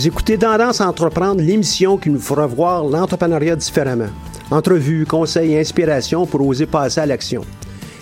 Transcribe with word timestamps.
Vous 0.00 0.08
écoutez 0.08 0.38
Tendance 0.38 0.80
à 0.80 0.88
entreprendre, 0.88 1.42
l'émission 1.42 1.98
qui 1.98 2.08
nous 2.08 2.20
fera 2.20 2.46
voir 2.46 2.84
l'entrepreneuriat 2.84 3.54
différemment. 3.54 4.08
Entrevues, 4.50 5.04
conseils 5.04 5.52
et 5.52 5.60
inspirations 5.60 6.24
pour 6.24 6.40
oser 6.46 6.64
passer 6.64 7.02
à 7.02 7.04
l'action. 7.04 7.44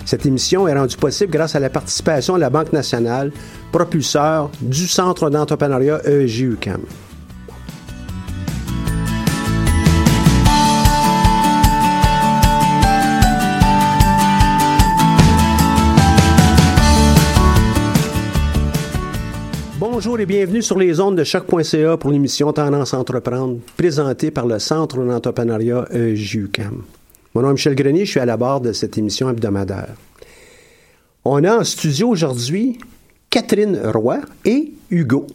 Cette 0.05 0.25
émission 0.25 0.69
est 0.69 0.79
rendue 0.79 0.97
possible 0.97 1.33
grâce 1.33 1.57
à 1.57 1.59
la 1.59 1.71
participation 1.71 2.37
de 2.37 2.41
la 2.41 2.51
Banque 2.51 2.73
nationale, 2.73 3.33
propulseur 3.73 4.49
du 4.61 4.87
Centre 4.87 5.29
d'entrepreneuriat 5.29 6.01
EEG-UQAM. 6.05 6.83
Bonjour 19.99 20.21
et 20.21 20.27
bienvenue 20.27 20.63
sur 20.63 20.79
les 20.79 21.01
ondes 21.01 21.19
de 21.19 21.25
choc.ca 21.25 21.97
pour 21.97 22.13
l'émission 22.13 22.53
Tendance 22.53 22.95
entreprendre, 22.95 23.59
présentée 23.77 24.31
par 24.31 24.47
le 24.47 24.61
Centre 24.61 24.97
d'entrepreneuriat 25.05 25.87
EJUCAM. 25.91 26.85
Mon 27.35 27.43
nom 27.43 27.49
est 27.49 27.55
Michel 27.55 27.75
Grenier, 27.75 28.05
je 28.05 28.13
suis 28.13 28.21
à 28.21 28.25
la 28.25 28.37
barre 28.37 28.61
de 28.61 28.73
cette 28.73 28.97
émission 28.97 29.29
hebdomadaire. 29.29 29.97
On 31.25 31.43
a 31.43 31.59
en 31.59 31.65
studio 31.65 32.11
aujourd'hui 32.11 32.79
Catherine 33.29 33.77
Roy 33.93 34.21
et 34.45 34.73
Hugo. 34.89 35.27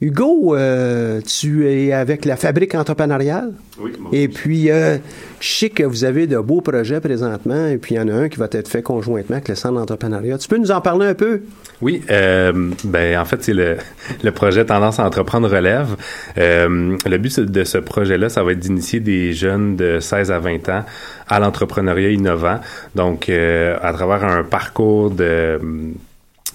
Hugo, 0.00 0.56
euh, 0.56 1.20
tu 1.20 1.68
es 1.70 1.92
avec 1.92 2.24
la 2.24 2.36
Fabrique 2.36 2.74
entrepreneuriale. 2.74 3.52
Oui, 3.80 3.92
Et 4.12 4.26
puis, 4.26 4.68
euh, 4.68 4.98
je 5.40 5.48
sais 5.48 5.70
que 5.70 5.84
vous 5.84 6.04
avez 6.04 6.26
de 6.26 6.36
beaux 6.38 6.60
projets 6.60 7.00
présentement, 7.00 7.68
et 7.68 7.78
puis 7.78 7.94
il 7.94 7.98
y 7.98 8.00
en 8.00 8.08
a 8.08 8.12
un 8.12 8.28
qui 8.28 8.38
va 8.38 8.48
être 8.50 8.66
fait 8.66 8.82
conjointement 8.82 9.36
avec 9.36 9.48
le 9.48 9.54
Centre 9.54 9.74
d'entrepreneuriat. 9.74 10.36
Tu 10.38 10.48
peux 10.48 10.58
nous 10.58 10.72
en 10.72 10.80
parler 10.80 11.06
un 11.06 11.14
peu? 11.14 11.42
Oui, 11.80 12.02
euh, 12.10 12.70
ben 12.84 13.18
en 13.18 13.24
fait 13.24 13.42
c'est 13.42 13.52
le, 13.52 13.76
le 14.22 14.30
projet 14.32 14.64
Tendance 14.64 14.98
à 14.98 15.06
entreprendre 15.06 15.48
relève. 15.48 15.96
Euh, 16.38 16.96
le 17.06 17.18
but 17.18 17.38
de 17.40 17.64
ce 17.64 17.78
projet-là, 17.78 18.28
ça 18.28 18.42
va 18.42 18.52
être 18.52 18.58
d'initier 18.58 18.98
des 19.00 19.32
jeunes 19.32 19.76
de 19.76 20.00
16 20.00 20.32
à 20.32 20.38
20 20.38 20.68
ans 20.70 20.84
à 21.28 21.38
l'entrepreneuriat 21.38 22.10
innovant. 22.10 22.58
Donc 22.94 23.28
à 23.28 23.92
travers 23.92 24.24
un 24.24 24.42
parcours 24.44 25.10
de 25.10 25.58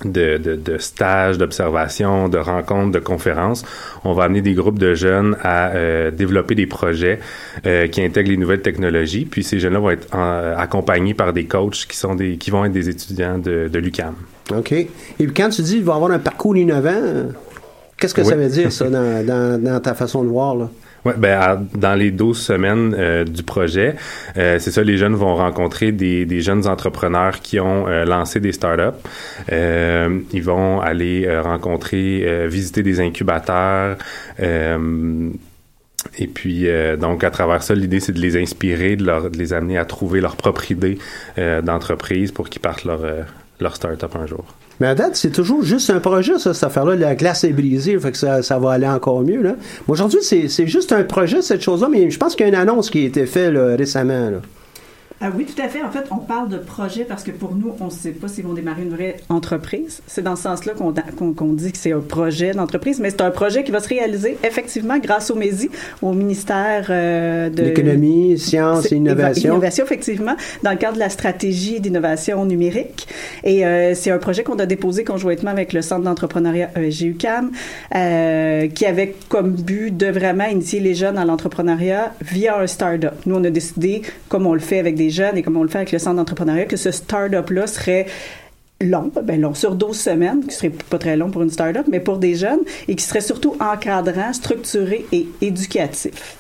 de, 0.06 0.38
de, 0.38 0.56
de 0.56 0.78
stages, 0.78 1.38
d'observations, 1.38 2.30
de 2.30 2.38
rencontres, 2.38 2.92
de 2.92 3.00
conférences. 3.00 3.66
On 4.04 4.14
va 4.14 4.24
amener 4.24 4.42
des 4.42 4.54
groupes 4.54 4.80
de 4.80 4.94
jeunes 4.96 5.36
à 5.44 5.70
euh, 5.72 6.12
développer 6.12 6.56
des 6.56 6.68
projets 6.68 7.20
euh, 7.66 7.88
qui 7.88 8.02
intègrent 8.02 8.30
les 8.32 8.38
nouvelles 8.38 8.62
technologies. 8.62 9.26
Puis 9.26 9.44
ces 9.44 9.60
jeunes-là 9.60 9.80
vont 9.80 9.90
être 9.92 10.08
en- 10.16 10.54
accompagnés 10.58 11.14
par 11.14 11.34
des 11.34 11.46
coachs 11.46 11.86
qui 11.88 11.98
sont 11.98 12.16
des 12.16 12.38
qui 12.38 12.50
vont 12.52 12.66
être 12.66 12.72
des 12.72 12.90
étudiants 12.90 13.38
de, 13.38 13.68
de 13.72 13.80
l'UCAM. 13.80 14.16
OK. 14.56 14.72
Et 14.72 14.88
puis 15.18 15.34
quand 15.34 15.50
tu 15.50 15.62
dis 15.62 15.76
qu'il 15.76 15.84
va 15.84 15.96
avoir 15.96 16.12
un 16.12 16.20
parcours 16.20 16.56
innovant, 16.56 16.90
euh, 16.94 17.26
qu'est-ce 17.98 18.14
que 18.14 18.24
ça 18.24 18.36
veut 18.36 18.48
dire, 18.50 18.72
ça, 18.72 18.90
dans, 18.90 19.26
dans- 19.26 19.62
dans 19.62 19.80
ta 19.80 19.94
façon 19.94 20.24
de 20.24 20.30
voir, 20.30 20.56
là? 20.56 20.70
Ouais, 21.06 21.14
ben 21.18 21.66
dans 21.76 21.96
les 21.96 22.12
12 22.12 22.38
semaines 22.38 22.94
euh, 22.98 23.24
du 23.24 23.44
projet, 23.44 23.96
euh, 24.38 24.60
c'est 24.60 24.72
ça, 24.72 24.84
les 24.84 24.98
jeunes 24.98 25.16
vont 25.16 25.36
rencontrer 25.36 25.94
des, 25.94 26.26
des 26.26 26.42
jeunes 26.42 26.68
entrepreneurs 26.68 27.40
qui 27.40 27.60
ont 27.60 27.88
euh, 27.88 28.04
lancé 28.04 28.42
des 28.42 28.52
startups. 28.52 28.98
Euh, 29.52 30.20
ils 30.34 30.44
vont 30.44 30.82
aller 30.82 31.26
euh, 31.26 31.42
rencontrer, 31.42 32.48
visiter 32.48 32.84
des 32.84 33.00
incubateurs. 33.00 33.98
et 36.18 36.28
puis, 36.28 36.68
donc, 37.00 37.24
à 37.24 37.32
travers 37.32 37.64
ça, 37.64 37.74
l'idée, 37.76 38.00
c'est 38.00 38.12
de 38.12 38.20
les 38.20 38.38
inspirer, 38.38 38.96
de, 38.96 39.06
leur, 39.06 39.30
de 39.30 39.38
les 39.38 39.54
amener 39.54 39.78
à 39.78 39.86
trouver 39.86 40.22
leur 40.22 40.36
propre 40.36 40.72
idée 40.72 40.98
d'entreprise 41.38 42.32
pour 42.32 42.50
qu'ils 42.50 42.62
partent 42.62 42.86
leur, 42.86 43.02
leur 43.60 43.76
startup 43.76 44.16
un 44.16 44.26
jour. 44.26 44.46
Mais 44.80 44.88
à 44.88 44.96
date, 44.96 45.16
c'est 45.16 45.32
toujours 45.32 45.64
juste 45.64 45.90
un 45.90 46.00
projet, 46.00 46.40
ça, 46.40 46.54
cette 46.54 46.64
affaire-là. 46.64 46.96
La 46.96 47.16
glace 47.16 47.44
est 47.44 47.52
brisée, 47.52 48.00
fait 48.00 48.12
que 48.12 48.18
ça, 48.18 48.42
ça 48.42 48.60
va 48.60 48.72
aller 48.72 48.88
encore 48.88 49.22
mieux, 49.22 49.42
là. 49.42 49.56
Aujourd'hui, 49.88 50.20
c'est 50.22 50.48
c'est 50.48 50.68
juste 50.68 50.94
un 50.94 51.04
projet, 51.04 51.42
cette 51.42 51.62
chose-là, 51.62 51.90
mais 51.90 52.10
je 52.10 52.18
pense 52.18 52.36
qu'il 52.36 52.46
y 52.46 52.50
a 52.50 52.50
une 52.50 52.60
annonce 52.60 52.90
qui 52.90 53.00
a 53.00 53.06
été 53.06 53.26
faite 53.26 53.54
récemment. 53.56 54.32
Ah 55.22 55.32
oui, 55.36 55.46
tout 55.46 55.62
à 55.62 55.68
fait. 55.68 55.84
En 55.84 55.92
fait, 55.92 56.06
on 56.12 56.18
parle 56.18 56.48
de 56.48 56.58
projet 56.58 57.04
parce 57.04 57.24
que 57.24 57.32
pour 57.32 57.54
nous, 57.54 57.74
on 57.82 57.86
ne 57.86 57.90
sait 57.90 58.12
pas 58.12 58.30
s'ils 58.30 58.46
vont 58.46 58.54
démarrer 58.54 58.84
une 58.84 58.94
vraie 58.96 59.18
entreprise. 59.28 60.02
C'est 60.08 60.22
dans 60.22 60.38
ce 60.38 60.44
sens-là 60.44 60.72
qu'on 60.74 60.94
qu'on- 61.18 61.34
qu'on 61.34 61.52
dit 61.52 61.74
que 61.74 61.78
c'est 61.78 61.92
un 61.92 62.00
projet 62.00 62.52
d'entreprise, 62.52 63.02
mais 63.02 63.10
c'est 63.10 63.20
un 63.22 63.32
projet 63.32 63.66
qui 63.66 63.72
va 63.72 63.82
se 63.82 63.90
réaliser 63.90 64.38
effectivement 64.46 64.98
grâce 64.98 65.30
au 65.30 65.36
MESI, 65.36 65.70
au 66.02 66.14
ministère 66.14 66.88
euh, 66.90 67.50
de 67.50 67.64
L'économie, 67.64 68.40
sciences 68.40 68.92
et 68.94 68.96
innovation. 68.96 69.52
Innovation, 69.52 69.84
effectivement, 69.84 70.36
dans 70.64 70.72
le 70.72 70.78
cadre 70.78 70.94
de 70.96 71.00
la 71.00 71.10
stratégie 71.10 71.82
d'innovation 71.82 72.46
numérique. 72.46 73.06
Et 73.44 73.66
euh, 73.66 73.96
c'est 73.96 74.12
un 74.12 74.20
projet 74.20 74.44
qu'on 74.44 74.58
a 74.60 74.66
déposé 74.66 75.04
conjointement 75.04 75.52
avec 75.52 75.74
le 75.74 75.82
Centre 75.82 76.04
d'entrepreneuriat 76.04 76.70
E 76.78 76.84
ESG-UQAM, 76.86 77.52
euh, 77.94 78.68
qui 78.68 78.86
avait 78.86 79.16
comme 79.28 79.52
but 79.52 79.96
de 79.96 80.08
vraiment 80.08 80.46
initier 80.46 80.80
les 80.80 80.96
jeunes 80.96 81.18
à 81.18 81.26
l'entrepreneuriat 81.26 82.14
via 82.22 82.58
un 82.62 82.68
start-up. 82.68 83.14
Nous, 83.26 83.36
on 83.36 83.44
a 83.44 83.50
décidé, 83.50 84.02
comme 84.30 84.48
on 84.48 84.54
le 84.54 84.60
fait 84.62 84.80
avec 84.80 84.96
des 84.96 85.09
jeunes 85.10 85.38
et 85.38 85.44
comme 85.44 85.58
on 85.58 85.64
le 85.64 85.70
fait 85.70 85.80
avec 85.80 85.92
le 85.92 86.00
Centre 86.00 86.18
d'entrepreneuriat, 86.18 86.66
que 86.66 86.78
ce 86.78 86.92
start-up-là 86.92 87.68
serait 87.68 88.06
long, 88.82 89.12
ben 89.24 89.42
long, 89.42 89.54
sur 89.54 89.76
12 89.76 89.98
semaines, 89.98 90.46
qui 90.46 90.56
serait 90.56 90.70
pas 90.70 90.98
très 90.98 91.18
long 91.18 91.32
pour 91.32 91.42
une 91.42 91.50
start-up, 91.50 91.86
mais 91.90 92.00
pour 92.00 92.18
des 92.18 92.36
jeunes, 92.36 92.62
et 92.88 92.96
qui 92.96 93.04
serait 93.04 93.22
surtout 93.22 93.56
encadrant, 93.60 94.34
structuré 94.34 95.06
et 95.12 95.28
éducatif. 95.42 96.38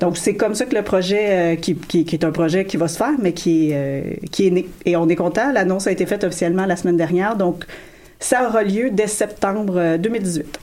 Donc, 0.00 0.16
c'est 0.16 0.34
comme 0.34 0.54
ça 0.54 0.66
que 0.66 0.74
le 0.74 0.82
projet, 0.82 1.54
euh, 1.54 1.56
qui, 1.56 1.76
est 1.92 2.24
un 2.24 2.30
projet 2.30 2.64
qui 2.64 2.76
va 2.76 2.88
se 2.88 2.96
faire, 2.96 3.14
mais 3.20 3.32
qui, 3.32 3.70
euh, 3.72 4.02
qui 4.30 4.46
est 4.46 4.50
né. 4.50 4.68
Et 4.84 4.96
on 4.96 5.08
est 5.08 5.16
content. 5.16 5.52
L'annonce 5.52 5.86
a 5.86 5.92
été 5.92 6.06
faite 6.06 6.24
officiellement 6.24 6.66
la 6.66 6.76
semaine 6.76 6.96
dernière. 6.96 7.36
Donc, 7.36 7.64
ça 8.18 8.48
aura 8.48 8.62
lieu 8.62 8.90
dès 8.90 9.06
septembre 9.06 9.74
euh, 9.76 9.98
2018. 9.98 10.58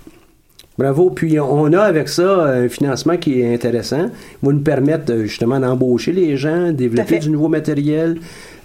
Bravo. 0.81 1.11
Puis 1.11 1.39
on 1.39 1.71
a 1.73 1.81
avec 1.81 2.09
ça 2.09 2.43
un 2.45 2.67
financement 2.67 3.15
qui 3.15 3.39
est 3.39 3.53
intéressant. 3.53 4.09
Il 4.41 4.47
va 4.47 4.53
nous 4.53 4.61
permettre 4.61 5.13
euh, 5.13 5.25
justement 5.25 5.59
d'embaucher 5.59 6.11
les 6.11 6.37
gens, 6.37 6.71
développer 6.71 7.19
du 7.19 7.29
nouveau 7.29 7.49
matériel, 7.49 8.17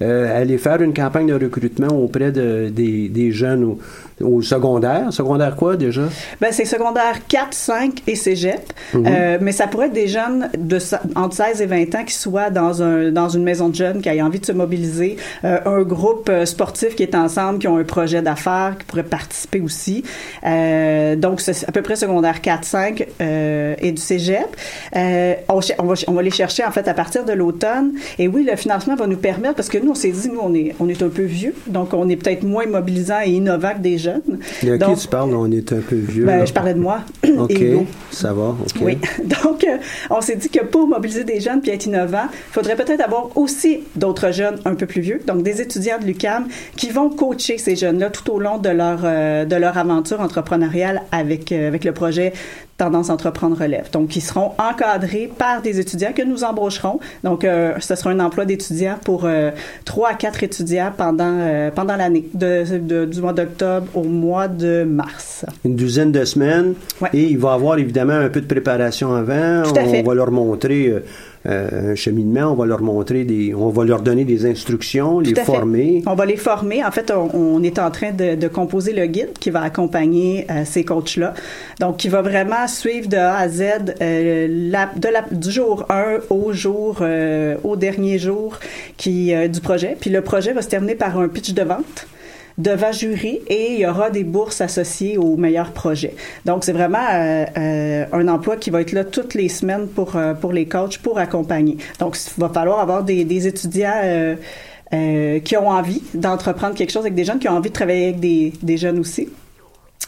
euh, 0.03 0.41
aller 0.41 0.59
faire 0.59 0.82
une 0.82 0.93
campagne 0.93 1.26
de 1.26 1.44
recrutement 1.44 1.88
auprès 1.88 2.31
de, 2.31 2.69
des, 2.69 3.09
des 3.09 3.32
jeunes 3.32 3.65
au, 3.65 3.78
au 4.22 4.43
secondaire. 4.43 5.10
Secondaire 5.10 5.56
quoi 5.56 5.76
déjà? 5.76 6.03
Ben, 6.38 6.53
c'est 6.53 6.66
secondaire 6.66 7.26
4, 7.26 7.55
5 7.55 8.02
et 8.06 8.14
cégep. 8.14 8.73
Euh, 8.94 9.38
mais 9.41 9.52
ça 9.52 9.67
pourrait 9.67 9.87
être 9.87 9.94
des 9.94 10.08
jeunes 10.08 10.50
de 10.58 10.79
entre 11.14 11.35
16 11.35 11.62
et 11.62 11.67
20 11.67 11.94
ans 11.94 12.05
qui 12.05 12.12
soient 12.14 12.50
dans, 12.50 12.82
un, 12.82 13.11
dans 13.11 13.31
une 13.31 13.43
maison 13.43 13.70
de 13.70 13.75
jeunes, 13.75 14.02
qui 14.02 14.11
aient 14.11 14.20
envie 14.20 14.41
de 14.41 14.44
se 14.44 14.52
mobiliser, 14.52 15.17
euh, 15.44 15.61
un 15.64 15.82
groupe 15.82 16.31
sportif 16.44 16.94
qui 16.94 17.02
est 17.02 17.14
ensemble, 17.14 17.58
qui 17.58 17.69
ont 17.69 17.79
un 17.79 17.85
projet 17.85 18.20
d'affaires, 18.20 18.75
qui 18.79 18.85
pourraient 18.85 19.02
participer 19.02 19.61
aussi. 19.61 20.05
Donc, 20.43 21.41
c'est 21.41 21.67
à 21.67 21.73
peu 21.73 21.81
près 21.81 21.96
secondaire 22.06 22.41
4, 22.41 22.64
5 22.64 23.06
euh, 23.20 23.75
et 23.81 23.93
du 23.93 24.00
cégep. 24.00 24.47
Euh, 24.94 25.35
on, 25.49 25.85
va, 25.85 25.94
on 26.06 26.12
va 26.12 26.23
les 26.23 26.31
chercher, 26.31 26.64
en 26.64 26.70
fait, 26.70 26.87
à 26.88 26.94
partir 26.94 27.25
de 27.25 27.32
l'automne. 27.32 27.93
Et 28.19 28.29
oui, 28.29 28.47
le 28.49 28.56
financement 28.56 28.94
va 28.94 29.06
nous 29.06 29.17
permettre, 29.17 29.55
parce 29.55 29.69
que 29.69 29.79
nous, 29.79 29.91
on 29.91 29.94
s'est 29.94 30.11
dit, 30.11 30.29
nous, 30.29 30.41
on 30.41 30.55
est, 30.55 30.75
on 30.81 30.88
est 30.88 31.03
un 31.03 31.08
peu 31.08 31.23
vieux, 31.23 31.55
donc 31.67 31.93
on 31.93 32.08
est 32.08 32.17
peut-être 32.17 32.44
moins 32.44 32.67
mobilisant 32.67 33.20
et 33.25 33.31
innovant 33.31 33.73
que 33.75 33.81
des 33.81 33.99
jeunes. 33.99 34.23
De 34.62 34.73
qui 34.73 34.79
Donc, 34.79 34.99
tu 34.99 35.08
parles? 35.08 35.35
On 35.35 35.50
est 35.50 35.73
un 35.73 35.81
peu 35.81 35.97
vieux. 35.97 36.25
ben, 36.25 36.47
je 36.47 36.53
parlais 36.53 36.75
de 36.75 36.81
moi. 36.81 37.00
OK, 37.38 37.50
et 37.50 37.87
ça 38.11 38.32
va. 38.32 38.49
OK. 38.49 38.81
Oui. 38.81 38.99
Donc, 39.44 39.64
euh, 39.64 39.79
on 40.11 40.20
s'est 40.20 40.37
dit 40.37 40.49
que 40.49 40.64
pour 40.64 40.87
mobiliser 40.87 41.25
des 41.25 41.41
jeunes 41.41 41.61
puis 41.61 41.70
être 41.73 41.87
innovant, 41.87 42.26
il 42.31 42.53
faudrait 42.53 42.76
peut-être 42.76 43.00
avoir 43.00 43.37
aussi 43.37 43.81
d'autres 43.97 44.32
jeunes 44.32 44.58
un 44.64 44.75
peu 44.75 44.87
plus 44.87 45.00
vieux, 45.00 45.20
donc 45.26 45.43
des 45.43 45.61
étudiants 45.61 45.99
de 45.99 46.05
l'UCAM 46.05 46.47
qui 46.76 46.91
vont 46.91 47.11
coacher 47.11 47.58
ces 47.58 47.76
jeunes-là 47.76 48.11
tout 48.11 48.31
au 48.31 48.38
long 48.38 48.58
de 48.58 48.69
leur, 48.69 49.03
de 49.03 49.56
leur 49.56 49.76
aventure 49.76 50.20
entrepreneuriale 50.20 51.03
avec, 51.12 51.53
avec 51.53 51.85
le 51.87 51.93
projet 51.93 52.33
Tendance 52.77 53.09
Entreprendre 53.09 53.56
Relève. 53.59 53.91
Donc, 53.91 54.17
ils 54.17 54.21
seront 54.21 54.53
encadrés 54.59 55.31
par 55.38 55.62
des 55.62 55.81
étudiants 55.81 56.12
que 56.15 56.23
nous 56.23 56.44
embaucherons. 56.44 57.00
Donc, 57.25 57.44
euh, 57.44 57.73
ce 57.81 57.94
sera 57.94 58.11
un 58.11 58.21
emploi 58.21 58.44
d'étudiants 58.44 58.99
pour 59.03 59.27
trois 59.87 60.11
à 60.11 60.15
quatre 60.15 60.43
étudiants 60.43 60.93
pendant, 60.94 61.71
pendant 61.75 61.97
l'année, 61.97 62.27
de, 62.35 63.06
du 63.06 63.21
mois 63.23 63.33
d'octobre 63.33 63.87
au 63.94 64.03
mois 64.03 64.49
de 64.49 64.85
mars. 64.85 65.47
Une 65.65 65.77
douzaine 65.77 66.12
de 66.12 66.25
semaines. 66.27 66.75
Et 67.15 67.25
il 67.25 67.38
va 67.38 67.53
y 67.53 67.55
avoir 67.55 67.79
évidemment 67.79 68.12
un 68.12 68.29
peu 68.29 68.43
de 68.43 68.47
préparation 68.47 69.15
avant. 69.15 69.62
Tout 69.62 69.79
à 69.79 69.85
on 69.85 69.91
fait. 69.91 70.03
va 70.03 70.15
leur 70.15 70.31
montrer 70.31 70.93
euh, 71.46 71.93
un 71.93 71.94
cheminement, 71.94 72.52
on 72.52 72.54
va 72.54 72.66
leur 72.66 72.82
montrer 72.82 73.25
des, 73.25 73.54
on 73.54 73.69
va 73.70 73.84
leur 73.84 74.02
donner 74.02 74.25
des 74.25 74.46
instructions, 74.46 75.20
les 75.20 75.34
former. 75.34 76.02
On 76.06 76.14
va 76.14 76.26
les 76.26 76.37
former. 76.37 76.84
En 76.84 76.90
fait, 76.90 77.10
on, 77.10 77.31
on 77.34 77.62
est 77.62 77.78
en 77.78 77.90
train 77.90 78.12
de, 78.12 78.34
de, 78.34 78.48
composer 78.48 78.93
le 78.93 79.06
guide 79.06 79.32
qui 79.38 79.50
va 79.50 79.62
accompagner 79.62 80.46
euh, 80.50 80.62
ces 80.64 80.84
coachs-là. 80.84 81.34
Donc, 81.81 81.98
qui 81.98 82.08
va 82.08 82.22
vraiment 82.22 82.66
suivre 82.66 83.08
de 83.08 83.16
A 83.16 83.37
à 83.37 83.48
Z 83.48 83.62
euh, 84.00 84.46
la, 84.50 84.90
de 84.96 85.08
la, 85.08 85.22
du 85.31 85.50
jour 85.50 85.87
1 85.88 86.19
au 86.31 86.52
jour, 86.52 86.98
euh, 87.00 87.56
au 87.64 87.76
dernier 87.76 88.19
jour 88.19 88.58
qui, 88.96 89.34
euh, 89.34 89.48
du 89.48 89.60
projet. 89.60 89.96
Puis 90.00 90.10
le 90.10 90.22
projet 90.22 90.52
va 90.52 90.62
se 90.62 90.69
terminer 90.69 90.94
par 90.94 91.19
un 91.19 91.28
pitch 91.28 91.52
de 91.52 91.62
vente 91.62 92.06
devant 92.58 92.93
jury 92.93 93.41
et 93.49 93.73
il 93.75 93.81
y 93.81 93.87
aura 93.87 94.11
des 94.11 94.25
bourses 94.25 94.61
associées 94.61 95.19
aux 95.19 95.37
meilleurs 95.37 95.73
projets. 95.73 96.14
Donc, 96.44 96.64
c'est 96.64 96.73
vraiment 96.73 97.06
euh, 97.12 97.44
euh, 97.56 98.05
un 98.12 98.29
emploi 98.29 98.56
qui 98.56 98.70
va 98.70 98.81
être 98.81 98.93
là 98.93 99.05
toutes 99.05 99.35
les 99.35 99.49
semaines 99.49 99.88
pour, 99.88 100.17
euh, 100.17 100.35
pour 100.35 100.53
les 100.53 100.67
coachs, 100.67 100.99
pour 100.99 101.19
accompagner. 101.19 101.76
Donc, 101.99 102.17
il 102.17 102.41
va 102.41 102.49
falloir 102.49 102.81
avoir 102.81 103.05
des, 103.05 103.47
étudiants 103.47 104.37
qui 104.91 105.56
ont 105.56 105.69
envie 105.69 106.03
d'entreprendre 106.14 106.75
quelque 106.75 106.91
chose 106.91 107.03
avec 107.03 107.14
des 107.14 107.25
jeunes, 107.25 107.38
qui 107.38 107.49
ont 107.49 107.56
envie 107.56 107.69
de 107.69 107.75
travailler 107.75 108.08
avec 108.08 108.20
des, 108.20 108.53
des 108.62 108.76
jeunes 108.76 108.99
aussi. 108.99 109.29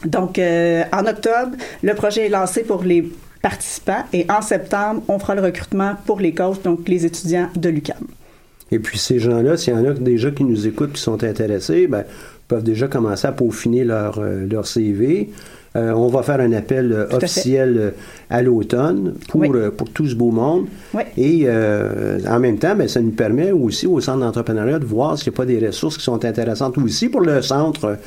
Donc, 0.05 0.39
en 0.39 1.05
octobre, 1.05 1.51
le 1.83 1.93
projet 1.93 2.25
est 2.25 2.29
lancé 2.29 2.63
pour 2.63 2.83
les 2.83 3.11
participants 3.41 4.03
et 4.13 4.25
en 4.29 4.41
septembre, 4.41 5.03
on 5.07 5.19
fera 5.19 5.35
le 5.35 5.41
recrutement 5.41 5.95
pour 6.05 6.19
les 6.19 6.33
coachs, 6.33 6.61
donc 6.63 6.87
les 6.87 7.05
étudiants 7.05 7.49
de 7.55 7.69
l'UCAM. 7.69 8.07
Et 8.71 8.79
puis 8.79 8.97
ces 8.97 9.19
gens-là, 9.19 9.57
s'il 9.57 9.73
y 9.73 9.77
en 9.77 9.85
a 9.85 9.93
déjà 9.93 10.31
qui 10.31 10.43
nous 10.43 10.67
écoutent 10.67 10.93
qui 10.93 11.01
sont 11.01 11.23
intéressés, 11.23 11.87
ben, 11.87 12.03
peuvent 12.49 12.63
déjà 12.63 12.87
commencer 12.87 13.27
à 13.27 13.31
peaufiner 13.31 13.85
leur, 13.85 14.19
euh, 14.19 14.45
leur 14.51 14.67
CV. 14.67 15.29
Euh, 15.75 15.91
on 15.91 16.07
va 16.07 16.23
faire 16.23 16.39
un 16.39 16.51
appel 16.51 16.91
euh, 16.91 17.07
officiel 17.15 17.93
à, 18.31 18.37
à 18.37 18.41
l'automne 18.41 19.13
pour, 19.29 19.41
oui. 19.41 19.49
pour 19.77 19.87
tout 19.91 20.07
ce 20.07 20.15
beau 20.15 20.31
monde. 20.31 20.65
Oui. 20.95 21.03
Et 21.15 21.47
en 21.47 22.39
même 22.39 22.57
temps, 22.57 22.75
ben, 22.75 22.87
ça 22.87 22.99
nous 23.01 23.11
permet 23.11 23.51
aussi 23.51 23.85
au 23.85 24.01
centre 24.01 24.21
d'entrepreneuriat 24.21 24.79
de 24.79 24.85
voir 24.85 25.17
s'il 25.17 25.31
n'y 25.31 25.35
a 25.35 25.37
pas 25.37 25.45
des 25.45 25.63
ressources 25.63 25.97
qui 25.97 26.03
sont 26.03 26.25
intéressantes 26.25 26.77
aussi 26.79 27.07
pour 27.07 27.21
le 27.21 27.43
centre 27.43 27.97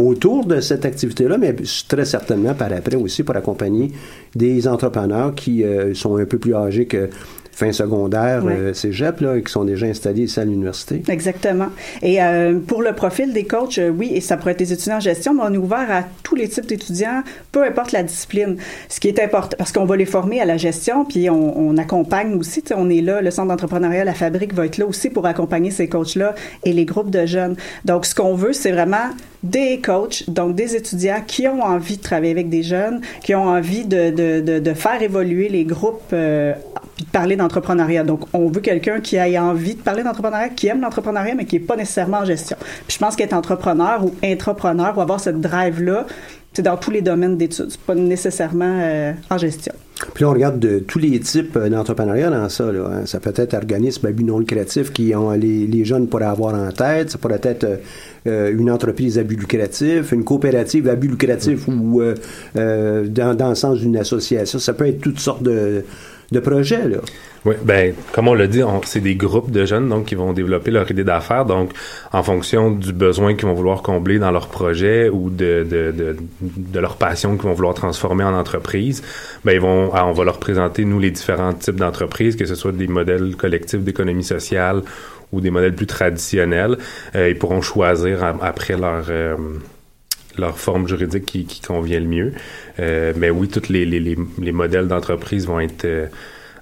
autour 0.00 0.46
de 0.46 0.60
cette 0.60 0.86
activité-là, 0.86 1.36
mais 1.36 1.54
très 1.86 2.06
certainement 2.06 2.54
par 2.54 2.72
après 2.72 2.96
aussi 2.96 3.22
pour 3.22 3.36
accompagner 3.36 3.92
des 4.34 4.66
entrepreneurs 4.66 5.34
qui 5.34 5.62
sont 5.92 6.16
un 6.16 6.24
peu 6.24 6.38
plus 6.38 6.54
âgés 6.54 6.86
que 6.86 7.10
fin 7.52 7.70
secondaire, 7.70 8.42
oui. 8.44 8.52
euh, 8.52 8.74
cégep, 8.74 9.20
là, 9.20 9.40
qui 9.40 9.52
sont 9.52 9.64
déjà 9.64 9.86
installés 9.86 10.22
ici 10.22 10.40
à 10.40 10.44
l'université. 10.44 11.02
Exactement. 11.08 11.68
Et 12.02 12.22
euh, 12.22 12.58
pour 12.58 12.82
le 12.82 12.94
profil 12.94 13.32
des 13.32 13.44
coachs, 13.44 13.78
euh, 13.78 13.90
oui, 13.90 14.10
et 14.14 14.20
ça 14.20 14.36
pourrait 14.36 14.52
être 14.52 14.58
des 14.58 14.72
étudiants 14.72 14.96
en 14.96 15.00
gestion, 15.00 15.34
mais 15.34 15.42
on 15.44 15.52
est 15.52 15.58
ouvert 15.58 15.86
à 15.90 16.02
tous 16.22 16.34
les 16.34 16.48
types 16.48 16.66
d'étudiants, 16.66 17.22
peu 17.52 17.62
importe 17.64 17.92
la 17.92 18.02
discipline. 18.02 18.56
Ce 18.88 18.98
qui 19.00 19.08
est 19.08 19.20
important, 19.22 19.54
parce 19.58 19.70
qu'on 19.70 19.84
va 19.84 19.96
les 19.96 20.06
former 20.06 20.40
à 20.40 20.44
la 20.46 20.56
gestion, 20.56 21.04
puis 21.04 21.28
on, 21.30 21.58
on 21.58 21.76
accompagne 21.76 22.34
aussi, 22.34 22.64
on 22.74 22.88
est 22.90 23.02
là, 23.02 23.20
le 23.20 23.30
centre 23.30 23.48
d'entrepreneuriat, 23.48 24.04
la 24.04 24.14
fabrique 24.14 24.54
va 24.54 24.66
être 24.66 24.78
là 24.78 24.86
aussi 24.86 25.10
pour 25.10 25.26
accompagner 25.26 25.70
ces 25.70 25.88
coachs-là 25.88 26.34
et 26.64 26.72
les 26.72 26.84
groupes 26.86 27.10
de 27.10 27.26
jeunes. 27.26 27.56
Donc, 27.84 28.06
ce 28.06 28.14
qu'on 28.14 28.34
veut, 28.34 28.52
c'est 28.54 28.72
vraiment 28.72 29.10
des 29.42 29.80
coachs, 29.80 30.24
donc 30.30 30.54
des 30.54 30.76
étudiants 30.76 31.22
qui 31.26 31.48
ont 31.48 31.62
envie 31.62 31.96
de 31.96 32.02
travailler 32.02 32.32
avec 32.32 32.48
des 32.48 32.62
jeunes, 32.62 33.00
qui 33.22 33.34
ont 33.34 33.48
envie 33.48 33.84
de, 33.84 34.10
de, 34.10 34.40
de, 34.40 34.58
de 34.60 34.74
faire 34.74 35.02
évoluer 35.02 35.48
les 35.48 35.64
groupes, 35.64 36.00
euh, 36.12 36.54
puis 36.96 37.04
de 37.04 37.10
parler 37.10 37.36
d'entrepreneuriat. 37.36 38.04
Donc, 38.04 38.22
on 38.32 38.48
veut 38.48 38.60
quelqu'un 38.60 39.00
qui 39.00 39.16
ait 39.16 39.38
envie 39.38 39.74
de 39.74 39.80
parler 39.80 40.02
d'entrepreneuriat, 40.02 40.50
qui 40.50 40.68
aime 40.68 40.80
l'entrepreneuriat, 40.80 41.34
mais 41.34 41.44
qui 41.44 41.56
n'est 41.56 41.64
pas 41.64 41.76
nécessairement 41.76 42.18
en 42.18 42.24
gestion. 42.24 42.56
Puis 42.86 42.94
je 42.94 42.98
pense 42.98 43.16
qu'être 43.16 43.32
entrepreneur 43.32 44.04
ou 44.04 44.14
intrapreneur 44.22 44.96
ou 44.96 45.00
avoir 45.00 45.20
cette 45.20 45.40
drive-là, 45.40 46.06
c'est 46.52 46.62
dans 46.62 46.76
tous 46.76 46.90
les 46.90 47.00
domaines 47.00 47.38
d'études, 47.38 47.74
pas 47.86 47.94
nécessairement 47.94 48.78
euh, 48.82 49.12
en 49.30 49.38
gestion. 49.38 49.72
Puis 50.14 50.24
là, 50.24 50.30
on 50.30 50.32
regarde 50.32 50.58
de 50.58 50.80
tous 50.80 50.98
les 50.98 51.18
types 51.20 51.56
d'entrepreneuriat 51.56 52.30
dans 52.30 52.48
ça. 52.48 52.64
Hein. 52.64 53.06
Ça 53.06 53.20
peut 53.20 53.32
être 53.36 53.54
organisme 53.54 54.06
à 54.06 54.12
but 54.12 54.24
non 54.24 54.38
lucratif 54.38 54.92
qui 54.92 55.14
ont 55.14 55.30
les, 55.30 55.84
jeunes 55.84 56.08
pourraient 56.08 56.24
avoir 56.24 56.54
en 56.54 56.70
tête. 56.72 57.10
Ça 57.10 57.18
pourrait 57.18 57.40
être 57.42 57.80
euh, 58.26 58.52
une 58.52 58.70
entreprise 58.70 59.18
à 59.18 59.22
but 59.22 59.38
lucratif, 59.38 60.12
une 60.12 60.24
coopérative 60.24 60.88
à 60.88 60.96
but 60.96 61.08
lucratif 61.08 61.68
ou 61.68 62.00
euh, 62.00 62.14
euh, 62.56 63.06
dans, 63.06 63.34
dans 63.34 63.50
le 63.50 63.54
sens 63.54 63.78
d'une 63.78 63.96
association. 63.96 64.58
Ça 64.58 64.72
peut 64.72 64.86
être 64.86 65.00
toutes 65.00 65.20
sortes 65.20 65.42
de, 65.42 65.84
de 66.32 66.40
projets. 66.40 66.88
Là. 66.88 66.98
Oui, 67.44 67.56
ben 67.64 67.94
comme 68.12 68.28
on 68.28 68.34
l'a 68.34 68.46
dit, 68.46 68.62
c'est 68.84 69.00
des 69.00 69.16
groupes 69.16 69.50
de 69.50 69.64
jeunes 69.64 69.88
donc 69.88 70.06
qui 70.06 70.14
vont 70.14 70.32
développer 70.32 70.70
leur 70.70 70.88
idée 70.90 71.04
d'affaires. 71.04 71.44
Donc, 71.44 71.70
en 72.12 72.22
fonction 72.22 72.70
du 72.70 72.92
besoin 72.92 73.34
qu'ils 73.34 73.46
vont 73.46 73.54
vouloir 73.54 73.82
combler 73.82 74.18
dans 74.18 74.30
leur 74.30 74.48
projet 74.48 75.08
ou 75.08 75.28
de, 75.28 75.66
de, 75.68 75.92
de, 75.92 76.16
de 76.40 76.80
leur 76.80 76.96
passion 76.96 77.36
qu'ils 77.36 77.48
vont 77.48 77.54
vouloir 77.54 77.74
transformer 77.74 78.24
en 78.24 78.34
entreprise, 78.34 79.02
ben 79.44 79.52
ils 79.52 79.60
vont, 79.60 79.90
ah, 79.92 80.06
on 80.06 80.12
va 80.12 80.24
leur 80.24 80.38
présenter 80.38 80.84
nous 80.84 81.00
les 81.00 81.10
différents 81.10 81.52
types 81.52 81.76
d'entreprises, 81.76 82.36
que 82.36 82.46
ce 82.46 82.54
soit 82.54 82.72
des 82.72 82.88
modèles 82.88 83.34
collectifs 83.36 83.80
d'économie 83.80 84.24
sociale 84.24 84.82
ou 85.32 85.40
des 85.40 85.50
modèles 85.50 85.74
plus 85.74 85.86
traditionnels. 85.86 86.76
Euh, 87.16 87.30
ils 87.30 87.38
pourront 87.38 87.62
choisir 87.62 88.22
après 88.40 88.76
leur 88.76 89.06
euh, 89.08 89.36
leur 90.38 90.58
forme 90.58 90.88
juridique 90.88 91.26
qui, 91.26 91.44
qui, 91.44 91.60
convient 91.60 92.00
le 92.00 92.06
mieux. 92.06 92.32
Euh, 92.80 93.12
mais 93.16 93.30
oui, 93.30 93.48
tous 93.48 93.68
les, 93.68 93.84
les, 93.84 94.00
les, 94.00 94.16
les 94.38 94.52
modèles 94.52 94.88
d'entreprise 94.88 95.46
vont 95.46 95.60
être 95.60 95.84
euh, 95.84 96.06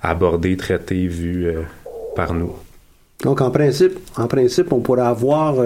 abordés, 0.02 0.56
traités, 0.56 1.06
vus 1.06 1.46
euh, 1.46 1.62
par 2.16 2.34
nous. 2.34 2.52
Donc, 3.22 3.40
en 3.40 3.50
principe, 3.50 3.98
en 4.16 4.26
principe, 4.26 4.72
on 4.72 4.80
pourrait 4.80 5.02
avoir 5.02 5.56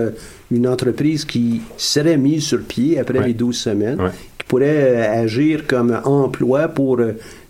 une 0.50 0.66
entreprise 0.66 1.24
qui 1.24 1.62
serait 1.76 2.16
mise 2.16 2.44
sur 2.44 2.60
pied 2.60 2.98
après 2.98 3.20
ouais. 3.20 3.28
les 3.28 3.34
12 3.34 3.56
semaines, 3.56 4.00
ouais. 4.00 4.10
qui 4.38 4.44
pourrait 4.48 5.06
agir 5.06 5.64
comme 5.68 5.96
emploi 6.04 6.66
pour 6.66 7.00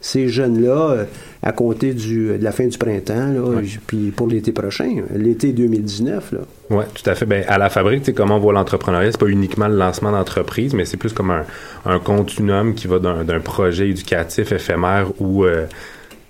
ces 0.03 0.29
jeunes-là 0.29 1.07
à 1.47 1.53
compter 1.53 1.93
du, 1.93 2.39
de 2.39 2.43
la 2.43 2.53
fin 2.53 2.67
du 2.67 2.79
printemps, 2.79 3.29
là, 3.29 3.41
ouais. 3.41 3.65
puis 3.87 4.11
pour 4.13 4.27
l'été 4.27 4.51
prochain, 4.51 5.03
l'été 5.15 5.53
2019. 5.53 6.33
Là. 6.33 6.39
Oui, 6.71 6.85
tout 6.95 7.09
à 7.09 7.15
fait. 7.15 7.27
Ben, 7.27 7.45
à 7.47 7.59
la 7.59 7.69
fabrique, 7.69 8.03
tu 8.03 8.15
comment 8.15 8.37
on 8.37 8.41
voit 8.41 8.55
l'entrepreneuriat, 8.55 9.13
c'est 9.13 9.21
pas 9.21 9.27
uniquement 9.27 9.69
le 9.69 9.77
lancement 9.77 10.11
d'entreprise, 10.11 10.73
mais 10.73 10.87
c'est 10.87 10.97
plus 10.97 11.13
comme 11.13 11.31
un, 11.31 11.45
un 11.85 11.99
continuum 11.99 12.75
qui 12.75 12.87
va 12.87 12.99
d'un 12.99 13.41
projet 13.41 13.91
éducatif 13.91 14.53
éphémère 14.53 15.09
où 15.21 15.45
euh, 15.45 15.67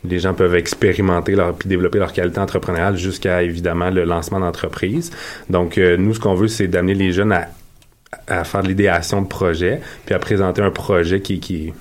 les 0.04 0.18
gens 0.18 0.34
peuvent 0.34 0.56
expérimenter 0.56 1.36
leur, 1.36 1.54
puis 1.54 1.68
développer 1.68 2.00
leur 2.00 2.12
qualité 2.12 2.40
entrepreneuriale 2.40 2.96
jusqu'à, 2.96 3.44
évidemment, 3.44 3.90
le 3.90 4.02
lancement 4.02 4.40
d'entreprise. 4.40 5.12
Donc, 5.48 5.78
euh, 5.78 5.96
nous, 5.96 6.14
ce 6.14 6.18
qu'on 6.18 6.34
veut, 6.34 6.48
c'est 6.48 6.66
d'amener 6.66 6.94
les 6.94 7.12
jeunes 7.12 7.30
à, 7.30 7.46
à 8.26 8.42
faire 8.42 8.64
de 8.64 8.68
l'idéation 8.68 9.22
de 9.22 9.28
projet, 9.28 9.80
puis 10.06 10.14
à 10.14 10.18
présenter 10.18 10.60
un 10.60 10.72
projet 10.72 11.20
qui, 11.20 11.38
qui, 11.38 11.72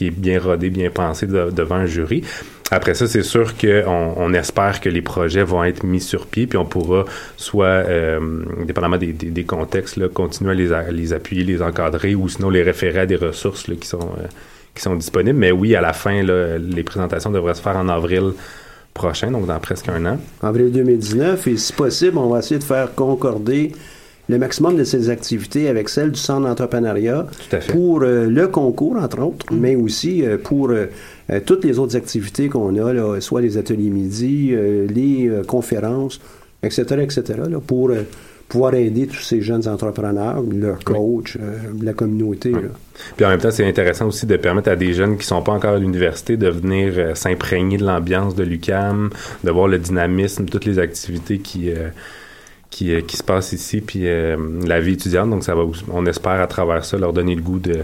qui 0.00 0.06
est 0.06 0.10
bien 0.10 0.40
rodé, 0.40 0.70
bien 0.70 0.88
pensé 0.88 1.26
de, 1.26 1.50
devant 1.50 1.74
un 1.74 1.84
jury. 1.84 2.24
Après 2.70 2.94
ça, 2.94 3.06
c'est 3.06 3.22
sûr 3.22 3.54
qu'on 3.54 4.14
on 4.16 4.32
espère 4.32 4.80
que 4.80 4.88
les 4.88 5.02
projets 5.02 5.42
vont 5.42 5.62
être 5.62 5.84
mis 5.84 6.00
sur 6.00 6.26
pied, 6.26 6.46
puis 6.46 6.56
on 6.56 6.64
pourra 6.64 7.04
soit, 7.36 7.66
euh, 7.66 8.18
dépendamment 8.64 8.96
des, 8.96 9.44
contextes, 9.44 9.98
là, 9.98 10.08
continuer 10.08 10.52
à 10.52 10.54
les, 10.54 10.72
à 10.72 10.90
les, 10.90 11.12
appuyer, 11.12 11.44
les 11.44 11.60
encadrer, 11.60 12.14
ou 12.14 12.30
sinon 12.30 12.48
les 12.48 12.62
référer 12.62 13.00
à 13.00 13.06
des 13.06 13.16
ressources 13.16 13.68
là, 13.68 13.74
qui 13.78 13.86
sont 13.86 13.98
euh, 14.18 14.26
qui 14.74 14.80
sont 14.80 14.96
disponibles. 14.96 15.38
Mais 15.38 15.52
oui, 15.52 15.74
à 15.74 15.82
la 15.82 15.92
fin, 15.92 16.22
là, 16.22 16.56
les 16.56 16.82
présentations 16.82 17.30
devraient 17.30 17.54
se 17.54 17.60
faire 17.60 17.76
en 17.76 17.90
avril 17.90 18.32
prochain, 18.94 19.30
donc 19.30 19.46
dans 19.46 19.58
presque 19.58 19.90
un 19.90 20.06
an. 20.06 20.18
Avril 20.42 20.72
2019, 20.72 21.46
et 21.46 21.58
si 21.58 21.74
possible, 21.74 22.16
on 22.16 22.30
va 22.30 22.38
essayer 22.38 22.58
de 22.58 22.64
faire 22.64 22.94
concorder 22.94 23.72
le 24.30 24.38
maximum 24.38 24.76
de 24.76 24.84
ces 24.84 25.10
activités 25.10 25.68
avec 25.68 25.88
celles 25.88 26.12
du 26.12 26.20
centre 26.20 26.46
d'entrepreneuriat 26.46 27.26
pour 27.68 28.02
euh, 28.02 28.26
le 28.26 28.48
concours, 28.48 28.96
entre 28.96 29.20
autres, 29.20 29.46
mmh. 29.52 29.58
mais 29.58 29.76
aussi 29.76 30.24
euh, 30.24 30.38
pour 30.38 30.70
euh, 30.70 30.86
toutes 31.44 31.64
les 31.64 31.78
autres 31.78 31.96
activités 31.96 32.48
qu'on 32.48 32.76
a, 32.76 32.92
là, 32.92 33.20
soit 33.20 33.40
les 33.40 33.58
ateliers 33.58 33.90
midi, 33.90 34.50
euh, 34.52 34.86
les 34.86 35.28
euh, 35.28 35.42
conférences, 35.42 36.20
etc., 36.62 36.84
etc., 37.02 37.22
là, 37.50 37.58
pour 37.60 37.90
euh, 37.90 38.02
pouvoir 38.48 38.74
aider 38.74 39.06
tous 39.06 39.22
ces 39.22 39.40
jeunes 39.40 39.66
entrepreneurs, 39.68 40.42
leurs 40.42 40.80
coachs, 40.80 41.36
oui. 41.36 41.78
la 41.82 41.92
communauté. 41.92 42.52
Oui. 42.52 42.62
Puis 43.16 43.24
en 43.24 43.28
même 43.28 43.38
temps, 43.38 43.52
c'est 43.52 43.66
intéressant 43.66 44.08
aussi 44.08 44.26
de 44.26 44.36
permettre 44.36 44.70
à 44.70 44.76
des 44.76 44.92
jeunes 44.92 45.16
qui 45.16 45.24
sont 45.24 45.40
pas 45.40 45.52
encore 45.52 45.74
à 45.74 45.78
l'université 45.78 46.36
de 46.36 46.48
venir 46.48 46.92
euh, 46.96 47.14
s'imprégner 47.14 47.78
de 47.78 47.84
l'ambiance 47.84 48.34
de 48.34 48.42
l'UCAM, 48.42 49.10
de 49.44 49.50
voir 49.50 49.68
le 49.68 49.78
dynamisme, 49.78 50.46
toutes 50.46 50.64
les 50.64 50.78
activités 50.80 51.38
qui 51.38 51.70
euh, 51.70 51.88
qui, 52.70 52.94
euh, 52.94 53.00
qui, 53.00 53.16
se 53.16 53.22
passent 53.22 53.52
ici, 53.52 53.80
puis 53.80 54.06
euh, 54.06 54.36
la 54.66 54.80
vie 54.80 54.92
étudiante. 54.92 55.30
Donc, 55.30 55.44
ça 55.44 55.54
va, 55.54 55.62
on 55.92 56.06
espère 56.06 56.40
à 56.40 56.46
travers 56.46 56.84
ça 56.84 56.96
leur 56.96 57.12
donner 57.12 57.34
le 57.34 57.42
goût 57.42 57.58
de, 57.58 57.80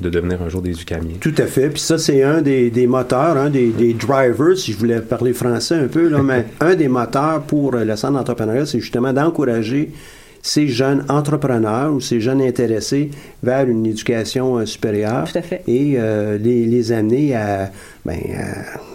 de 0.00 0.10
devenir 0.10 0.42
un 0.42 0.48
jour 0.48 0.62
des 0.62 0.80
UCAMiens. 0.80 1.18
Tout 1.20 1.34
à 1.38 1.46
fait. 1.46 1.68
Puis 1.68 1.80
ça, 1.80 1.98
c'est 1.98 2.22
un 2.22 2.40
des, 2.40 2.70
des 2.70 2.86
moteurs, 2.86 3.36
un 3.36 3.50
des, 3.50 3.68
des, 3.68 3.92
drivers, 3.92 4.56
si 4.56 4.72
je 4.72 4.78
voulais 4.78 5.00
parler 5.00 5.32
français 5.32 5.76
un 5.76 5.88
peu, 5.88 6.08
là, 6.08 6.22
mais 6.22 6.46
un 6.60 6.74
des 6.74 6.88
moteurs 6.88 7.42
pour 7.42 7.72
le 7.72 7.96
centre 7.96 8.14
d'entrepreneuriat, 8.14 8.66
c'est 8.66 8.80
justement 8.80 9.12
d'encourager 9.12 9.92
ces 10.42 10.66
jeunes 10.66 11.04
entrepreneurs 11.08 11.92
ou 11.92 12.00
ces 12.00 12.20
jeunes 12.20 12.42
intéressés 12.42 13.10
vers 13.44 13.66
une 13.68 13.86
éducation 13.86 14.58
euh, 14.58 14.66
supérieure 14.66 15.24
Tout 15.30 15.38
à 15.38 15.42
fait. 15.42 15.62
et 15.68 15.94
euh, 15.98 16.36
les, 16.36 16.66
les 16.66 16.90
amener 16.92 17.34
à, 17.36 17.70
ben, 18.04 18.18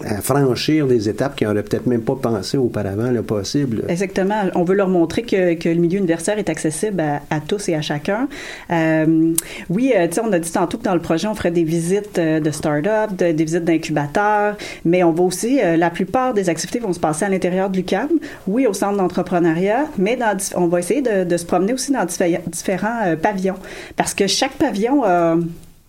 à, 0.05 0.15
à 0.17 0.21
franchir 0.21 0.87
des 0.87 1.07
étapes 1.07 1.35
qu'ils 1.37 1.47
n'auraient 1.47 1.63
peut-être 1.63 1.85
même 1.87 2.01
pas 2.01 2.15
pensé 2.21 2.57
auparavant 2.57 3.11
le 3.11 3.21
possible. 3.23 3.83
Exactement. 3.87 4.43
On 4.55 4.63
veut 4.65 4.75
leur 4.75 4.89
montrer 4.89 5.21
que, 5.23 5.53
que 5.53 5.69
le 5.69 5.75
milieu 5.75 5.99
universitaire 5.99 6.37
est 6.37 6.49
accessible 6.49 6.99
à, 6.99 7.21
à 7.29 7.39
tous 7.39 7.69
et 7.69 7.75
à 7.75 7.81
chacun. 7.81 8.27
Euh, 8.71 9.33
oui, 9.69 9.93
tu 10.09 10.15
sais, 10.15 10.21
on 10.21 10.31
a 10.33 10.39
dit 10.39 10.51
tantôt 10.51 10.77
que 10.77 10.83
dans 10.83 10.95
le 10.95 10.99
projet, 11.01 11.27
on 11.27 11.35
ferait 11.35 11.51
des 11.51 11.63
visites 11.63 12.19
de 12.19 12.51
start-up, 12.51 13.11
de- 13.17 13.31
des 13.31 13.43
visites 13.45 13.63
d'incubateurs, 13.63 14.57
mais 14.83 15.03
on 15.03 15.11
va 15.13 15.23
aussi, 15.23 15.61
euh, 15.63 15.77
la 15.77 15.89
plupart 15.89 16.33
des 16.33 16.49
activités 16.49 16.79
vont 16.79 16.91
se 16.93 16.99
passer 16.99 17.23
à 17.23 17.29
l'intérieur 17.29 17.69
de 17.69 17.77
l'UQAM, 17.77 18.09
oui, 18.47 18.67
au 18.67 18.73
centre 18.73 18.97
d'entrepreneuriat, 18.97 19.85
mais 19.97 20.17
dans, 20.17 20.35
on 20.55 20.67
va 20.67 20.79
essayer 20.79 21.01
de, 21.01 21.23
de 21.23 21.36
se 21.37 21.45
promener 21.45 21.73
aussi 21.73 21.91
dans 21.91 22.03
diffé- 22.05 22.41
différents 22.47 23.05
euh, 23.05 23.15
pavillons, 23.15 23.55
parce 23.95 24.13
que 24.13 24.27
chaque 24.27 24.53
pavillon 24.53 25.03
a 25.03 25.35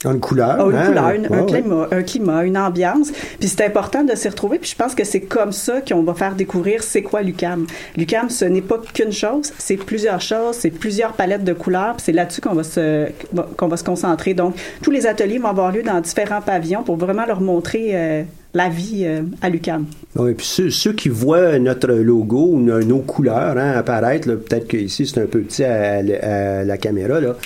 Une 0.04 0.20
couleur. 0.20 0.70
une 0.70 0.76
hein? 0.76 0.86
couleur, 0.86 1.06
un, 1.06 1.40
Ouais, 1.40 1.46
climat, 1.46 1.88
un 1.90 2.02
climat, 2.04 2.44
une 2.44 2.56
ambiance. 2.56 3.10
Puis 3.40 3.48
c'est 3.48 3.64
important 3.64 4.04
de 4.04 4.14
s'y 4.14 4.28
retrouver. 4.28 4.58
Puis 4.60 4.70
je 4.70 4.76
pense 4.76 4.94
que 4.94 5.02
c'est 5.02 5.22
comme 5.22 5.50
ça 5.50 5.80
qu'on 5.80 6.02
va 6.04 6.14
faire 6.14 6.36
découvrir 6.36 6.84
c'est 6.84 7.02
quoi 7.02 7.22
l'UCAM. 7.22 7.66
L'UCAM, 7.96 8.30
ce 8.30 8.44
n'est 8.44 8.62
pas 8.62 8.78
qu'une 8.94 9.10
chose, 9.12 9.52
c'est 9.58 9.76
plusieurs 9.76 10.20
choses, 10.20 10.54
c'est 10.54 10.70
plusieurs 10.70 11.14
palettes 11.14 11.42
de 11.42 11.52
couleurs. 11.52 11.94
Puis 11.96 12.04
c'est 12.06 12.12
là-dessus 12.12 12.40
qu'on 12.40 12.54
va 12.54 12.62
se 12.62 13.08
qu'on 13.56 13.66
va 13.66 13.76
se 13.76 13.82
concentrer. 13.84 14.34
Donc 14.34 14.54
tous 14.82 14.92
les 14.92 15.06
ateliers 15.08 15.38
vont 15.38 15.48
avoir 15.48 15.72
lieu 15.72 15.82
dans 15.82 16.00
différents 16.00 16.42
pavillons 16.42 16.84
pour 16.84 16.96
vraiment 16.96 17.26
leur 17.26 17.40
montrer 17.40 17.88
euh, 17.94 18.22
la 18.54 18.68
vie 18.68 19.02
euh, 19.04 19.22
à 19.42 19.50
l'UCAM. 19.50 19.86
Oui, 20.16 20.34
puis 20.34 20.46
ceux, 20.70 20.92
qui 20.92 21.08
voient 21.08 21.58
notre 21.58 21.92
logo 21.92 22.50
ou 22.52 22.60
no- 22.60 22.82
nos 22.82 23.00
couleurs 23.00 23.56
hein, 23.58 23.72
apparaître, 23.72 24.26
peut-être 24.26 24.66
qu'ici 24.66 25.06
c'est 25.06 25.20
un 25.20 25.26
peu 25.26 25.40
petit 25.40 25.64
à, 25.64 26.02
la 26.02 26.78
caméra, 26.78 27.20
là, 27.20 27.36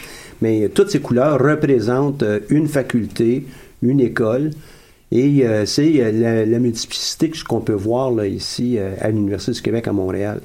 mais 0.41 0.69
toutes 0.69 0.91
ces 0.91 1.01
couleurs 1.01 1.41
représentent 1.41 2.23
euh, 2.23 2.41
une 2.51 2.69
faculté, 2.69 3.45
une 3.83 4.01
école, 4.01 4.51
et 5.11 5.45
euh, 5.45 5.67
c'est 5.67 5.91
la, 6.13 6.59
multiplicité 6.59 7.31
qu'on 7.47 7.61
peut 7.61 7.73
voir 7.73 8.25
ici 8.25 8.79
à 8.79 9.11
l'Université 9.11 9.53
du 9.53 9.61
Québec 9.61 9.89
à 9.89 9.93
Montréal. 9.93 10.41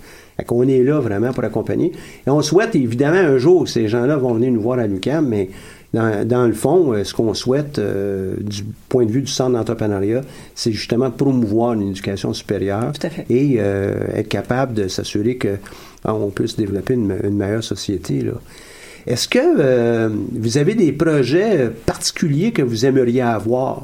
Qu'on 0.45 0.67
est 0.67 0.83
là 0.83 0.99
vraiment 0.99 1.31
pour 1.33 1.43
accompagner. 1.45 1.93
Et 2.27 2.29
on 2.29 2.41
souhaite 2.43 2.75
évidemment 2.75 3.17
un 3.17 3.37
jour 3.39 3.63
que 3.63 3.69
ces 3.71 3.87
gens-là 3.87 4.17
vont 4.17 4.33
venir 4.35 4.51
nous 4.51 4.61
voir 4.61 4.77
à 4.77 4.85
l'UQAM, 4.85 5.27
mais 5.27 5.49
dans, 5.93 6.27
dans 6.27 6.45
le 6.47 6.53
fond, 6.53 6.93
euh, 6.93 7.03
ce 7.03 7.13
qu'on 7.13 7.33
souhaite 7.33 7.79
euh, 7.79 8.35
du 8.39 8.63
point 8.89 9.05
de 9.05 9.11
vue 9.11 9.21
du 9.21 9.31
centre 9.31 9.53
d'entrepreneuriat, 9.57 10.21
c'est 10.53 10.71
justement 10.71 11.09
de 11.09 11.13
promouvoir 11.15 11.73
une 11.73 11.89
éducation 11.89 12.33
supérieure 12.33 12.91
Tout 12.99 13.07
à 13.07 13.09
fait. 13.09 13.25
et 13.29 13.55
euh, 13.59 13.95
être 14.13 14.27
capable 14.29 14.73
de 14.73 14.87
s'assurer 14.87 15.37
que 15.37 15.57
ah, 16.03 16.13
on 16.13 16.29
puisse 16.29 16.55
développer 16.57 16.93
une, 16.95 17.07
me- 17.07 17.25
une 17.25 17.37
meilleure 17.37 17.63
société. 17.63 18.21
Là. 18.21 18.33
Est-ce 19.07 19.27
que 19.29 19.39
euh, 19.39 20.09
vous 20.33 20.57
avez 20.57 20.75
des 20.75 20.91
projets 20.91 21.69
particuliers 21.85 22.51
que 22.51 22.61
vous 22.61 22.85
aimeriez 22.85 23.21
avoir? 23.21 23.83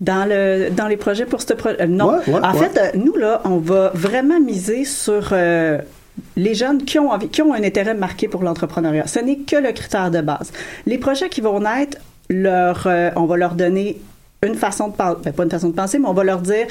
Dans, 0.00 0.28
le, 0.28 0.70
dans 0.70 0.88
les 0.88 0.96
projets 0.96 1.26
pour 1.26 1.40
ce 1.42 1.52
projet, 1.54 1.86
non. 1.86 2.08
Ouais, 2.08 2.18
ouais, 2.26 2.40
en 2.42 2.58
ouais. 2.58 2.68
fait, 2.68 2.96
nous, 2.96 3.14
là, 3.16 3.40
on 3.44 3.58
va 3.58 3.92
vraiment 3.94 4.40
miser 4.40 4.84
sur 4.84 5.28
les 6.36 6.54
jeunes 6.54 6.84
qui 6.84 6.98
ont, 6.98 7.12
un 7.12 7.62
intérêt 7.62 7.94
marqué 7.94 8.28
pour 8.28 8.42
l'entrepreneuriat. 8.42 9.06
Ce 9.06 9.18
n'est 9.18 9.38
que 9.38 9.56
le 9.56 9.72
critère 9.72 10.10
de 10.10 10.20
base. 10.20 10.52
Les 10.86 10.98
projets 10.98 11.28
qui 11.28 11.40
vont 11.40 11.60
naître, 11.60 11.98
euh, 12.32 13.10
on 13.16 13.24
va 13.24 13.36
leur 13.36 13.54
donner 13.54 14.00
une 14.42 14.54
façon 14.54 14.88
de 14.88 14.94
penser, 14.94 15.32
pas 15.32 15.44
une 15.44 15.50
façon 15.50 15.68
de 15.68 15.74
penser, 15.74 15.98
mais 15.98 16.08
on 16.08 16.14
va 16.14 16.24
leur 16.24 16.40
dire, 16.40 16.66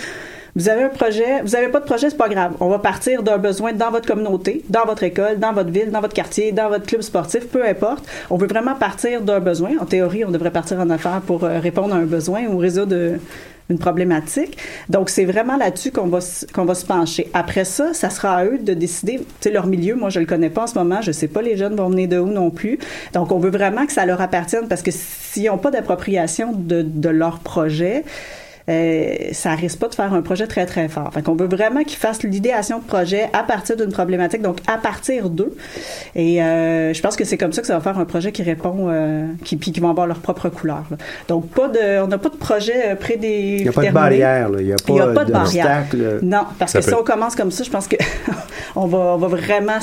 vous 0.56 0.68
avez 0.68 0.84
un 0.84 0.90
projet, 0.90 1.42
vous 1.44 1.56
avez 1.56 1.70
pas 1.70 1.80
de 1.80 1.86
projet, 1.86 2.10
c'est 2.10 2.18
pas 2.18 2.28
grave. 2.28 2.54
On 2.60 2.68
va 2.68 2.80
partir 2.80 3.24
d'un 3.24 3.38
besoin 3.38 3.72
dans 3.72 3.90
votre 3.90 4.06
communauté, 4.06 4.64
dans 4.70 4.86
votre 4.86 5.04
école, 5.04 5.40
dans 5.40 5.54
votre 5.54 5.70
ville, 5.70 5.92
dans 5.92 6.02
votre 6.02 6.14
quartier, 6.14 6.52
dans 6.52 6.68
votre 6.68 6.86
club 6.86 7.02
sportif, 7.02 7.48
peu 7.48 7.66
importe. 7.66 8.06
On 8.30 8.36
veut 8.36 8.48
vraiment 8.48 8.76
partir 8.76 9.22
d'un 9.22 9.40
besoin. 9.40 9.72
En 9.80 9.86
théorie, 9.86 10.26
on 10.26 10.32
devrait 10.32 10.52
partir 10.52 10.80
en 10.80 10.90
affaires 10.90 11.22
pour 11.26 11.46
euh, 11.46 11.60
répondre 11.60 11.96
à 11.96 11.98
un 11.98 12.06
besoin 12.06 12.44
ou 12.48 12.58
résoudre 12.58 12.96
euh, 12.96 13.18
une 13.72 13.80
problématique. 13.80 14.58
Donc, 14.90 15.10
c'est 15.10 15.26
vraiment 15.26 15.58
là-dessus 15.58 15.92
qu'on 15.92 16.08
va, 16.08 16.20
qu'on 16.54 16.66
va 16.66 16.76
se 16.76 16.86
pencher. 16.86 17.30
Après 17.34 17.66
ça, 17.66 17.94
ça 17.94 18.10
sera 18.10 18.36
à 18.36 18.46
eux 18.46 18.60
de 18.60 18.74
décider, 18.74 19.18
tu 19.18 19.26
sais, 19.40 19.52
leur 19.52 19.68
milieu, 19.68 19.96
moi, 19.96 20.10
je 20.10 20.20
le 20.20 20.26
connais 20.26 20.50
pas 20.50 20.64
en 20.64 20.68
ce 20.68 20.76
moment, 20.76 21.02
je 21.02 21.12
sais 21.12 21.28
pas 21.28 21.42
les 21.42 21.58
jeunes 21.58 21.76
vont 21.76 21.90
venir 21.90 22.10
de 22.10 22.20
où 22.20 22.28
non 22.28 22.52
plus. 22.52 22.80
Donc, 23.14 23.32
on 23.32 23.40
veut 23.40 23.50
vraiment 23.50 23.86
que 23.86 23.94
ça 23.94 24.06
leur 24.06 24.22
appartienne 24.22 24.68
parce 24.68 24.82
que 24.82 24.92
s'ils 24.92 25.46
n'ont 25.46 25.58
pas 25.58 25.72
d'appropriation 25.72 26.52
de, 26.54 26.82
de 26.82 27.10
leur 27.10 27.40
projet, 27.40 28.04
euh, 28.70 29.16
ça 29.32 29.56
risque 29.56 29.80
pas 29.80 29.88
de 29.88 29.96
faire 29.96 30.14
un 30.14 30.22
projet 30.22 30.48
très 30.48 30.66
très 30.66 30.88
fort. 30.88 31.12
Fait 31.14 31.22
qu'on 31.22 31.36
veut 31.36 31.48
vraiment 31.48 31.84
qu'ils 31.84 31.98
fassent 31.98 32.24
l'idéation 32.24 32.80
de 32.80 32.84
projet 32.84 33.30
à 33.34 33.44
partir 33.44 33.76
d'une 33.76 33.92
problématique, 33.92 34.42
donc 34.42 34.60
à 34.68 34.78
partir 34.78 35.30
d'eux. 35.30 35.56
Et 36.16 36.42
euh, 36.42 36.94
je 36.94 37.02
pense 37.02 37.16
que 37.16 37.26
c'est 37.26 37.38
comme 37.38 37.54
ça 37.54 37.62
que 37.62 37.68
ça 37.68 37.76
va 37.76 37.82
faire 37.82 37.98
un 38.00 38.06
projet 38.06 38.32
qui 38.32 38.44
répond, 38.44 38.88
euh, 38.90 39.26
qui 39.44 39.58
puis 39.58 39.72
qui 39.72 39.80
vont 39.80 39.90
avoir 39.90 40.08
leur 40.08 40.20
propre 40.20 40.50
couleur. 40.50 40.84
là. 40.92 40.98
Donc 41.28 41.50
pas 41.50 41.68
de, 41.68 42.02
on 42.02 42.08
n'a 42.08 42.18
pas 42.18 42.30
de 42.30 42.38
projet 42.38 42.92
euh, 42.92 42.96
près 42.96 43.18
des. 43.18 43.58
Il 43.60 43.64
n'y 43.64 43.70
a 43.70 43.74
pas 43.74 43.86
de 43.86 43.92
barrière, 43.92 44.50
là. 44.50 44.62
il 44.62 44.68
n'y 44.68 44.74
a 44.74 45.08
pas, 45.08 45.26
de 45.26 45.32
barrière. 45.32 45.86
Non, 46.22 46.46
parce 46.60 46.74
Ça 46.74 46.80
que 46.80 46.86
si 46.86 46.94
on 46.94 47.04
commence 47.04 47.36
comme 47.36 47.52
ça, 47.52 47.64
je 47.64 47.70
pense 47.70 47.88
que 47.88 47.98
on 48.76 48.86
va, 48.86 48.98
on 48.98 49.18
va 49.18 49.28
vraiment, 49.28 49.80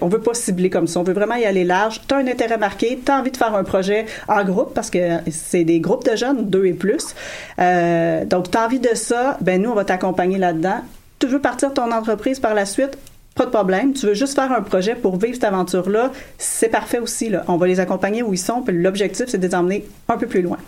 on 0.00 0.08
veut 0.08 0.20
pas 0.20 0.34
cibler 0.34 0.70
comme 0.70 0.86
ça. 0.86 1.00
On 1.00 1.02
veut 1.02 1.12
vraiment 1.12 1.36
y 1.36 1.44
aller 1.44 1.64
large. 1.64 2.00
Tu 2.06 2.14
as 2.14 2.18
un 2.18 2.26
intérêt 2.26 2.58
marqué, 2.58 3.00
tu 3.04 3.12
as 3.12 3.18
envie 3.18 3.30
de 3.30 3.36
faire 3.36 3.54
un 3.54 3.64
projet 3.64 4.06
en 4.28 4.42
groupe 4.44 4.74
parce 4.74 4.90
que 4.90 4.98
c'est 5.30 5.64
des 5.64 5.80
groupes 5.80 6.08
de 6.08 6.16
jeunes, 6.16 6.48
deux 6.48 6.66
et 6.66 6.72
plus. 6.72 7.14
Euh, 7.58 7.89
donc, 8.24 8.50
tu 8.50 8.56
as 8.58 8.64
envie 8.66 8.80
de 8.80 8.94
ça, 8.94 9.38
ben 9.40 9.60
nous, 9.62 9.70
on 9.70 9.74
va 9.74 9.84
t'accompagner 9.84 10.38
là-dedans. 10.38 10.80
Tu 11.18 11.26
veux 11.26 11.40
partir 11.40 11.72
ton 11.74 11.90
entreprise 11.92 12.38
par 12.40 12.54
la 12.54 12.64
suite, 12.66 12.96
pas 13.34 13.44
de 13.46 13.50
problème. 13.50 13.92
Tu 13.92 14.06
veux 14.06 14.14
juste 14.14 14.34
faire 14.34 14.50
un 14.52 14.62
projet 14.62 14.94
pour 14.94 15.16
vivre 15.18 15.34
cette 15.34 15.44
aventure-là, 15.44 16.10
c'est 16.38 16.68
parfait 16.68 16.98
aussi. 16.98 17.28
Là. 17.28 17.44
On 17.48 17.56
va 17.56 17.66
les 17.66 17.78
accompagner 17.80 18.22
où 18.22 18.32
ils 18.32 18.38
sont. 18.38 18.62
Puis 18.62 18.74
l'objectif, 18.76 19.26
c'est 19.28 19.38
de 19.38 19.46
les 19.46 19.54
emmener 19.54 19.86
un 20.08 20.16
peu 20.16 20.26
plus 20.26 20.42
loin. 20.42 20.58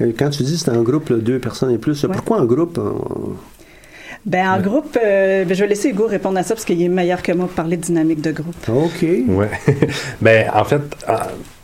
Euh, 0.00 0.12
Quand 0.18 0.30
tu 0.30 0.42
dis 0.42 0.52
que 0.54 0.58
c'est 0.58 0.70
un 0.70 0.82
groupe, 0.82 1.08
là, 1.10 1.16
deux 1.18 1.38
personnes 1.38 1.70
et 1.70 1.78
plus, 1.78 2.04
pourquoi 2.12 2.40
un 2.40 2.44
groupe? 2.46 2.78
on- 2.78 3.34
Ben, 4.26 4.48
en 4.48 4.60
groupe, 4.60 4.98
euh, 5.02 5.44
ben, 5.44 5.54
je 5.54 5.60
vais 5.62 5.68
laisser 5.68 5.90
Hugo 5.90 6.06
répondre 6.06 6.38
à 6.38 6.42
ça 6.42 6.54
parce 6.54 6.64
qu'il 6.64 6.80
est 6.82 6.88
meilleur 6.88 7.22
que 7.22 7.32
moi 7.32 7.46
pour 7.46 7.54
parler 7.54 7.76
de 7.76 7.82
dynamique 7.82 8.22
de 8.22 8.32
groupe. 8.32 8.56
OK. 8.68 9.02
Ouais. 9.28 9.50
ben, 10.22 10.50
en 10.54 10.64
fait, 10.64 10.80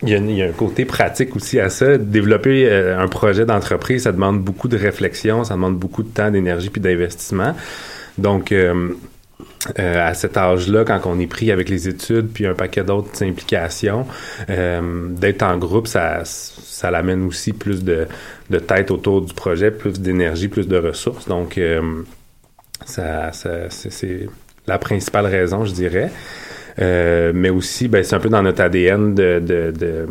il 0.03 0.11
y, 0.11 0.15
a, 0.15 0.19
il 0.19 0.35
y 0.37 0.43
a 0.43 0.47
un 0.47 0.53
côté 0.53 0.85
pratique 0.85 1.35
aussi 1.37 1.59
à 1.59 1.71
ça. 1.71 1.97
Développer 1.97 2.67
euh, 2.69 2.99
un 2.99 3.09
projet 3.09 3.47
d'entreprise, 3.47 4.03
ça 4.03 4.13
demande 4.13 4.41
beaucoup 4.41 4.69
de 4.69 4.77
réflexion, 4.77 5.45
ça 5.45 5.55
demande 5.55 5.79
beaucoup 5.79 6.03
de 6.03 6.11
temps, 6.11 6.31
d'énergie 6.31 6.69
puis 6.69 6.81
d'investissement. 6.81 7.55
Donc, 8.19 8.53
euh, 8.53 8.91
euh, 9.79 10.09
à 10.09 10.15
cet 10.15 10.39
âge-là, 10.39 10.85
quand 10.85 11.01
on 11.05 11.19
est 11.21 11.27
pris 11.27 11.53
avec 11.53 11.69
les 11.69 11.87
études 11.87 12.29
puis 12.33 12.47
un 12.47 12.55
paquet 12.55 12.83
d'autres 12.83 13.23
implications, 13.23 14.07
euh, 14.49 15.09
d'être 15.11 15.43
en 15.43 15.59
groupe, 15.59 15.87
ça, 15.87 16.23
ça 16.25 16.91
l'amène 16.91 17.27
aussi 17.27 17.53
plus 17.53 17.85
de, 17.85 18.07
de 18.49 18.59
tête 18.59 18.91
autour 18.91 19.21
du 19.21 19.35
projet, 19.35 19.71
plus 19.71 20.01
d'énergie, 20.01 20.49
plus 20.49 20.67
de 20.67 20.79
ressources. 20.79 21.29
Donc, 21.29 21.59
euh, 21.59 22.03
ça, 22.85 23.33
ça- 23.33 23.69
c'est, 23.71 24.29
la 24.67 24.79
principale 24.79 25.27
raison, 25.27 25.65
je 25.65 25.73
dirais. 25.73 26.11
Euh, 26.79 27.33
mais 27.35 27.51
aussi, 27.51 27.89
ben, 27.89 28.03
c'est 28.05 28.15
un 28.15 28.21
peu 28.21 28.29
dans 28.29 28.43
notre 28.43 28.63
ADN 28.63 29.15
de, 29.15 29.41
de- 29.41 29.73
de- 29.77 30.07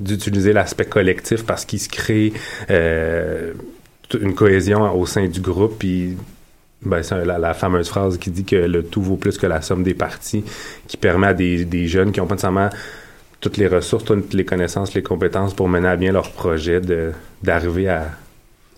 d'utiliser 0.00 0.52
l'aspect 0.52 0.84
collectif 0.84 1.44
parce 1.44 1.64
qu'il 1.64 1.80
se 1.80 1.88
crée 1.88 2.32
euh, 2.70 3.52
une 4.20 4.34
cohésion 4.34 4.94
au 4.98 5.06
sein 5.06 5.26
du 5.26 5.40
groupe. 5.40 5.78
Puis, 5.78 6.16
ben, 6.82 7.02
c'est 7.02 7.24
la, 7.24 7.54
fameuse 7.54 7.88
phrase 7.88 8.18
qui 8.18 8.30
dit 8.30 8.44
que 8.44 8.56
le 8.56 8.84
tout 8.84 9.02
vaut 9.02 9.16
plus 9.16 9.38
que 9.38 9.46
la 9.46 9.60
somme 9.62 9.82
des 9.82 9.94
parties, 9.94 10.44
qui 10.86 10.96
permet 10.96 11.28
à 11.28 11.34
des, 11.34 11.64
des 11.64 11.88
jeunes 11.88 12.12
qui 12.12 12.20
n'ont 12.20 12.26
pas 12.26 12.34
nécessairement 12.34 12.70
toutes 13.40 13.56
les 13.56 13.66
ressources, 13.68 14.04
toutes 14.04 14.34
les 14.34 14.44
connaissances, 14.44 14.94
les 14.94 15.02
compétences 15.02 15.54
pour 15.54 15.68
mener 15.68 15.88
à 15.88 15.96
bien 15.96 16.12
leur 16.12 16.30
projet, 16.32 16.80
d'arriver 17.42 17.88
à. 17.88 18.06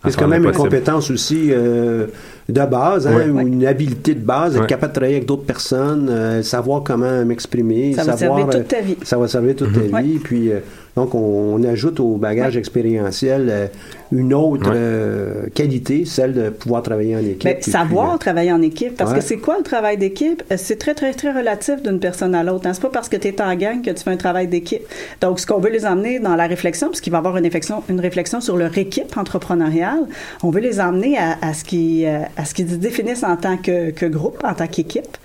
C'est 0.05 0.15
quand 0.17 0.27
même 0.27 0.43
une 0.45 0.51
compétence 0.51 1.11
aussi 1.11 1.49
euh, 1.51 2.07
de 2.49 2.65
base, 2.65 3.05
hein, 3.05 3.15
Ouais. 3.15 3.29
ou 3.29 3.39
une 3.39 3.65
habilité 3.65 4.15
de 4.15 4.19
base, 4.25 4.55
être 4.55 4.61
Ouais. 4.61 4.67
capable 4.67 4.91
de 4.93 4.95
travailler 4.95 5.15
avec 5.17 5.27
d'autres 5.27 5.43
personnes, 5.45 6.07
euh, 6.09 6.41
savoir 6.41 6.81
comment 6.83 7.23
m'exprimer, 7.23 7.93
Ça 7.93 8.03
va 8.03 8.13
te 8.13 8.19
savoir 8.19 8.39
servir 8.39 8.61
toute 8.63 8.73
euh, 8.73 8.77
ta 8.77 8.81
vie. 8.81 8.97
ça 9.03 9.17
va 9.17 9.27
servir 9.27 9.55
toute 9.55 9.73
ta 9.73 9.79
Ouais. 9.95 10.01
vie. 10.01 10.17
Puis 10.17 10.51
euh, 10.51 10.59
donc 10.95 11.15
on, 11.15 11.19
on 11.55 11.63
ajoute 11.63 11.99
au 11.99 12.17
bagage 12.17 12.57
expérientiel 12.57 13.47
euh, 13.49 13.67
une 14.11 14.33
autre 14.33 14.69
Ouais. 14.69 14.75
euh, 14.75 15.45
qualité, 15.55 16.03
celle 16.05 16.33
de 16.33 16.49
pouvoir 16.49 16.83
travailler 16.83 17.15
en 17.15 17.19
équipe. 17.19 17.43
Ben, 17.45 17.51
Et 17.51 17.59
puis, 17.59 17.71
savoir 17.71 18.15
euh, 18.15 18.17
travailler 18.17 18.51
en 18.51 18.61
équipe. 18.61 18.97
Parce 18.97 19.11
Ouais. 19.11 19.19
que 19.19 19.23
c'est 19.23 19.37
quoi 19.37 19.55
le 19.57 19.63
travail 19.63 19.97
d'équipe? 19.97 20.43
C'est 20.57 20.77
très, 20.77 20.93
très, 20.93 21.13
très 21.13 21.31
relatif 21.31 21.81
d'une 21.81 21.99
personne 21.99 22.35
à 22.35 22.43
l'autre. 22.43 22.67
Hein. 22.67 22.73
C'est 22.73 22.81
pas? 22.81 22.89
Parce 22.89 23.07
que 23.07 23.15
tu 23.15 23.29
es 23.29 23.41
en 23.41 23.55
gang 23.55 23.81
que 23.81 23.89
tu 23.91 24.03
fais 24.03 24.09
un 24.11 24.17
travail 24.17 24.47
d'équipe. 24.47 24.81
Donc, 25.21 25.39
ce 25.39 25.45
qu'on 25.47 25.59
veut 25.59 25.69
les 25.69 25.85
emmener 25.85 26.19
dans 26.19 26.35
la 26.35 26.45
réflexion, 26.47 26.87
parce 26.87 26.99
qu'il 26.99 27.11
va 27.11 27.17
y 27.17 27.19
avoir 27.19 27.37
une 27.37 27.43
réflexion, 27.45 27.83
une 27.89 28.01
réflexion 28.01 28.41
sur 28.41 28.57
leur 28.57 28.77
équipe 28.77 29.15
entrepreneuriale, 29.17 30.05
on 30.43 30.49
veut 30.49 30.59
les 30.61 30.81
emmener 30.81 31.17
à, 31.17 31.37
à 31.41 31.53
ce 31.53 31.63
qu'ils 31.63 32.79
définissent 32.79 33.23
en 33.23 33.37
tant 33.37 33.55
que, 33.55 33.91
que 33.91 34.05
groupe, 34.07 34.43
en 34.43 34.53
tant 34.53 34.67
qu'équipe. 34.67 35.17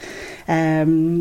Euh, 0.48 1.18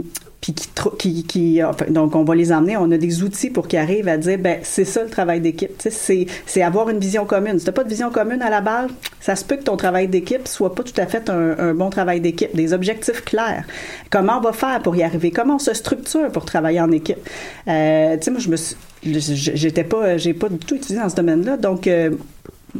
donc 1.89 2.15
on 2.15 2.23
va 2.23 2.35
les 2.35 2.51
emmener, 2.51 2.77
on 2.77 2.91
a 2.91 2.97
des 2.97 3.23
outils 3.23 3.49
pour 3.49 3.67
qu'ils 3.67 3.79
arrivent 3.79 4.07
à 4.07 4.17
dire, 4.17 4.37
ben 4.37 4.59
c'est 4.63 4.85
ça 4.85 5.03
le 5.03 5.09
travail 5.09 5.39
d'équipe, 5.41 5.71
c'est 5.79 6.27
c'est 6.45 6.61
avoir 6.61 6.89
une 6.89 6.99
vision 6.99 7.25
commune. 7.25 7.59
Si 7.59 7.65
t'as 7.65 7.71
pas 7.71 7.83
de 7.83 7.89
vision 7.89 8.11
commune 8.11 8.41
à 8.41 8.49
la 8.49 8.61
base, 8.61 8.89
ça 9.19 9.35
se 9.35 9.43
peut 9.43 9.57
que 9.57 9.63
ton 9.63 9.77
travail 9.77 10.07
d'équipe 10.07 10.47
soit 10.47 10.75
pas 10.75 10.83
tout 10.83 10.99
à 10.99 11.05
fait 11.05 11.29
un, 11.29 11.73
bon 11.73 11.89
travail 11.89 12.21
d'équipe, 12.21 12.55
des 12.55 12.73
objectifs 12.73 13.23
clairs. 13.23 13.65
Comment 14.09 14.37
on 14.37 14.41
va 14.41 14.53
faire 14.53 14.81
pour 14.81 14.95
y 14.95 15.03
arriver? 15.03 15.31
Comment 15.31 15.55
on 15.55 15.59
se 15.59 15.73
structure 15.73 16.31
pour 16.31 16.45
travailler 16.45 16.81
en 16.81 16.91
équipe? 16.91 17.17
Euh, 17.67 18.15
Tu 18.17 18.23
sais, 18.23 18.31
moi 18.31 18.39
je 18.39 18.49
me 18.49 18.55
j'étais 19.05 19.83
pas, 19.83 20.17
j'ai 20.17 20.33
pas 20.33 20.49
du 20.49 20.57
tout 20.57 20.75
étudié 20.75 20.97
dans 20.97 21.09
ce 21.09 21.15
domaine-là, 21.15 21.57
donc 21.57 21.87
euh, 21.87 22.11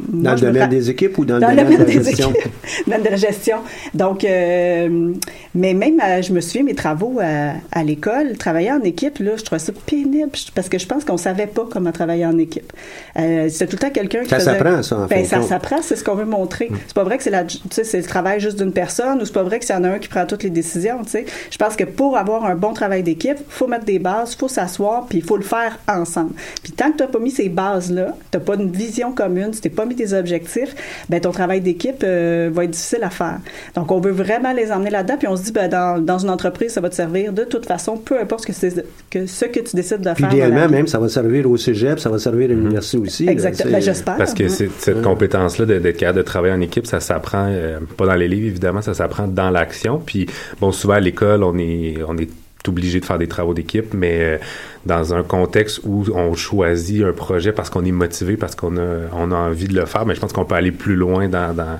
dans 0.08 0.34
le 0.34 0.40
domaine 0.40 0.68
des 0.68 0.90
équipes 0.90 1.18
ou 1.18 1.24
dans, 1.24 1.36
le 1.36 1.40
domaine, 1.40 1.78
de 1.78 1.84
la 1.84 1.90
gestion? 1.90 2.32
dans 2.86 2.98
de 2.98 3.08
la 3.08 3.16
gestion. 3.16 3.58
Donc, 3.94 4.24
euh, 4.24 5.12
mais 5.54 5.74
même, 5.74 6.00
euh, 6.04 6.22
je 6.22 6.32
me 6.32 6.40
souviens, 6.40 6.62
mes 6.62 6.74
travaux 6.74 7.18
à, 7.20 7.84
l'école, 7.84 8.36
travailler 8.36 8.72
en 8.72 8.82
équipe, 8.82 9.18
là, 9.18 9.32
je 9.36 9.42
trouvais 9.42 9.58
ça 9.58 9.72
pénible 9.86 10.30
parce 10.54 10.68
que 10.68 10.78
je 10.78 10.86
pense 10.86 11.04
qu'on 11.04 11.16
savait 11.16 11.46
pas 11.46 11.66
comment 11.70 11.92
travailler 11.92 12.26
en 12.26 12.38
équipe. 12.38 12.72
Euh, 13.18 13.48
c'était 13.48 13.66
tout 13.66 13.76
le 13.76 13.80
temps 13.80 13.90
quelqu'un 13.90 14.22
qui 14.22 14.28
ça 14.28 14.38
faisait... 14.38 14.52
s'apprend, 14.52 14.82
ça, 14.82 14.98
en 14.98 15.06
ben, 15.06 15.24
Ça 15.24 15.42
s'apprend, 15.42 15.82
c'est 15.82 15.96
ce 15.96 16.04
qu'on 16.04 16.14
veut 16.14 16.24
montrer. 16.24 16.68
Mm. 16.70 16.76
C'est 16.86 16.94
pas 16.94 17.04
vrai 17.04 17.16
que 17.16 17.24
c'est, 17.24 17.30
la, 17.30 17.44
c'est 17.70 17.96
le 17.96 18.04
travail 18.04 18.40
juste 18.40 18.58
d'une 18.58 18.72
personne 18.72 19.20
ou 19.20 19.24
c'est 19.24 19.32
pas 19.32 19.42
vrai 19.42 19.58
que 19.58 19.64
s'il 19.64 19.74
y 19.74 19.78
en 19.78 19.84
a 19.84 19.88
un 19.90 19.98
qui 19.98 20.08
prend 20.08 20.26
toutes 20.26 20.42
les 20.42 20.50
décisions, 20.50 21.02
tu 21.04 21.10
sais. 21.10 21.26
Je 21.50 21.56
pense 21.56 21.76
que 21.76 21.84
pour 21.84 22.16
avoir 22.16 22.44
un 22.44 22.54
bon 22.54 22.72
travail 22.72 23.02
d'équipe, 23.02 23.38
faut 23.48 23.66
mettre 23.66 23.84
des 23.84 23.98
bases, 23.98 24.34
faut 24.34 24.48
s'asseoir, 24.48 25.06
puis 25.06 25.18
il 25.18 25.24
faut 25.24 25.36
le 25.36 25.42
faire 25.42 25.78
ensemble. 25.88 26.32
Puis 26.62 26.72
tant 26.72 26.92
que 26.92 26.98
tu 26.98 27.02
n'as 27.02 27.08
pas 27.08 27.18
mis 27.18 27.30
ces 27.30 27.48
bases-là, 27.48 28.16
tu 28.30 28.38
n'as 28.38 28.44
pas 28.44 28.54
une 28.56 28.70
vision 28.70 29.12
commune, 29.12 29.52
tu 29.52 29.60
t'es 29.60 29.70
pas 29.70 29.85
mis 29.86 29.94
des 29.94 30.14
objectifs, 30.14 30.74
ben 31.08 31.20
ton 31.20 31.30
travail 31.30 31.60
d'équipe 31.60 32.02
euh, 32.02 32.50
va 32.52 32.64
être 32.64 32.70
difficile 32.70 33.02
à 33.02 33.10
faire. 33.10 33.38
Donc, 33.74 33.90
on 33.90 34.00
veut 34.00 34.12
vraiment 34.12 34.52
les 34.52 34.72
emmener 34.72 34.90
là-dedans, 34.90 35.16
puis 35.18 35.28
on 35.28 35.36
se 35.36 35.44
dit, 35.44 35.52
ben, 35.52 35.68
dans, 35.68 36.02
dans 36.02 36.18
une 36.18 36.30
entreprise, 36.30 36.72
ça 36.72 36.80
va 36.80 36.90
te 36.90 36.94
servir 36.94 37.32
de 37.32 37.44
toute 37.44 37.66
façon, 37.66 37.96
peu 37.96 38.20
importe 38.20 38.42
ce 38.42 38.46
que, 38.46 38.52
c'est, 38.52 38.84
que, 39.10 39.26
ce 39.26 39.44
que 39.44 39.60
tu 39.60 39.76
décides 39.76 40.00
de 40.00 40.12
puis 40.12 40.24
faire. 40.24 40.32
idéalement, 40.32 40.68
même, 40.68 40.86
ça 40.86 40.98
va 40.98 41.08
servir 41.08 41.50
au 41.50 41.56
cégep, 41.56 41.98
ça 41.98 42.10
va 42.10 42.18
servir 42.18 42.50
à 42.50 42.52
mhm. 42.52 42.60
l'université 42.60 42.98
aussi. 42.98 43.28
Exactement. 43.28 43.72
Ben, 43.72 43.82
j'espère. 43.82 44.16
Parce 44.16 44.34
que 44.34 44.48
cette 44.48 45.02
compétence-là 45.02 45.66
d'être 45.66 45.96
capable 45.96 46.18
de 46.18 46.22
travailler 46.22 46.54
en 46.54 46.60
équipe, 46.60 46.86
ça 46.86 47.00
s'apprend, 47.00 47.46
euh, 47.48 47.78
pas 47.96 48.06
dans 48.06 48.14
les 48.14 48.28
livres, 48.28 48.46
évidemment, 48.46 48.82
ça 48.82 48.94
s'apprend 48.94 49.26
dans 49.26 49.50
l'action. 49.50 50.00
Puis, 50.04 50.26
bon, 50.60 50.72
souvent 50.72 50.94
à 50.94 51.00
l'école, 51.00 51.42
on 51.42 51.58
est, 51.58 51.96
on 52.06 52.16
est 52.16 52.28
obligé 52.68 53.00
de 53.00 53.04
faire 53.04 53.18
des 53.18 53.28
travaux 53.28 53.54
d'équipe, 53.54 53.94
mais 53.94 54.18
euh, 54.20 54.38
dans 54.84 55.14
un 55.14 55.22
contexte 55.22 55.80
où 55.84 56.04
on 56.14 56.34
choisit 56.34 57.02
un 57.02 57.12
projet 57.12 57.52
parce 57.52 57.70
qu'on 57.70 57.84
est 57.84 57.92
motivé, 57.92 58.36
parce 58.36 58.54
qu'on 58.54 58.76
a, 58.76 59.08
on 59.12 59.32
a 59.32 59.36
envie 59.36 59.68
de 59.68 59.74
le 59.74 59.86
faire, 59.86 60.06
mais 60.06 60.14
je 60.14 60.20
pense 60.20 60.32
qu'on 60.32 60.44
peut 60.44 60.54
aller 60.54 60.72
plus 60.72 60.96
loin 60.96 61.28
dans, 61.28 61.54
dans, 61.54 61.78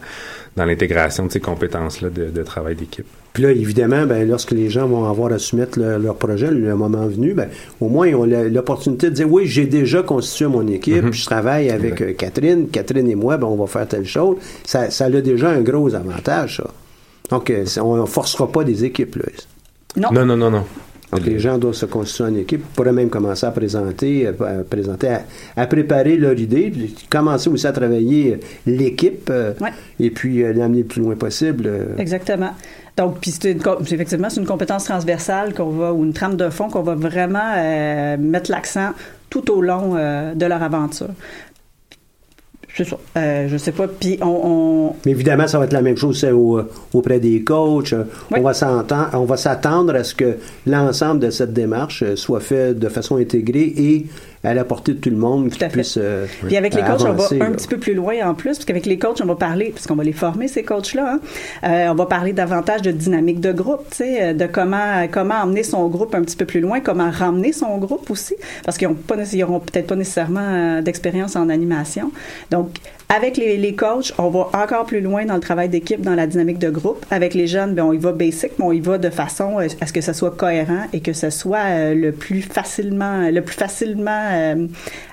dans 0.57 0.65
l'intégration 0.65 1.27
de 1.27 1.33
ces 1.33 1.41
compétences-là 1.41 2.09
de, 2.09 2.27
de, 2.27 2.43
travail 2.43 2.75
d'équipe. 2.75 3.07
Puis 3.35 3.43
là, 3.43 3.51
évidemment, 3.51 4.07
ben, 4.07 4.27
lorsque 4.27 4.53
les 4.53 4.71
gens 4.71 4.89
vont 4.89 5.05
avoir 5.05 5.31
à 5.33 5.39
soumettre 5.39 5.79
leur 5.79 6.17
projet, 6.17 6.51
le 6.51 6.75
moment 6.75 7.07
venu, 7.07 7.35
ben, 7.35 7.49
au 7.81 7.89
moins, 7.89 8.09
ils 8.09 8.15
ont 8.15 8.25
l'opportunité 8.25 9.11
de 9.11 9.15
dire, 9.15 9.31
oui, 9.31 9.47
j'ai 9.47 9.67
déjà 9.67 10.03
constitué 10.03 10.47
mon 10.47 10.67
équipe, 10.67 11.05
mm-hmm. 11.05 11.13
je 11.13 11.25
travaille 11.27 11.71
avec 11.71 12.01
euh, 12.01 12.13
Catherine, 12.15 12.69
Catherine 12.69 13.09
et 13.11 13.15
moi, 13.15 13.37
ben, 13.37 13.47
on 13.47 13.57
va 13.57 13.67
faire 13.67 13.87
telle 13.87 14.07
chose. 14.07 14.37
Ça, 14.65 14.91
ça 14.91 15.05
a 15.05 15.11
déjà 15.11 15.51
un 15.51 15.61
gros 15.61 15.95
avantage, 15.95 16.57
ça. 16.57 16.71
Donc, 17.29 17.51
euh, 17.51 17.65
on 17.83 17.97
ne 17.97 18.07
forcera 18.07 18.51
pas 18.51 18.65
des 18.65 18.85
équipes, 18.85 19.17
là. 19.17 19.25
Non. 19.97 20.11
Non, 20.13 20.27
non, 20.27 20.37
non, 20.37 20.65
Donc, 21.13 21.25
les 21.25 21.39
gens 21.39 21.57
doivent 21.57 21.75
se 21.75 21.87
constituer 21.87 22.25
en 22.25 22.35
équipe, 22.35 22.61
ils 22.61 22.75
pourraient 22.75 22.93
même 22.93 23.09
commencer 23.09 23.47
à 23.47 23.51
présenter, 23.51 24.27
à, 24.27 24.33
présenter, 24.69 25.17
à, 25.57 25.67
préparer 25.67 26.17
leur 26.17 26.39
idée, 26.39 26.71
puis 26.71 26.95
commencer 27.09 27.49
aussi 27.49 27.67
à 27.67 27.73
travailler 27.73 28.35
euh, 28.35 28.37
l'équipe, 28.67 29.31
euh, 29.31 29.55
et 29.99 30.11
puis 30.11 30.43
euh, 30.43 30.53
l'amener 30.53 30.81
le 30.81 30.85
plus 30.85 31.01
loin 31.01 31.15
possible. 31.15 31.71
Exactement. 31.99 32.51
Donc, 32.97 33.21
puis 33.21 33.31
c'est 33.31 33.57
effectivement, 33.91 34.29
c'est 34.31 34.41
une 34.41 34.47
compétence 34.47 34.85
transversale 34.85 35.55
qu'on 35.55 35.71
va, 35.71 35.93
ou 35.93 36.05
une 36.05 36.13
trame 36.13 36.37
de 36.37 36.51
fond 36.51 36.69
qu'on 36.69 36.83
va 36.83 36.95
vraiment 36.95 37.55
mettre 38.19 38.51
l'accent 38.51 38.93
tout 39.29 39.51
au 39.51 39.61
long 39.61 39.95
de 40.35 40.47
leur 40.47 40.63
aventure. 40.63 41.11
C'est 42.77 42.85
ça. 42.85 42.99
Euh, 43.17 43.49
je 43.49 43.57
sais 43.57 43.73
pas. 43.73 43.89
Puis 43.89 44.19
on, 44.21 44.93
Mais 45.07 45.13
évidemment, 45.13 45.47
ça 45.47 45.59
va 45.59 45.65
être 45.65 45.73
la 45.73 45.81
même 45.81 45.97
chose 45.97 46.27
auprès 46.93 47.21
des 47.21 47.43
coachs. 47.43 47.95
On 48.31 48.43
va 48.43 48.53
s'entendre, 48.53 49.09
on 49.15 49.25
va 49.25 49.39
s'attendre 49.39 49.95
à 49.95 50.05
ce 50.05 50.15
que 50.15 50.37
l'ensemble 50.67 51.21
de 51.21 51.31
cette 51.31 51.55
démarche 51.55 52.05
soit 52.17 52.41
fait 52.41 52.75
de 52.79 52.89
façon 52.89 53.17
intégrée 53.17 53.73
et 53.77 54.07
à 54.47 54.55
la 54.55 54.65
portée 54.65 54.95
de 54.95 54.99
tout 54.99 55.11
le 55.11 55.17
monde 55.17 55.51
qui 55.51 55.65
puisse 55.67 55.99
euh, 56.01 56.27
Puis 56.47 56.57
avec 56.57 56.75
les 56.75 56.83
coachs, 56.83 57.03
on 57.03 57.13
va 57.13 57.45
un 57.45 57.53
petit 57.53 57.69
peu 57.69 57.79
plus 57.79 57.95
loin 57.95 58.15
en 58.27 58.35
plus, 58.35 58.53
parce 58.53 58.65
qu'avec 58.65 58.87
les 58.87 58.99
coachs, 58.99 59.21
on 59.23 59.27
va 59.27 59.35
parler, 59.35 59.71
puisqu'on 59.75 59.97
va 59.97 60.05
les 60.05 60.13
former, 60.13 60.49
ces 60.49 60.63
coachs-là, 60.63 61.15
hein, 61.15 61.21
euh, 61.65 61.91
on 61.91 61.95
va 61.95 62.07
parler 62.07 62.33
davantage 62.33 62.83
de 62.83 62.91
dynamique 62.91 63.41
de 63.41 63.53
groupe, 63.53 63.85
tu 63.91 63.99
sais, 63.99 64.23
euh, 64.23 64.35
de 64.35 64.47
comment 64.47 65.07
comment 65.11 65.35
emmener 65.35 65.63
son 65.63 65.89
groupe 65.89 66.15
un 66.15 66.23
petit 66.23 66.37
peu 66.37 66.45
plus 66.45 66.61
loin, 66.61 66.81
comment 66.81 67.11
ramener 67.11 67.53
son 67.53 67.77
groupe 67.79 68.11
aussi, 68.11 68.35
parce 68.65 68.79
qu'ils 68.79 68.89
n'auront 68.89 69.61
peut-être 69.61 69.87
pas 69.87 69.97
nécessairement 69.97 70.81
d'expérience 70.81 71.37
en 71.37 71.49
animation. 71.49 72.13
Donc, 72.51 72.69
avec 73.09 73.37
les, 73.37 73.57
les, 73.57 73.75
coachs, 73.75 74.13
on 74.19 74.31
va 74.31 74.49
encore 74.53 74.85
plus 74.85 75.01
loin 75.01 75.25
dans 75.25 75.35
le 75.35 75.41
travail 75.41 75.69
d'équipe, 75.69 76.01
dans 76.01 76.15
la 76.15 76.27
dynamique 76.27 76.59
de 76.59 76.71
groupe. 76.71 77.07
Avec 77.11 77.35
les 77.35 77.47
jeunes, 77.47 77.75
ben, 77.75 77.85
on 77.85 77.93
y 77.93 77.99
va 77.99 78.13
basic, 78.13 78.53
mais 78.59 78.65
on 78.65 78.73
y 78.73 78.81
va 78.81 78.99
de 78.99 79.11
façon 79.11 79.59
à 79.59 79.69
ce 79.69 79.93
que 79.93 80.01
ça 80.01 80.13
soit 80.13 80.33
cohérent 80.33 80.87
et 80.93 81.01
que 81.01 81.13
ce 81.13 81.31
soit 81.31 81.95
le 81.95 82.11
plus 82.11 82.43
facilement, 82.43 83.31
le 83.31 83.43
plus 83.43 83.55
facilement 83.55 84.31
euh, 84.33 84.67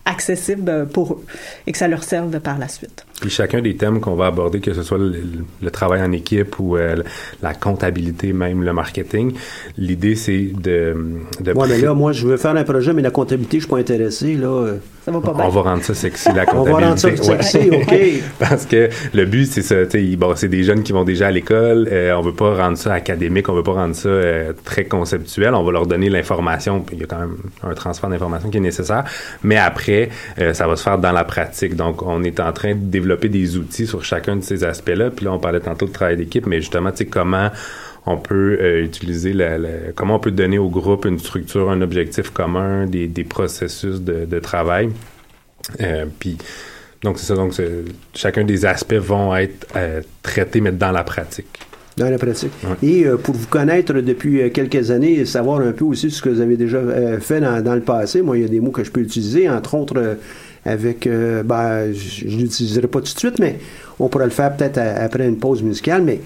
accessible 0.06 0.88
pour 0.92 1.14
eux 1.14 1.26
et 1.66 1.72
que 1.72 1.78
ça 1.78 1.88
leur 1.88 2.04
serve 2.04 2.40
par 2.40 2.58
la 2.60 2.68
suite. 2.68 3.06
Puis 3.22 3.30
chacun 3.30 3.62
des 3.62 3.76
thèmes 3.78 4.02
qu'on 4.02 4.16
va 4.16 4.26
aborder, 4.26 4.60
que 4.60 4.74
ce 4.74 4.84
soit 4.84 4.98
le, 4.98 5.72
travail 5.72 6.02
en 6.02 6.12
équipe 6.12 6.60
ou 6.60 6.76
euh, 6.76 6.98
la 7.42 7.54
comptabilité, 7.54 8.34
même 8.34 8.64
le 8.64 8.74
marketing, 8.74 9.34
l'idée 9.78 10.16
c'est 10.16 10.52
de, 10.54 10.96
de. 11.40 11.54
mais 11.54 11.78
là, 11.80 11.94
moi, 11.94 12.12
je 12.12 12.28
veux 12.28 12.38
faire 12.38 12.56
un 12.56 12.64
projet, 12.64 12.92
mais 12.92 13.02
la 13.02 13.12
comptabilité, 13.12 13.58
je 13.58 13.64
suis 13.64 13.70
pas 13.70 13.78
intéressé 13.78 14.36
là. 14.36 14.74
Ça 15.06 15.12
va 15.12 15.20
pas 15.20 15.34
bien. 15.34 15.46
On 15.46 15.50
va 15.50 15.62
rendre 15.62 15.84
ça 15.84 15.94
sexy, 15.94 16.30
la 16.34 16.46
comptabilité. 16.46 16.72
On 16.74 16.80
va 16.80 16.88
rendre 16.88 17.00
ça 17.00 17.16
sexy, 17.16 17.70
OK. 17.70 17.96
Parce 18.40 18.66
que 18.66 18.90
le 19.14 19.26
but, 19.26 19.46
c'est 19.48 19.62
ça, 19.62 19.76
bon, 20.18 20.34
c'est 20.36 20.48
des 20.48 20.64
jeunes 20.64 20.84
qui 20.84 20.94
vont 20.94 21.04
déjà 21.04 21.28
à 21.28 21.32
l'école, 21.32 21.90
euh, 21.92 22.14
on 22.14 22.22
veut 22.22 22.34
pas 22.34 22.56
rendre 22.56 22.78
ça 22.78 22.94
académique, 22.94 23.50
on 23.50 23.54
veut 23.54 23.64
pas 23.64 23.74
rendre 23.74 23.96
ça 23.96 24.08
euh, 24.08 24.54
très 24.64 24.86
conceptuel, 24.86 25.56
on 25.56 25.64
va 25.64 25.72
leur 25.74 25.88
donner 25.88 26.10
l'information, 26.10 26.86
il 26.94 27.00
y 27.00 27.04
a 27.04 27.06
quand 27.06 27.20
même 27.20 27.36
un 27.64 27.74
transfert 27.74 28.10
d'information 28.10 28.50
qui 28.50 28.58
est 28.58 28.62
nécessaire, 28.62 29.04
mais 29.44 29.58
après, 29.58 29.93
ça 30.54 30.68
va 30.68 30.76
se 30.76 30.84
faire 30.84 30.98
dans 30.98 31.12
la 31.12 31.24
pratique. 31.24 31.76
Donc, 31.76 32.02
on 32.02 32.24
est 32.24 32.40
en 32.40 32.52
train 32.54 32.76
de 32.76 32.80
développer 32.80 33.30
des 33.30 33.58
outils 33.58 33.88
sur 33.88 34.04
chacun 34.04 34.36
de 34.36 34.42
ces 34.42 34.64
aspects-là. 34.64 35.12
Puis 35.12 35.26
là, 35.26 35.34
on 35.34 35.40
parlait 35.40 35.60
tantôt 35.60 35.86
de 35.86 35.92
travail 35.92 36.18
d'équipe, 36.18 36.46
mais 36.46 36.60
justement, 36.60 36.92
tu 36.92 36.98
sais, 36.98 37.06
comment 37.06 37.50
on 38.06 38.18
peut 38.18 38.58
euh, 38.60 38.84
utiliser 38.84 39.34
la, 39.34 39.58
comment 39.96 40.16
on 40.16 40.20
peut 40.20 40.32
donner 40.32 40.58
au 40.58 40.70
groupe 40.70 41.06
une 41.06 41.20
structure, 41.20 41.70
un 41.70 41.82
objectif 41.82 42.30
commun, 42.30 42.86
des, 42.86 43.08
processus 43.24 44.02
de, 44.02 44.40
travail. 44.40 44.90
Euh, 45.82 46.06
puis 46.20 46.38
donc 47.02 47.18
c'est 47.18 47.28
ça. 47.28 47.36
Donc 47.36 47.54
chacun 48.14 48.44
des 48.44 48.66
aspects 48.66 48.94
vont 48.94 49.36
être 49.36 49.68
euh, 49.76 50.02
traités, 50.22 50.62
mais 50.62 50.72
dans 50.72 50.92
la 50.92 51.04
pratique. 51.04 51.60
Dans 51.96 52.10
la 52.10 52.18
pratique. 52.18 52.52
Et 52.82 53.06
pour 53.22 53.36
vous 53.36 53.46
connaître 53.48 53.94
depuis 53.94 54.52
quelques 54.52 54.90
années 54.90 55.14
et 55.20 55.26
savoir 55.26 55.60
un 55.60 55.72
peu 55.74 55.86
aussi 55.86 56.10
ce 56.10 56.24
que 56.24 56.30
vous 56.30 56.42
avez 56.42 56.58
déjà 56.58 56.82
fait 57.20 57.40
dans, 57.40 57.62
dans, 57.64 57.76
le 57.76 57.82
passé, 57.82 58.24
moi, 58.24 58.36
il 58.36 58.42
y 58.42 58.46
a 58.46 58.48
des 58.48 58.60
mots 58.60 58.72
que 58.72 58.84
je 58.84 58.90
peux 58.90 59.02
utiliser, 59.02 59.48
entre 59.48 59.76
autres 59.76 60.18
avec, 60.66 61.08
euh, 61.08 61.44
ben, 61.44 61.92
je 61.94 62.26
ne 62.26 62.42
l'utiliserai 62.42 62.88
pas 62.88 63.00
tout 63.00 63.14
de 63.14 63.20
suite, 63.20 63.40
mais 63.40 63.60
on 64.00 64.08
pourrait 64.08 64.26
le 64.26 64.32
faire 64.32 64.56
peut-être 64.56 64.78
après 64.78 65.28
une 65.28 65.38
pause 65.38 65.62
musicale, 65.62 66.04
mais 66.04 66.22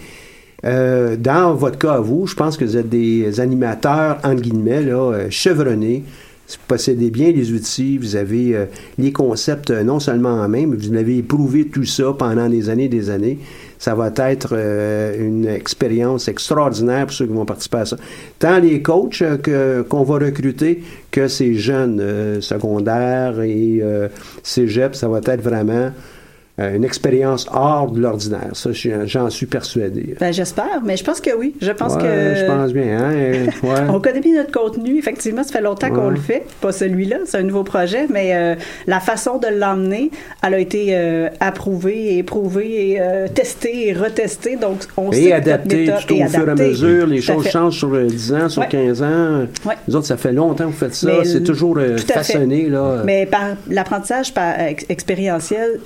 euh, 0.66 1.16
dans 1.16 1.54
votre 1.54 1.78
cas 1.78 1.94
à 1.94 2.00
vous, 2.00 2.28
je 2.28 2.36
pense 2.36 2.58
que 2.58 2.66
vous 2.66 2.78
êtes 2.78 2.90
des 2.90 3.40
animateurs, 3.40 4.20
entre 4.24 4.42
guillemets, 4.42 4.82
là, 4.82 5.14
euh, 5.14 5.28
chevronnés. 5.30 6.04
Vous 6.50 6.56
possédez 6.68 7.12
bien 7.12 7.32
les 7.32 7.52
outils, 7.52 7.98
vous 7.98 8.16
avez 8.16 8.68
les 8.98 9.12
concepts 9.12 9.70
non 9.70 10.00
seulement 10.00 10.42
en 10.42 10.48
main, 10.48 10.66
mais 10.66 10.78
vous 10.78 10.94
avez 10.96 11.18
éprouvé 11.18 11.68
tout 11.68 11.84
ça 11.84 12.14
pendant 12.18 12.48
des 12.48 12.70
années 12.70 12.86
et 12.86 12.90
des 12.90 13.10
années 13.10 13.40
ça 13.80 13.96
va 13.96 14.12
être 14.18 14.50
euh, 14.54 15.16
une 15.20 15.46
expérience 15.46 16.28
extraordinaire 16.28 17.06
pour 17.06 17.14
ceux 17.14 17.28
qui 17.28 17.34
vont 17.34 17.46
participer 17.46 17.78
à 17.78 17.86
ça. 17.86 17.98
Tant 18.40 18.60
les 18.60 18.82
coachs 18.82 19.22
euh, 19.22 19.38
que, 19.38 19.82
qu'on 19.84 20.04
va 20.04 20.16
recruter 20.26 20.84
que 21.12 21.28
ces 21.28 21.56
jeunes 21.56 22.00
euh, 22.02 22.42
secondaires 22.42 23.42
et 23.42 23.82
cégep, 24.44 24.96
ça 24.96 25.08
va 25.08 25.20
être 25.24 25.42
vraiment 25.42 25.74
euh, 25.74 25.90
une 26.60 26.84
expérience 26.84 27.48
hors 27.54 27.92
de 27.92 28.00
l'ordinaire. 28.02 28.50
Ça, 28.54 28.72
j'en 29.06 29.30
suis 29.30 29.46
persuadé. 29.46 30.16
Ben, 30.20 30.34
j'espère, 30.34 30.82
mais 30.84 30.98
je 30.98 31.04
pense 31.04 31.22
que 31.22 31.36
oui. 31.36 31.56
Je 31.62 31.72
pense 31.72 31.96
que. 31.96 32.02
Je 32.02 32.46
pense 32.46 32.74
bien. 32.74 32.98
Hein? 33.00 33.14
Ouais. 33.64 33.82
on 33.90 34.00
connaît 34.00 34.20
bien 34.20 34.36
notre 34.36 34.52
contenu. 34.52 34.98
Effectivement, 34.98 35.44
ça 35.44 35.52
fait 35.52 35.62
longtemps 35.62 35.90
qu'on 35.90 36.10
le 36.10 36.18
fait. 36.18 36.46
Pas 36.62 36.72
celui-là, 36.72 37.18
c'est 37.26 37.38
un 37.38 37.44
nouveau 37.44 37.64
projet, 37.64 38.06
mais 38.10 38.36
euh, 38.36 38.56
la 38.86 39.00
façon 39.00 39.40
de 39.40 39.48
l'emmener, 39.48 40.12
elle 40.44 40.54
a 40.54 40.60
été 40.60 40.90
euh, 40.92 41.28
approuvée 41.40 42.14
et 42.14 42.18
éprouvée 42.20 42.92
et 42.92 43.02
testée 43.34 43.90
et 43.90 43.94
retestée. 43.94 44.56
Donc, 44.56 44.80
on 44.96 45.12
et 45.12 45.34
adaptée 45.34 45.92
tout 46.08 46.14
au 46.14 46.28
fur 46.28 46.48
et 46.48 46.52
à 46.52 46.56
mesure. 46.56 47.08
Les 47.08 47.22
choses 47.22 47.48
changent 47.50 47.78
sur 47.78 47.98
10 47.98 48.34
ans, 48.34 48.50
sur 48.50 48.68
15 48.68 49.02
ans. 49.02 49.48
Nous 49.88 49.96
autres, 49.96 50.08
ça 50.08 50.18
fait 50.18 50.34
longtemps 50.34 50.66
que 50.66 50.72
vous 50.72 50.78
faites 50.78 50.96
ça. 50.96 51.24
C'est 51.24 51.44
toujours 51.44 51.78
façonné. 52.08 52.70
Là. 52.70 53.02
Mais 53.04 53.26
par 53.26 53.56
l'apprentissage 53.70 54.34
expérientiel, 54.90 55.80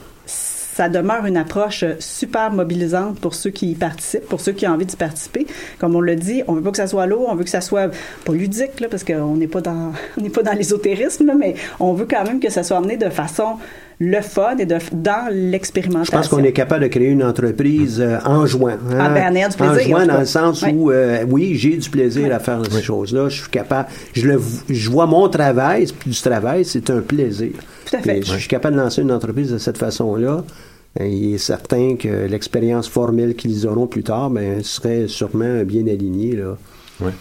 ça 0.74 0.90
demeure 0.90 1.26
une 1.26 1.38
approche 1.38 1.84
super 2.00 2.52
mobilisante 2.52 3.20
pour 3.20 3.36
ceux 3.36 3.50
qui 3.50 3.72
y 3.72 3.76
participent, 3.76 4.28
pour 4.28 4.40
ceux 4.40 4.54
qui 4.54 4.66
ont 4.68 4.72
envie 4.72 4.86
d'y 4.86 4.96
participer. 4.96 5.46
Comme 5.80 5.96
on 5.96 6.02
le 6.02 6.16
dit, 6.16 6.44
on 6.48 6.54
veut 6.54 6.62
pas 6.62 6.72
que 6.72 6.78
ça 6.78 6.88
soit 6.88 7.06
lourd, 7.06 7.28
on 7.30 7.36
veut 7.36 7.44
que 7.44 7.50
ça 7.50 7.62
soit 7.62 7.92
pas 8.26 8.34
ludique, 8.34 8.80
là, 8.80 8.88
parce 8.90 9.04
qu'on 9.04 9.36
n'est 9.36 9.48
pas 9.48 9.62
dans, 9.62 9.92
on 10.18 10.22
n'est 10.22 10.30
pas 10.30 10.44
dans 10.44 10.54
l'ésotérisme, 10.54 11.34
mais 11.38 11.56
on 11.80 11.94
veut 11.94 12.08
quand 12.10 12.24
même 12.24 12.40
que 12.40 12.50
ça 12.50 12.64
soit 12.64 12.78
amené 12.78 12.98
de 12.98 13.10
façon 13.10 13.58
le 14.04 14.22
fun 14.22 14.58
et 14.58 14.66
de, 14.66 14.78
dans 14.94 15.32
l'expérimentation. 15.32 16.12
Je 16.12 16.18
pense 16.18 16.28
qu'on 16.28 16.44
est 16.44 16.54
capable 16.54 16.84
de 16.84 16.88
créer 16.88 17.10
une 17.10 17.24
entreprise 17.24 18.02
euh, 18.02 18.18
en 18.26 18.48
juin. 18.48 18.80
Hein? 18.90 18.98
Ah, 19.00 19.10
ben, 19.10 19.32
du 19.32 19.56
plaisir, 19.56 19.64
en 19.64 19.78
juin, 19.78 20.04
en 20.04 20.14
dans 20.14 20.20
le 20.20 20.26
sens 20.26 20.66
où, 20.74 20.90
euh, 20.90 21.24
oui, 21.30 21.54
j'ai 21.56 21.78
du 21.78 21.88
plaisir 21.88 22.34
à 22.34 22.40
faire 22.40 22.62
ces 22.72 22.82
choses-là. 22.82 23.30
Je 23.30 23.42
suis 23.42 23.52
capable. 23.52 23.90
Je, 24.14 24.28
le, 24.28 24.42
je 24.68 24.90
vois 24.90 25.06
mon 25.06 25.30
travail, 25.30 25.86
c'est 25.86 25.96
plus 25.96 26.10
du 26.10 26.22
travail, 26.22 26.66
c'est 26.66 26.90
un 26.90 27.02
plaisir. 27.02 27.52
Tout 27.86 27.96
à 27.96 28.00
fait. 28.00 28.24
Je 28.24 28.38
suis 28.38 28.48
capable 28.48 28.76
de 28.76 28.82
lancer 28.82 29.04
une 29.04 29.12
entreprise 29.12 29.52
de 29.52 29.60
cette 29.60 29.78
façon-là. 29.78 30.44
Et 31.00 31.08
il 31.08 31.36
est 31.36 31.38
certain 31.38 31.96
que 31.96 32.26
l'expérience 32.26 32.90
formelle 32.90 33.36
qu'ils 33.36 33.68
auront 33.68 33.86
plus 33.86 34.04
tard 34.04 34.32
ben, 34.32 34.64
serait 34.64 35.08
sûrement 35.08 35.64
bien 35.64 35.86
alignée. 35.86 36.36
Là. 36.36 36.58
Oui. 37.02 37.12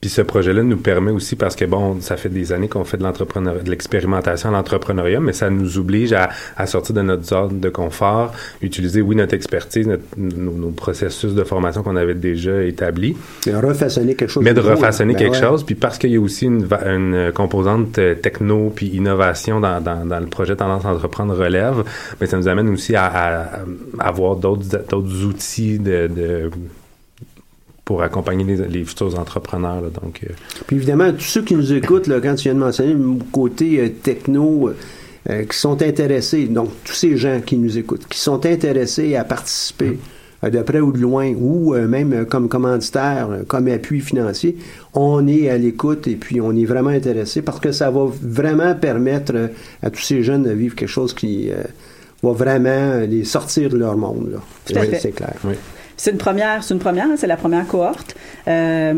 Puis 0.00 0.10
ce 0.10 0.22
projet-là 0.22 0.62
nous 0.62 0.76
permet 0.76 1.10
aussi, 1.10 1.34
parce 1.34 1.56
que 1.56 1.64
bon, 1.64 2.00
ça 2.00 2.16
fait 2.16 2.28
des 2.28 2.52
années 2.52 2.68
qu'on 2.68 2.84
fait 2.84 2.98
de 2.98 3.02
l'entrepreneuriat, 3.02 3.62
de 3.62 3.70
l'expérimentation 3.70 4.50
à 4.50 4.52
l'entrepreneuriat, 4.52 5.18
mais 5.18 5.32
ça 5.32 5.50
nous 5.50 5.76
oblige 5.76 6.12
à, 6.12 6.28
à, 6.56 6.66
sortir 6.66 6.94
de 6.94 7.02
notre 7.02 7.24
zone 7.24 7.58
de 7.58 7.68
confort, 7.68 8.32
utiliser, 8.62 9.02
oui, 9.02 9.16
notre 9.16 9.34
expertise, 9.34 9.88
notre, 9.88 10.04
nos, 10.16 10.52
nos, 10.52 10.70
processus 10.70 11.34
de 11.34 11.42
formation 11.42 11.82
qu'on 11.82 11.96
avait 11.96 12.14
déjà 12.14 12.62
établis. 12.62 13.16
Mais 13.46 13.56
refaçonner 13.56 14.14
quelque 14.14 14.30
chose. 14.30 14.44
Mais 14.44 14.54
de 14.54 14.60
refaçonner 14.60 15.14
ben 15.14 15.18
quelque 15.18 15.34
ouais. 15.34 15.40
chose, 15.40 15.64
puis 15.64 15.74
parce 15.74 15.98
qu'il 15.98 16.10
y 16.10 16.16
a 16.16 16.20
aussi 16.20 16.46
une, 16.46 16.68
une 16.86 17.32
composante 17.34 17.94
techno 18.22 18.72
puis 18.74 18.86
innovation 18.86 19.58
dans, 19.58 19.80
dans, 19.80 20.06
dans, 20.06 20.20
le 20.20 20.26
projet 20.26 20.54
Tendance 20.54 20.84
à 20.84 20.92
entreprendre 20.92 21.36
relève, 21.36 21.84
mais 22.20 22.26
ça 22.26 22.36
nous 22.36 22.48
amène 22.48 22.68
aussi 22.68 22.94
à, 22.96 23.06
à, 23.06 23.42
à 23.98 24.08
avoir 24.08 24.36
d'autres 24.36 25.24
outils 25.24 25.78
de, 25.78 26.08
de 26.08 26.50
pour 27.88 28.02
accompagner 28.02 28.44
les, 28.44 28.68
les 28.68 28.84
futurs 28.84 29.18
entrepreneurs. 29.18 29.80
Là, 29.80 29.88
donc, 30.02 30.20
euh... 30.22 30.34
Puis 30.66 30.76
évidemment, 30.76 31.10
tous 31.10 31.20
ceux 31.20 31.40
qui 31.40 31.54
nous 31.54 31.72
écoutent, 31.72 32.06
là, 32.06 32.20
quand 32.20 32.34
tu 32.34 32.42
viens 32.42 32.54
de 32.54 32.58
mentionner 32.58 32.92
le 32.92 33.14
côté 33.32 33.80
euh, 33.80 33.88
techno, 33.88 34.70
euh, 35.30 35.44
qui 35.44 35.56
sont 35.56 35.80
intéressés, 35.80 36.44
donc 36.48 36.68
tous 36.84 36.92
ces 36.92 37.16
gens 37.16 37.40
qui 37.40 37.56
nous 37.56 37.78
écoutent, 37.78 38.06
qui 38.06 38.18
sont 38.18 38.44
intéressés 38.44 39.16
à 39.16 39.24
participer, 39.24 39.96
mmh. 40.42 40.50
de 40.50 40.60
près 40.60 40.80
ou 40.80 40.92
de 40.92 40.98
loin, 40.98 41.32
ou 41.34 41.74
euh, 41.74 41.88
même 41.88 42.26
comme 42.26 42.50
commanditaire, 42.50 43.26
comme 43.46 43.68
appui 43.68 44.02
financier, 44.02 44.58
on 44.92 45.26
est 45.26 45.48
à 45.48 45.56
l'écoute 45.56 46.06
et 46.08 46.16
puis 46.16 46.42
on 46.42 46.54
est 46.54 46.66
vraiment 46.66 46.90
intéressé 46.90 47.40
parce 47.40 47.58
que 47.58 47.72
ça 47.72 47.90
va 47.90 48.04
vraiment 48.20 48.74
permettre 48.74 49.48
à 49.82 49.88
tous 49.88 50.02
ces 50.02 50.22
jeunes 50.22 50.42
de 50.42 50.50
vivre 50.50 50.74
quelque 50.74 50.90
chose 50.90 51.14
qui 51.14 51.48
va 52.22 52.32
vraiment 52.32 52.98
les 53.08 53.24
sortir 53.24 53.70
de 53.70 53.78
leur 53.78 53.96
monde. 53.96 54.40
C'est 54.66 55.12
clair. 55.12 55.36
Oui. 55.42 55.54
C'est 55.98 56.12
une 56.12 56.16
première, 56.16 56.64
c'est 56.64 56.72
une 56.72 56.80
première, 56.80 57.06
c'est 57.18 57.26
la 57.26 57.36
première 57.36 57.66
cohorte. 57.66 58.16
Euh, 58.46 58.94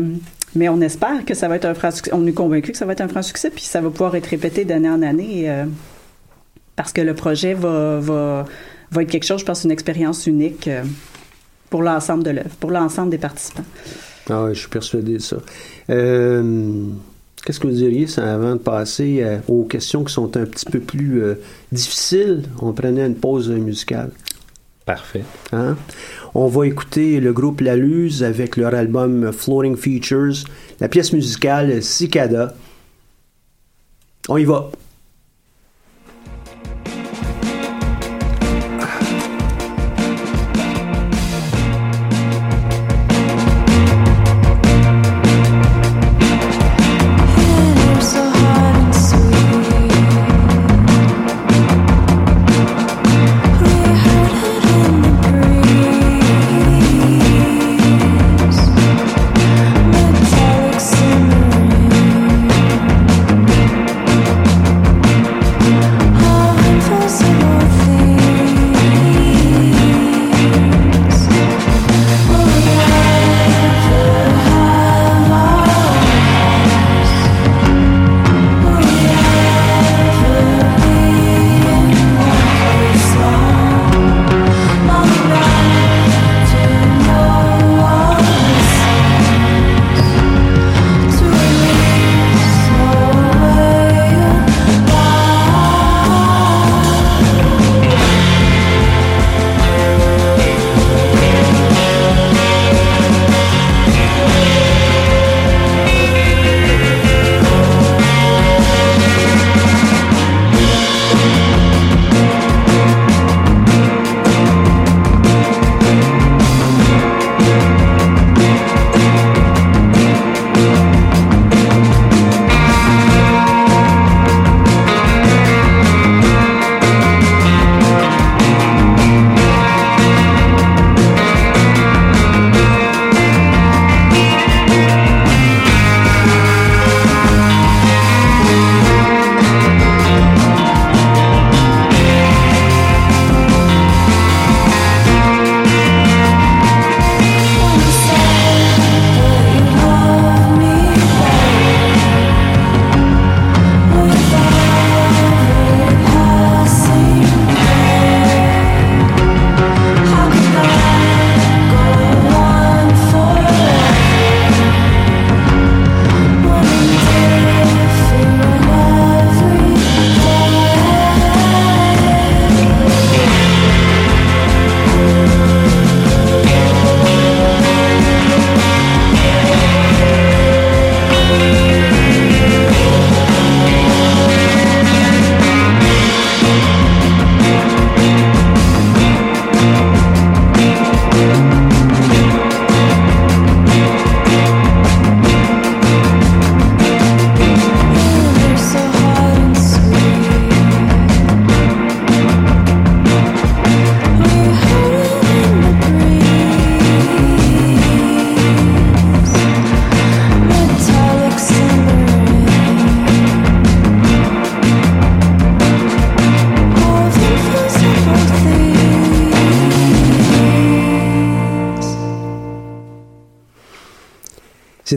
mais 0.55 0.69
on 0.69 0.79
espère 0.79 1.25
que 1.25 1.33
ça 1.33 1.49
va 1.49 1.57
être 1.57 1.65
un 1.65 1.73
franc 1.73 1.91
succès. 1.91 2.11
On 2.13 2.25
est 2.25 2.31
convaincu 2.31 2.71
que 2.71 2.77
ça 2.77 2.85
va 2.85 2.93
être 2.93 3.01
un 3.01 3.09
franc 3.09 3.23
succès, 3.23 3.49
puis 3.49 3.63
ça 3.63 3.81
va 3.81 3.89
pouvoir 3.89 4.15
être 4.15 4.27
répété 4.27 4.63
d'année 4.63 4.89
en 4.89 5.01
année 5.01 5.49
euh, 5.49 5.65
parce 6.77 6.93
que 6.93 7.01
le 7.01 7.13
projet 7.13 7.53
va, 7.53 7.99
va, 7.99 8.45
va 8.91 9.01
être 9.01 9.09
quelque 9.09 9.25
chose, 9.25 9.41
je 9.41 9.45
pense, 9.45 9.65
une 9.65 9.71
expérience 9.71 10.27
unique 10.27 10.69
euh, 10.69 10.83
pour 11.69 11.81
l'ensemble 11.81 12.23
de 12.23 12.29
l'œuvre, 12.29 12.55
pour 12.59 12.71
l'ensemble 12.71 13.09
des 13.09 13.17
participants. 13.17 13.65
Ah 14.29 14.43
oui, 14.45 14.53
je 14.53 14.59
suis 14.59 14.69
persuadé 14.69 15.13
de 15.13 15.19
ça. 15.19 15.37
Euh, 15.89 16.85
Qu'est-ce 17.43 17.59
que 17.59 17.65
vous 17.65 17.73
diriez 17.73 18.05
ça, 18.05 18.31
avant 18.31 18.53
de 18.53 18.59
passer 18.59 19.23
euh, 19.23 19.39
aux 19.47 19.63
questions 19.63 20.03
qui 20.03 20.13
sont 20.13 20.37
un 20.37 20.45
petit 20.45 20.65
peu 20.65 20.79
plus 20.79 21.23
euh, 21.23 21.35
difficiles? 21.71 22.43
On 22.61 22.71
prenait 22.71 23.03
une 23.03 23.15
pause 23.15 23.49
musicale. 23.49 24.11
Parfait. 24.85 25.23
Hein? 25.51 25.75
On 26.33 26.47
va 26.47 26.65
écouter 26.65 27.19
le 27.19 27.33
groupe 27.33 27.59
La 27.59 27.73
avec 28.23 28.55
leur 28.55 28.73
album 28.73 29.33
Floating 29.33 29.75
Features, 29.75 30.45
la 30.79 30.87
pièce 30.87 31.11
musicale 31.11 31.83
Cicada. 31.83 32.55
On 34.29 34.37
y 34.37 34.45
va. 34.45 34.71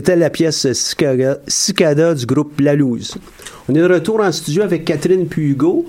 C'était 0.05 0.17
la 0.17 0.29
pièce 0.29 0.67
Cicada, 1.47 2.13
du 2.13 2.25
groupe 2.27 2.61
La 2.61 2.75
Louse. 2.75 3.15
On 3.67 3.73
est 3.73 3.79
de 3.79 3.91
retour 3.91 4.19
en 4.19 4.31
studio 4.31 4.61
avec 4.61 4.85
Catherine 4.85 5.25
Pugo. 5.25 5.83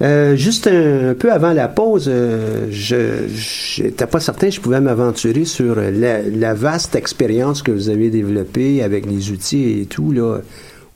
Euh, 0.00 0.34
juste 0.34 0.66
un, 0.66 1.12
peu 1.12 1.30
avant 1.30 1.52
la 1.52 1.68
pause, 1.68 2.06
euh, 2.08 2.68
je 2.70 3.82
n'étais 3.82 4.06
pas 4.06 4.20
certain 4.20 4.48
que 4.48 4.54
je 4.54 4.62
pouvais 4.62 4.80
m'aventurer 4.80 5.44
sur 5.44 5.76
la, 5.76 6.54
vaste 6.54 6.96
expérience 6.96 7.60
que 7.60 7.70
vous 7.70 7.90
avez 7.90 8.08
développée 8.08 8.82
avec 8.82 9.04
les 9.04 9.30
outils 9.30 9.82
et 9.82 9.84
tout 9.84 10.10
là, 10.10 10.38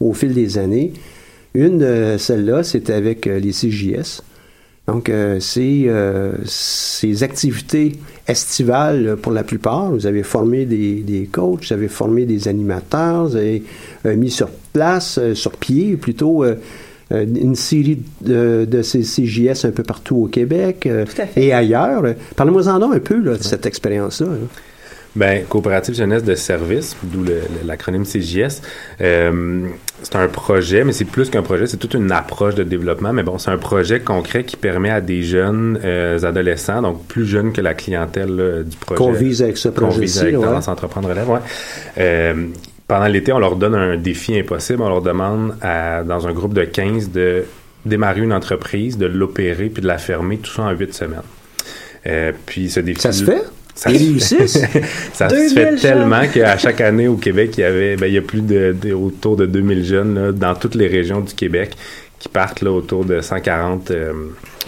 au 0.00 0.14
fil 0.14 0.32
des 0.32 0.56
années. 0.56 0.94
Une 1.52 1.76
de 1.76 2.16
celles-là, 2.16 2.62
c'était 2.62 2.94
avec 2.94 3.26
euh, 3.26 3.38
les 3.38 3.50
CJS. 3.52 4.22
Donc, 4.88 5.12
c'est 5.38 5.86
ces 6.46 7.22
activités 7.22 7.92
estivales 8.26 9.16
pour 9.20 9.32
la 9.32 9.44
plupart. 9.44 9.90
Vous 9.92 10.06
avez 10.06 10.22
formé 10.22 10.64
des, 10.64 11.02
des 11.02 11.28
coachs, 11.30 11.66
vous 11.66 11.72
avez 11.72 11.88
formé 11.88 12.24
des 12.24 12.48
animateurs, 12.48 13.28
vous 13.28 13.36
avez 13.36 13.62
mis 14.04 14.30
sur 14.30 14.48
place, 14.72 15.20
sur 15.34 15.52
pied 15.52 15.96
plutôt 15.96 16.42
euh, 17.10 17.24
une 17.24 17.54
série 17.54 18.02
de, 18.20 18.66
de 18.68 18.82
ces 18.82 19.00
CJS 19.00 19.64
un 19.64 19.70
peu 19.70 19.82
partout 19.82 20.16
au 20.16 20.26
Québec 20.26 20.86
euh, 20.86 21.06
et 21.36 21.54
ailleurs. 21.54 22.02
Parlez-moi-en 22.36 22.92
un 22.92 22.98
peu 22.98 23.20
de 23.22 23.34
cette 23.40 23.64
expérience-là. 23.64 24.26
Bien, 25.16 25.40
Coopérative 25.48 25.94
Jeunesse 25.94 26.22
de 26.22 26.34
Service, 26.34 26.94
d'où 27.02 27.24
l'acronyme 27.64 28.04
CJS, 28.04 28.60
euh, 29.00 29.68
c'est 30.02 30.16
un 30.16 30.28
projet, 30.28 30.84
mais 30.84 30.92
c'est 30.92 31.04
plus 31.04 31.30
qu'un 31.30 31.42
projet, 31.42 31.66
c'est 31.66 31.76
toute 31.76 31.94
une 31.94 32.12
approche 32.12 32.54
de 32.54 32.62
développement. 32.62 33.12
Mais 33.12 33.22
bon, 33.22 33.38
c'est 33.38 33.50
un 33.50 33.58
projet 33.58 34.00
concret 34.00 34.44
qui 34.44 34.56
permet 34.56 34.90
à 34.90 35.00
des 35.00 35.22
jeunes 35.22 35.78
adolescents, 36.22 36.82
donc 36.82 37.06
plus 37.06 37.26
jeunes 37.26 37.52
que 37.52 37.60
la 37.60 37.74
clientèle 37.74 38.64
du 38.66 38.76
projet. 38.76 38.98
Qu'on 38.98 39.12
vise 39.12 39.42
avec 39.42 39.58
ce 39.58 39.68
projet. 39.68 39.94
Qu'on 39.94 40.00
vise 40.00 40.18
avec 40.20 40.34
Tendance 40.34 40.68
Entreprendre 40.68 41.08
Relève, 41.08 41.28
ouais 41.28 41.40
pendant 42.88 43.06
l'été, 43.06 43.32
on 43.32 43.38
leur 43.38 43.56
donne 43.56 43.74
un 43.74 43.96
défi 43.98 44.36
impossible. 44.36 44.82
On 44.82 44.88
leur 44.88 45.02
demande, 45.02 45.54
dans 45.60 46.26
un 46.26 46.32
groupe 46.32 46.54
de 46.54 46.64
15, 46.64 47.10
de 47.10 47.44
démarrer 47.84 48.22
une 48.22 48.32
entreprise, 48.32 48.96
de 48.96 49.06
l'opérer 49.06 49.68
puis 49.68 49.82
de 49.82 49.86
la 49.86 49.98
fermer, 49.98 50.38
tout 50.38 50.50
ça 50.50 50.62
en 50.62 50.70
huit 50.70 50.92
semaines. 50.94 51.20
Euh, 52.06 52.32
puis 52.46 52.70
ce 52.70 52.80
défi. 52.80 53.00
Ça 53.00 53.12
se 53.12 53.24
fait? 53.24 53.42
Ça, 53.78 53.90
ça 55.12 55.28
se 55.28 55.54
fait 55.54 55.76
tellement 55.80 56.26
qu'à 56.26 56.58
chaque 56.58 56.80
année 56.80 57.06
au 57.06 57.16
Québec, 57.16 57.52
il 57.58 57.60
y 57.60 57.64
avait, 57.64 57.96
ben, 57.96 58.06
il 58.06 58.14
y 58.14 58.18
a 58.18 58.22
plus 58.22 58.42
de, 58.42 58.92
autour 58.92 59.36
de 59.36 59.46
2000 59.46 59.84
jeunes 59.84 60.32
dans 60.32 60.56
toutes 60.56 60.74
les 60.74 60.88
régions 60.88 61.20
du 61.20 61.32
Québec 61.32 61.76
qui 62.18 62.28
partent 62.28 62.62
là, 62.62 62.72
autour 62.72 63.04
de 63.04 63.20
140 63.20 63.92
euh, 63.92 64.12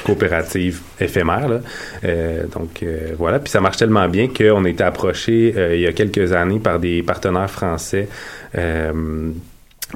coopératives 0.05 0.81
éphémères. 1.01 1.49
Là. 1.49 1.61
Euh, 2.05 2.45
donc 2.47 2.85
euh, 2.85 3.13
voilà, 3.19 3.41
puis 3.41 3.51
ça 3.51 3.61
marche 3.61 3.79
tellement 3.79 4.09
bien 4.09 4.29
qu'on 4.29 4.65
a 4.65 4.69
été 4.69 4.85
approché 4.85 5.55
il 5.75 5.81
y 5.81 5.89
a 5.89 5.93
quelques 5.93 6.33
années 6.33 6.61
par 6.61 6.79
des 6.79 7.03
partenaires 7.03 7.51
français 7.51 8.09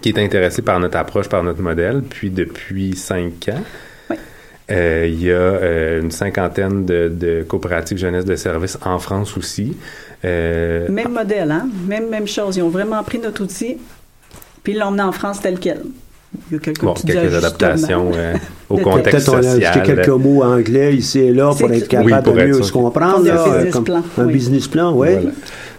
qui 0.03 0.09
étaient 0.09 0.24
intéressés 0.24 0.62
par 0.62 0.81
notre 0.81 0.98
approche, 0.98 1.29
par 1.29 1.44
notre 1.44 1.62
modèle. 1.62 2.03
Puis 2.03 2.31
depuis 2.31 2.96
cinq 2.96 3.48
ans, 3.50 3.62
il 4.68 5.22
y 5.22 5.33
a 5.33 5.98
une 5.98 6.11
cinquantaine 6.11 6.85
de, 6.85 7.09
de, 7.09 7.44
coopératives 7.46 7.98
jeunesse 7.98 8.24
de 8.24 8.37
services 8.37 8.79
en 8.85 8.98
France 8.98 9.37
aussi. 9.37 9.77
même 10.22 11.12
modèle, 11.12 11.50
hein? 11.50 11.68
Même, 11.87 12.09
même 12.09 12.27
chose. 12.27 12.57
Ils 12.57 12.62
ont 12.62 12.70
vraiment 12.70 13.03
pris 13.03 13.18
notre 13.18 13.42
outil, 13.42 13.79
puis 14.62 14.72
ils 14.72 14.79
l'ont 14.79 14.87
emmené 14.87 15.03
en 15.03 15.12
France 15.12 15.40
tel 15.40 15.59
quel 15.59 15.83
il 16.50 16.55
y 16.55 16.57
a 16.57 16.59
quelques, 16.61 16.85
bon, 16.85 16.94
quelques 16.94 17.35
adaptations 17.35 18.11
euh, 18.14 18.35
au 18.68 18.79
contexte 18.79 19.27
social. 19.27 19.44
On 19.44 19.64
a 19.64 19.68
ajouté 19.68 19.94
quelques 19.94 20.09
mots 20.09 20.42
anglais 20.42 20.94
ici 20.94 21.20
et 21.20 21.33
là 21.33 21.53
pour 21.57 21.70
être 21.70 21.88
capable 21.88 22.22
de 22.22 22.46
mieux 22.46 22.62
se 22.62 22.72
comprendre. 22.72 23.31
un 23.31 23.62
business 23.62 23.85
plan. 23.85 24.03
Un 24.18 24.27
business 24.27 24.68
plan, 24.68 24.92
oui. 24.94 25.09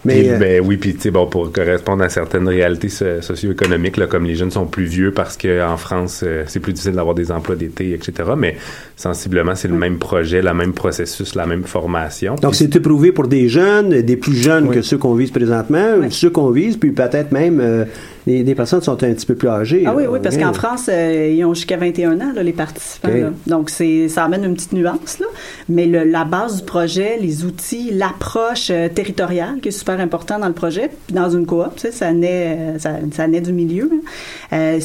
Mais, 0.06 0.30
euh, 0.30 0.38
ben, 0.38 0.62
oui, 0.64 0.76
puis 0.76 0.94
tu 0.94 1.00
sais, 1.02 1.10
bon, 1.10 1.26
pour 1.26 1.50
correspondre 1.52 2.02
à 2.02 2.08
certaines 2.08 2.48
réalités 2.48 2.88
socio-économiques, 2.88 3.96
là, 3.96 4.06
comme 4.06 4.24
les 4.24 4.34
jeunes 4.34 4.50
sont 4.50 4.66
plus 4.66 4.84
vieux 4.84 5.12
parce 5.12 5.36
qu'en 5.36 5.76
France, 5.76 6.22
euh, 6.24 6.44
c'est 6.46 6.60
plus 6.60 6.72
difficile 6.72 6.94
d'avoir 6.94 7.14
des 7.14 7.32
emplois 7.32 7.56
d'été, 7.56 7.92
etc. 7.92 8.30
Mais 8.36 8.56
sensiblement, 8.96 9.54
c'est 9.54 9.68
le 9.68 9.74
même 9.74 9.98
projet, 9.98 10.42
le 10.42 10.54
même 10.54 10.72
processus, 10.72 11.34
la 11.34 11.46
même 11.46 11.64
formation. 11.64 12.36
Donc, 12.36 12.54
c'est 12.54 12.74
éprouvé 12.74 13.12
pour 13.12 13.28
des 13.28 13.48
jeunes, 13.48 14.02
des 14.02 14.16
plus 14.16 14.36
jeunes 14.36 14.70
que 14.70 14.82
ceux 14.82 14.98
qu'on 14.98 15.14
vise 15.14 15.30
présentement, 15.30 16.08
ceux 16.10 16.30
qu'on 16.30 16.50
vise, 16.50 16.76
puis 16.76 16.92
peut-être 16.92 17.32
même 17.32 17.86
des, 18.26 18.54
personnes 18.54 18.82
sont 18.82 18.92
un 18.92 19.12
petit 19.12 19.26
peu 19.26 19.36
plus 19.36 19.48
âgées. 19.48 19.84
Ah 19.86 19.94
oui, 19.94 20.04
oui, 20.08 20.18
parce 20.22 20.36
qu'en 20.36 20.52
France, 20.52 20.88
euh, 20.88 21.32
ils 21.32 21.44
ont 21.44 21.54
jusqu'à 21.54 21.76
21 21.76 22.20
ans, 22.20 22.32
là, 22.34 22.42
les 22.42 22.52
participants. 22.52 23.08
Donc, 23.46 23.70
c'est, 23.70 24.08
ça 24.08 24.24
amène 24.24 24.44
une 24.44 24.54
petite 24.54 24.72
nuance. 24.72 25.18
Là. 25.20 25.26
Mais 25.68 25.86
le, 25.86 26.04
la 26.04 26.24
base 26.24 26.58
du 26.58 26.64
projet, 26.64 27.18
les 27.20 27.44
outils, 27.44 27.90
l'approche 27.92 28.70
euh, 28.70 28.88
territoriale, 28.88 29.60
qui 29.62 29.68
est 29.68 29.72
super 29.72 30.00
important 30.00 30.38
dans 30.38 30.48
le 30.48 30.54
projet, 30.54 30.90
dans 31.10 31.30
une 31.30 31.46
coop, 31.46 31.78
ça 31.78 32.12
naît, 32.12 32.56
euh, 32.58 32.78
ça, 32.78 32.96
ça 33.12 33.28
naît 33.28 33.40
du 33.40 33.52
milieu. 33.52 33.90
Hein 34.50 34.78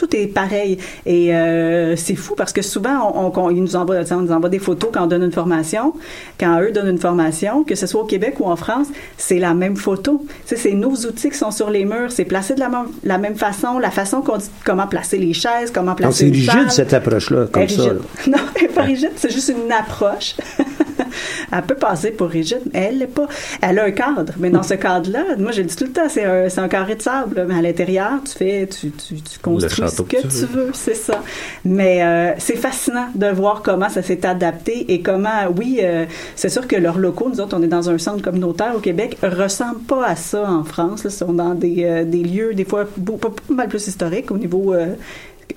tout 0.00 0.16
est 0.16 0.26
pareil. 0.26 0.78
Et 1.04 1.34
euh, 1.34 1.94
c'est 1.94 2.14
fou 2.14 2.34
parce 2.34 2.54
que 2.54 2.62
souvent, 2.62 3.12
on, 3.14 3.50
ils 3.50 3.62
nous 3.62 3.76
envoient, 3.76 4.00
on 4.12 4.22
nous 4.22 4.32
envoie 4.32 4.48
des 4.48 4.58
photos 4.58 4.90
quand 4.92 5.04
on 5.04 5.06
donne 5.06 5.24
une 5.24 5.32
formation. 5.32 5.92
Quand 6.38 6.58
eux 6.62 6.72
donnent 6.72 6.88
une 6.88 6.98
formation, 6.98 7.64
que 7.64 7.74
ce 7.74 7.86
soit 7.86 8.00
au 8.00 8.06
Québec 8.06 8.40
ou 8.40 8.46
en 8.46 8.56
France, 8.56 8.86
c'est 9.18 9.38
la 9.38 9.52
même 9.52 9.76
photo. 9.76 10.24
c'est 10.46 10.72
nos 10.72 10.92
outils 10.92 11.28
qui 11.28 11.36
sont 11.36 11.50
sur 11.50 11.68
les 11.68 11.84
murs. 11.84 12.10
C'est 12.10 12.24
placé 12.24 12.54
de 12.54 12.60
la, 12.60 12.70
la, 13.04 13.18
même 13.18 13.34
façon, 13.34 13.78
la 13.78 13.90
façon 13.90 14.22
qu'on 14.22 14.38
dit 14.38 14.50
comment 14.64 14.86
placer 14.86 15.18
les 15.18 15.34
chaises, 15.34 15.70
comment 15.70 15.94
placer 15.94 16.24
Donc, 16.24 16.34
c'est 16.34 16.52
rigide, 16.52 16.70
cette 16.70 16.94
approche-là, 16.94 17.46
comme 17.52 17.68
ça. 17.68 17.82
Non, 18.26 18.38
elle 18.54 18.62
n'est 18.62 18.68
pas 18.68 18.82
rigide, 18.82 19.12
c'est 19.16 19.32
juste 19.32 19.50
une 19.50 19.70
approche. 19.72 20.36
elle 21.52 21.62
peut 21.62 21.74
passer 21.74 22.10
pour 22.10 22.28
rigide, 22.28 22.62
mais 22.72 22.88
elle 22.90 22.98
l'est 22.98 23.06
pas. 23.06 23.28
Elle 23.60 23.78
a 23.78 23.84
un 23.84 23.90
cadre, 23.90 24.32
mais 24.38 24.50
dans 24.50 24.62
ce 24.62 24.74
cadre-là, 24.86 25.36
moi, 25.38 25.52
je 25.52 25.62
le 25.62 25.66
dis 25.66 25.76
tout 25.76 25.84
le 25.84 25.92
temps, 25.92 26.08
c'est 26.08 26.24
un, 26.24 26.46
un, 26.56 26.68
carré 26.68 26.94
de 26.94 27.02
sable, 27.02 27.44
mais 27.48 27.54
à 27.54 27.62
l'intérieur, 27.62 28.12
tu 28.24 28.32
fais, 28.32 28.66
tu, 28.68 28.90
tu, 28.90 29.20
tu 29.20 29.38
construis 29.38 29.89
ce 29.90 30.02
que 30.02 30.22
tu 30.22 30.46
veux, 30.46 30.70
c'est 30.72 30.94
ça. 30.94 31.22
Mais 31.64 32.02
euh, 32.02 32.32
c'est 32.38 32.56
fascinant 32.56 33.08
de 33.14 33.26
voir 33.26 33.62
comment 33.62 33.88
ça 33.88 34.02
s'est 34.02 34.26
adapté 34.26 34.92
et 34.92 35.00
comment, 35.00 35.48
oui, 35.56 35.80
euh, 35.82 36.06
c'est 36.36 36.48
sûr 36.48 36.66
que 36.66 36.76
leurs 36.76 36.98
locaux, 36.98 37.28
nous 37.28 37.40
autres, 37.40 37.56
on 37.58 37.62
est 37.62 37.68
dans 37.68 37.90
un 37.90 37.98
centre 37.98 38.22
communautaire 38.22 38.72
au 38.76 38.80
Québec, 38.80 39.18
ressemblent 39.22 39.80
pas 39.80 40.06
à 40.06 40.16
ça 40.16 40.50
en 40.50 40.64
France. 40.64 41.02
Ils 41.04 41.10
sont 41.10 41.32
dans 41.32 41.54
des, 41.54 41.84
euh, 41.84 42.04
des 42.04 42.22
lieux, 42.22 42.54
des 42.54 42.64
fois, 42.64 42.84
pas, 42.84 43.30
mal 43.48 43.68
plus 43.68 43.86
historiques 43.86 44.30
au 44.30 44.38
niveau 44.38 44.74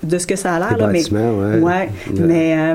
de 0.02 0.18
ce 0.18 0.26
que 0.26 0.36
ça 0.36 0.54
a 0.54 0.58
l'air. 0.58 0.88
Mais, 0.88 1.02
ouais. 1.10 1.60
ouais. 1.60 1.88
mais 2.14 2.74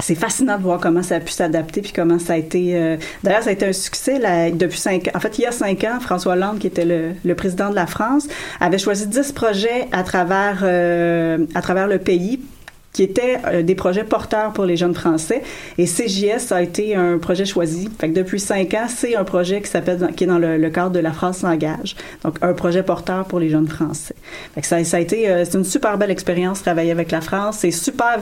c'est 0.00 0.14
fascinant 0.14 0.58
de 0.58 0.62
voir 0.62 0.78
comment 0.80 1.02
ça 1.02 1.16
a 1.16 1.20
pu 1.20 1.32
s'adapter 1.32 1.80
puis 1.80 1.92
comment 1.92 2.18
ça 2.18 2.34
a 2.34 2.36
été. 2.36 2.76
Euh, 2.76 2.96
d'ailleurs, 3.22 3.42
ça 3.42 3.50
a 3.50 3.52
été 3.52 3.66
un 3.66 3.72
succès 3.72 4.18
là, 4.18 4.50
depuis 4.50 4.78
cinq. 4.78 5.10
En 5.14 5.20
fait, 5.20 5.38
il 5.38 5.42
y 5.42 5.46
a 5.46 5.52
cinq 5.52 5.84
ans, 5.84 6.00
François 6.00 6.34
Hollande, 6.34 6.58
qui 6.58 6.66
était 6.66 6.84
le, 6.84 7.12
le 7.24 7.34
président 7.34 7.70
de 7.70 7.74
la 7.74 7.86
France, 7.86 8.28
avait 8.60 8.78
choisi 8.78 9.06
dix 9.06 9.32
projets 9.32 9.88
à 9.92 10.02
travers 10.02 10.60
euh, 10.62 11.38
à 11.54 11.62
travers 11.62 11.86
le 11.86 11.98
pays 11.98 12.40
qui 12.92 13.02
étaient 13.02 13.38
euh, 13.46 13.62
des 13.62 13.74
projets 13.74 14.04
porteurs 14.04 14.54
pour 14.54 14.64
les 14.64 14.76
jeunes 14.78 14.94
Français. 14.94 15.42
Et 15.76 15.84
CJS 15.84 16.50
a 16.52 16.62
été 16.62 16.94
un 16.94 17.18
projet 17.18 17.44
choisi. 17.44 17.90
Fait 17.98 18.08
que 18.08 18.14
depuis 18.14 18.40
cinq 18.40 18.72
ans, 18.72 18.86
c'est 18.88 19.16
un 19.16 19.24
projet 19.24 19.60
qui 19.60 19.68
s'appelle, 19.68 20.12
qui 20.16 20.24
est 20.24 20.26
dans 20.26 20.38
le, 20.38 20.70
cadre 20.70 20.92
de 20.92 21.00
la 21.00 21.12
France 21.12 21.38
s'engage. 21.38 21.94
Donc, 22.24 22.38
un 22.40 22.54
projet 22.54 22.82
porteur 22.82 23.26
pour 23.26 23.38
les 23.38 23.50
jeunes 23.50 23.68
Français. 23.68 24.14
Fait 24.54 24.62
que 24.62 24.66
ça, 24.66 24.82
ça 24.84 24.96
a 24.96 25.00
été, 25.00 25.26
c'est 25.44 25.58
une 25.58 25.64
super 25.64 25.98
belle 25.98 26.10
expérience 26.10 26.62
travailler 26.62 26.90
avec 26.90 27.10
la 27.10 27.20
France. 27.20 27.58
C'est 27.60 27.70
super 27.70 28.18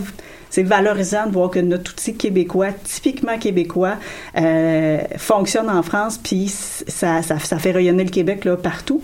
c'est 0.54 0.62
valorisant 0.62 1.26
de 1.26 1.32
voir 1.32 1.50
que 1.50 1.58
notre 1.58 1.90
outil 1.90 2.14
québécois, 2.14 2.68
typiquement 2.84 3.36
québécois, 3.38 3.96
euh, 4.36 4.98
fonctionne 5.16 5.68
en 5.68 5.82
France, 5.82 6.16
puis 6.22 6.46
ça, 6.46 7.22
ça, 7.22 7.40
ça, 7.40 7.58
fait 7.58 7.72
rayonner 7.72 8.04
le 8.04 8.10
Québec 8.10 8.44
là, 8.44 8.56
partout. 8.56 9.02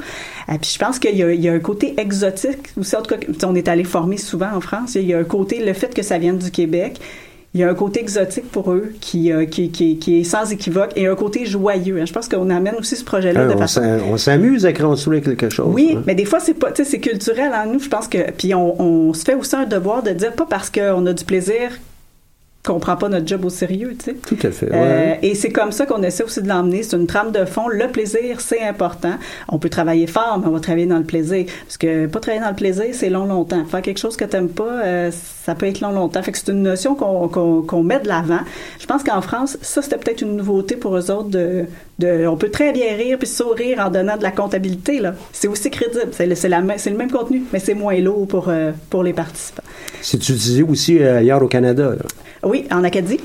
Euh, 0.49 0.53
puis 0.63 0.71
je 0.73 0.79
pense 0.79 1.01
qu'il 1.01 1.17
y, 1.17 1.19
y, 1.19 1.49
a 1.49 1.53
un 1.53 1.59
côté 1.59 1.95
exotique 1.99 2.69
aussi, 2.79 2.95
en 2.95 3.03
tout 3.03 3.17
cas, 3.17 3.49
on 3.49 3.57
est 3.57 3.67
allé 3.67 3.83
former 3.83 4.17
souvent 4.17 4.53
en 4.55 4.61
France, 4.61 4.95
il 4.95 5.07
y 5.07 5.13
a 5.13 5.19
un 5.19 5.25
côté, 5.25 5.59
le 5.59 5.73
fait 5.73 5.93
que 5.93 6.03
ça 6.03 6.19
vienne 6.19 6.39
du 6.39 6.53
Québec, 6.53 7.01
il 7.53 7.61
y 7.61 7.65
a 7.65 7.69
un 7.69 7.75
côté 7.75 8.01
exotique 8.01 8.49
pour 8.51 8.73
eux 8.73 8.93
qui, 9.01 9.33
euh, 9.33 9.45
qui, 9.45 9.71
qui, 9.71 9.99
qui, 9.99 10.21
est 10.21 10.25
sans 10.25 10.53
équivoque 10.53 10.93
et 10.95 11.09
un 11.09 11.17
côté 11.17 11.47
joyeux. 11.47 12.01
Hein. 12.01 12.07
Je 12.07 12.13
pense 12.13 12.29
qu'on 12.29 12.49
amène 12.49 12.77
aussi 12.77 12.97
ce 12.97 13.05
projet-là 13.05 13.47
de 13.47 13.59
façon... 13.59 13.83
On 14.09 14.17
s'amuse 14.17 14.65
à 14.67 14.73
construire 14.73 15.23
quelque 15.23 15.51
chose. 15.51 15.67
Oui, 15.69 15.95
hein. 15.97 16.03
mais 16.07 16.15
des 16.15 16.25
fois, 16.25 16.39
c'est 16.39 16.55
pas, 16.55 16.69
c'est 16.73 17.01
culturel 17.01 17.53
en 17.53 17.67
nous. 17.67 17.81
Je 17.81 17.89
pense 17.89 18.07
que, 18.07 18.31
puis 18.31 18.55
on, 18.55 18.81
on 18.81 19.13
se 19.15 19.25
fait 19.25 19.35
aussi 19.35 19.57
un 19.57 19.67
devoir 19.67 20.05
de 20.05 20.11
dire, 20.11 20.33
pas 20.33 20.47
parce 20.49 20.71
qu'on 20.71 21.05
a 21.07 21.13
du 21.13 21.25
plaisir 21.25 21.71
qu'on 22.63 22.79
prend 22.79 22.97
pas 22.97 23.09
notre 23.09 23.27
job 23.27 23.47
au 23.47 23.49
sérieux, 23.49 23.97
tu 23.99 24.05
sais. 24.05 24.15
Tout 24.15 24.37
à 24.47 24.51
fait. 24.51 24.69
Euh, 24.71 25.15
et 25.23 25.35
c'est 25.35 25.49
comme 25.49 25.73
ça 25.73 25.87
qu'on 25.87 26.03
essaie 26.03 26.25
aussi 26.25 26.43
de 26.43 26.49
l'emmener. 26.49 26.83
C'est 26.83 26.97
une 26.97 27.07
trame 27.07 27.33
de 27.33 27.47
fond. 27.47 27.69
Le 27.69 27.89
plaisir, 27.89 28.43
c'est 28.43 28.61
important. 28.61 29.15
On 29.49 29.59
peut 29.59 29.71
travailler 29.71 30.07
fort, 30.07 30.39
mais 30.39 30.47
on 30.47 30.51
va 30.51 30.61
travailler 30.61 30.87
dans 30.87 30.99
le 30.99 31.05
plaisir. 31.05 31.47
Parce 31.65 31.79
que 31.79 32.07
pas 32.07 32.21
travailler 32.21 32.43
dans 32.45 32.51
le 32.51 32.57
plaisir, 32.57 32.85
c'est 32.93 33.09
long, 33.09 33.25
longtemps. 33.25 33.65
Faire 33.65 33.81
quelque 33.81 33.99
chose 33.99 34.15
que 34.15 34.27
t'aimes 34.27 34.51
pas, 34.51 34.83
euh, 34.85 35.11
ça 35.11 35.55
peut 35.55 35.67
être 35.67 35.81
long, 35.81 35.93
longtemps. 35.93 36.23
Fait 36.23 36.33
que 36.33 36.39
c'est 36.39 36.53
une 36.53 36.63
notion 36.63 36.95
qu'on 36.95 37.83
met 37.83 37.99
de 37.99 38.09
l'avant. 38.09 38.41
Je 38.79 38.85
pense 38.85 39.03
qu'en 39.05 39.23
France, 39.23 39.57
ça, 39.63 39.81
c'était 39.81 39.97
peut-être 39.97 40.21
une 40.21 40.37
nouveauté 40.37 40.77
pour 40.77 40.95
eux 40.99 41.11
autres 41.11 41.31
de, 41.31 41.65
de, 41.99 42.27
on 42.27 42.37
peut 42.37 42.51
très 42.51 42.73
bien 42.73 42.95
rire 42.95 43.17
puis 43.19 43.27
sourire 43.27 43.79
en 43.81 43.89
donnant 43.91 44.19
de 44.19 44.23
la 44.23 44.33
comptabilité, 44.33 45.01
là. 45.01 45.15
C'est 45.33 45.49
aussi 45.49 45.71
crédible. 45.71 46.11
C'est 46.13 46.27
le, 46.27 46.35
le 46.35 46.97
même 46.97 47.11
contenu, 47.11 47.43
mais 47.55 47.59
c'est 47.59 47.75
moins 47.75 47.99
lourd 48.01 48.29
pour, 48.29 48.51
euh, 48.51 48.73
pour 48.91 49.03
les 49.03 49.15
participants. 49.15 49.63
C'est 50.03 50.19
utilisé 50.19 50.63
aussi 50.63 51.03
ailleurs 51.03 51.43
au 51.43 51.49
Canada, 51.49 51.95
là. 51.97 52.05
Oui, 52.43 52.67
en 52.71 52.85
Acadie. 52.85 53.21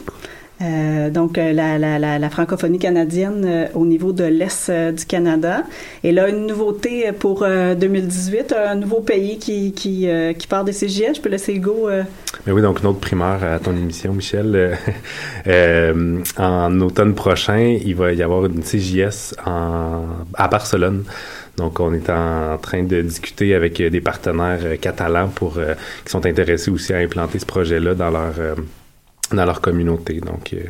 Euh, 0.62 1.10
donc, 1.10 1.38
euh, 1.38 1.52
la, 1.52 2.30
francophonie 2.30 2.80
canadienne 2.80 3.44
euh, 3.46 3.68
au 3.74 3.86
niveau 3.86 4.14
de 4.14 4.24
l'Est 4.24 4.72
du 4.72 5.06
Canada. 5.06 5.64
Et 6.04 6.12
là, 6.12 6.30
une 6.30 6.48
nouveauté 6.48 7.12
pour 7.12 7.46
2018, 7.46 8.54
un 8.54 8.76
nouveau 8.76 9.02
pays 9.02 9.38
qui, 9.38 10.08
part 10.50 10.64
des 10.64 10.72
CGS. 10.72 11.16
Je 11.16 11.22
peux 11.22 11.30
laisser 11.30 11.60
go. 11.60 11.90
Mais 12.46 12.52
oui, 12.52 12.62
donc 12.62 12.80
une 12.80 12.88
autre 12.88 13.00
primaire 13.00 13.44
à 13.44 13.60
ton 13.60 13.72
émission, 13.72 14.14
Michel. 14.14 14.78
en 16.38 16.82
automne 16.82 17.16
prochain, 17.16 17.78
il 17.84 17.96
va 17.96 18.14
y 18.14 18.24
avoir 18.24 18.46
une 18.46 18.62
CJS 18.62 19.36
en, 19.46 20.04
à 20.36 20.48
Barcelone. 20.48 21.04
Donc, 21.58 21.80
on 21.80 21.94
est 21.94 22.10
en 22.10 22.58
train 22.62 22.84
de 22.84 23.02
discuter 23.02 23.56
avec 23.56 23.82
des 23.82 24.02
partenaires 24.02 24.80
catalans 24.80 25.30
pour 25.30 25.54
qui 25.54 26.12
sont 26.12 26.26
intéressés 26.26 26.70
aussi 26.70 26.94
à 26.94 26.98
implanter 26.98 27.40
ce 27.40 27.46
projet-là 27.46 27.96
dans 27.96 28.10
leur 28.10 28.34
dans 29.36 29.46
leur 29.46 29.62
communauté. 29.62 30.20
Donc, 30.20 30.54
euh, 30.54 30.64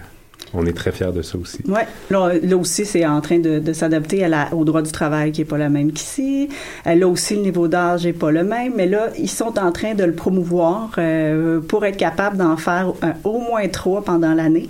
on 0.54 0.65
est 0.65 0.73
très 0.73 0.91
fiers 0.91 1.12
de 1.13 1.21
ça 1.21 1.38
aussi. 1.38 1.60
Oui, 1.67 1.82
là, 2.10 2.32
là, 2.41 2.58
aussi, 2.58 2.86
c'est 2.86 3.06
en 3.06 3.19
train 3.21 3.39
de, 3.39 3.73
s'adapter 3.73 4.28
au 4.51 4.63
droit 4.63 4.82
du 4.82 4.91
travail 4.91 5.32
qui 5.32 5.41
n'est 5.41 5.45
pas 5.45 5.58
le 5.58 5.69
même 5.69 5.91
qu'ici. 5.91 6.49
Euh, 6.88 6.95
là 6.95 7.08
aussi, 7.08 7.36
le 7.36 7.41
niveau 7.41 7.67
d'âge 7.67 8.06
n'est 8.06 8.13
pas 8.13 8.32
le 8.32 8.43
même, 8.43 8.73
mais 8.75 8.88
là, 8.88 9.10
ils 9.17 9.30
sont 9.30 9.58
en 9.60 9.71
train 9.71 9.95
de 9.95 10.04
le 10.04 10.13
promouvoir 10.13 10.91
euh, 10.97 11.60
pour 11.62 11.86
être 11.86 11.97
capable 11.97 12.38
d'en 12.38 12.58
faire 12.58 12.93
au 13.23 13.39
moins 13.39 13.67
trois 13.67 14.04
pendant 14.04 14.34
l'année. 14.34 14.69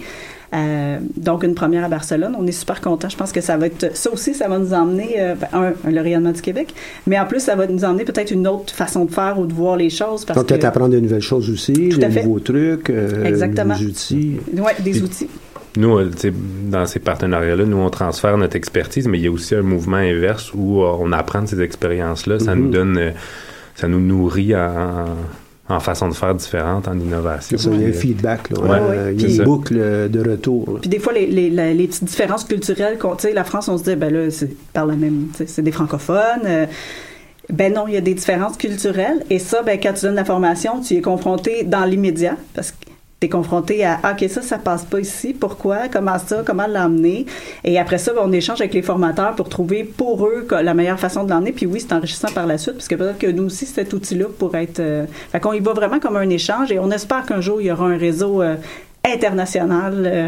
Euh, 0.55 0.99
donc, 1.17 1.43
une 1.43 1.55
première 1.55 1.83
à 1.83 1.89
Barcelone. 1.89 2.35
On 2.39 2.47
est 2.47 2.51
super 2.51 2.81
contents. 2.81 3.09
Je 3.09 3.17
pense 3.17 3.31
que 3.31 3.41
ça 3.41 3.57
va 3.57 3.67
être... 3.67 3.95
Ça 3.95 4.11
aussi, 4.11 4.33
ça 4.33 4.47
va 4.47 4.57
nous 4.57 4.73
emmener, 4.73 5.15
euh, 5.17 5.35
un, 5.53 5.73
le 5.89 6.01
rayonnement 6.01 6.31
du 6.31 6.41
Québec, 6.41 6.73
mais 7.07 7.19
en 7.19 7.25
plus, 7.25 7.41
ça 7.41 7.55
va 7.55 7.67
nous 7.67 7.83
emmener 7.83 8.05
peut-être 8.05 8.31
une 8.31 8.47
autre 8.47 8.73
façon 8.73 9.05
de 9.05 9.11
faire 9.11 9.39
ou 9.39 9.45
de 9.45 9.53
voir 9.53 9.75
les 9.75 9.89
choses. 9.89 10.25
Parce 10.25 10.37
Donc, 10.37 10.47
peut-être 10.47 10.65
apprendre 10.65 10.93
de 10.93 10.99
nouvelles 10.99 11.21
choses 11.21 11.49
aussi, 11.49 11.73
de 11.73 12.05
nouveaux 12.05 12.39
trucs, 12.39 12.89
euh, 12.89 13.23
Exactement. 13.23 13.77
des 13.77 13.85
outils. 13.85 14.37
Oui, 14.53 14.71
des 14.79 15.01
outils. 15.01 15.29
Nous, 15.77 15.99
dans 16.69 16.85
ces 16.85 16.99
partenariats-là, 16.99 17.65
nous, 17.65 17.77
on 17.77 17.89
transfère 17.89 18.37
notre 18.37 18.55
expertise, 18.55 19.09
mais 19.09 19.17
il 19.19 19.25
y 19.25 19.27
a 19.27 19.31
aussi 19.31 19.55
un 19.55 19.61
mouvement 19.61 19.97
inverse 19.97 20.53
où 20.53 20.81
on 20.81 21.11
apprend 21.11 21.41
de 21.41 21.47
ces 21.47 21.61
expériences-là. 21.61 22.39
Ça 22.39 22.55
nous 22.55 22.69
mm-hmm. 22.69 22.71
donne, 22.71 23.13
ça 23.75 23.89
nous 23.89 23.99
nourrit 23.99 24.55
en, 24.55 25.05
en 25.09 25.15
façon 25.80 26.10
de 26.10 26.13
faire 26.13 26.36
différente, 26.36 26.88
en 26.88 26.97
innovation. 26.99 27.58
il 27.73 27.82
y 27.82 27.86
a 27.86 27.88
un 27.89 27.91
feedback, 27.93 28.49
là, 28.51 29.12
il 29.12 29.21
y 29.21 29.25
a 29.25 29.36
une 29.36 29.43
boucle 29.43 29.75
de 30.10 30.30
retour. 30.30 30.78
Puis 30.82 30.89
des 30.89 30.99
fois, 30.99 31.13
les, 31.13 31.25
les, 31.28 31.49
les, 31.49 31.88
petites 31.88 32.04
différences 32.04 32.43
culturelles, 32.43 32.97
tu 32.99 33.08
sais, 33.19 33.34
la 33.34 33.43
France, 33.43 33.67
on 33.67 33.78
se 33.78 33.84
dit, 33.84 33.95
ben 33.95 34.13
là, 34.13 34.30
c'est 34.30 34.56
par 34.73 34.86
la 34.86 34.95
même, 34.95 35.28
c'est 35.34 35.62
des 35.62 35.71
francophones. 35.71 36.45
Euh, 36.45 36.65
ben 37.51 37.73
non, 37.73 37.88
il 37.88 37.93
y 37.93 37.97
a 37.97 38.01
des 38.01 38.13
différences 38.13 38.58
culturelles. 38.58 39.23
Et 39.30 39.39
ça, 39.39 39.62
ben, 39.63 39.80
quand 39.82 39.93
tu 39.93 40.06
donnes 40.06 40.15
la 40.15 40.25
formation, 40.25 40.82
tu 40.82 40.95
y 40.95 40.97
es 40.97 41.01
confronté 41.01 41.63
dans 41.63 41.86
l'immédiat, 41.86 42.38
parce 42.54 42.71
que 42.71 42.78
t'es 43.19 43.30
confronté 43.30 43.86
à 43.86 43.99
ah, 44.04 44.13
OK, 44.13 44.30
ça, 44.30 44.41
ça 44.41 44.58
passe 44.58 44.84
pas 44.84 44.99
ici. 44.99 45.34
Pourquoi? 45.34 45.88
Comment 45.91 46.19
ça? 46.19 46.43
Comment 46.45 46.67
l'emmener? 46.67 47.25
Et 47.63 47.80
après 47.80 47.97
ça, 47.97 48.12
on 48.21 48.32
échange 48.32 48.62
avec 48.62 48.73
les 48.73 48.82
formateurs 48.82 49.36
pour 49.36 49.49
trouver 49.49 49.84
pour 49.84 50.28
eux 50.28 50.45
la 50.51 50.73
meilleure 50.73 50.99
façon 50.99 51.23
de 51.23 51.30
l'emmener. 51.30 51.51
Puis 51.51 51.65
oui, 51.65 51.80
c'est 51.80 51.93
enrichissant 51.93 52.32
par 52.34 52.45
la 52.45 52.58
suite, 52.58 52.75
parce 52.75 52.88
que 52.88 52.95
peut-être 52.95 53.17
que 53.17 53.28
nous 53.28 53.45
aussi, 53.45 53.65
cet 53.65 53.93
outil-là 53.93 54.25
pourrait 54.38 54.63
être. 54.63 54.80
Euh, 54.80 55.06
fait 55.32 55.39
qu'on 55.39 55.54
y 55.54 55.60
va 55.60 55.73
vraiment 55.73 55.99
comme 55.99 56.17
un 56.17 56.30
échange 56.30 56.71
et 56.71 56.80
on 56.80 56.91
espère 56.91 57.25
qu'un 57.25 57.41
jour, 57.41 57.62
il 57.62 57.67
y 57.67 57.71
aura 57.71 57.86
un 57.86 57.97
réseau 57.97 58.41
euh, 58.41 58.56
international. 59.04 59.93
Euh, 60.06 60.28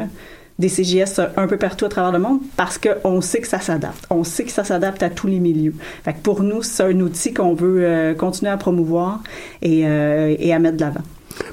des 0.59 0.69
CGS 0.69 1.21
un 1.37 1.45
peu 1.45 1.57
partout 1.57 1.85
à 1.85 1.89
travers 1.89 2.11
le 2.11 2.17
monde 2.17 2.39
parce 2.55 2.79
qu'on 2.79 3.21
sait 3.21 3.41
que 3.41 3.47
ça 3.47 3.59
s'adapte. 3.59 4.07
On 4.09 4.23
sait 4.23 4.43
que 4.43 4.49
ça 4.49 4.63
s'adapte 4.63 5.03
à 5.03 5.11
tous 5.11 5.27
les 5.27 5.37
milieux. 5.37 5.75
Fait 6.03 6.13
que 6.13 6.17
pour 6.17 6.41
nous, 6.41 6.63
c'est 6.63 6.81
un 6.81 6.99
outil 6.99 7.31
qu'on 7.31 7.53
veut 7.53 8.15
continuer 8.17 8.49
à 8.49 8.57
promouvoir 8.57 9.19
et, 9.61 9.81
et 9.81 10.53
à 10.55 10.57
mettre 10.57 10.77
de 10.77 10.81
l'avant. 10.81 11.03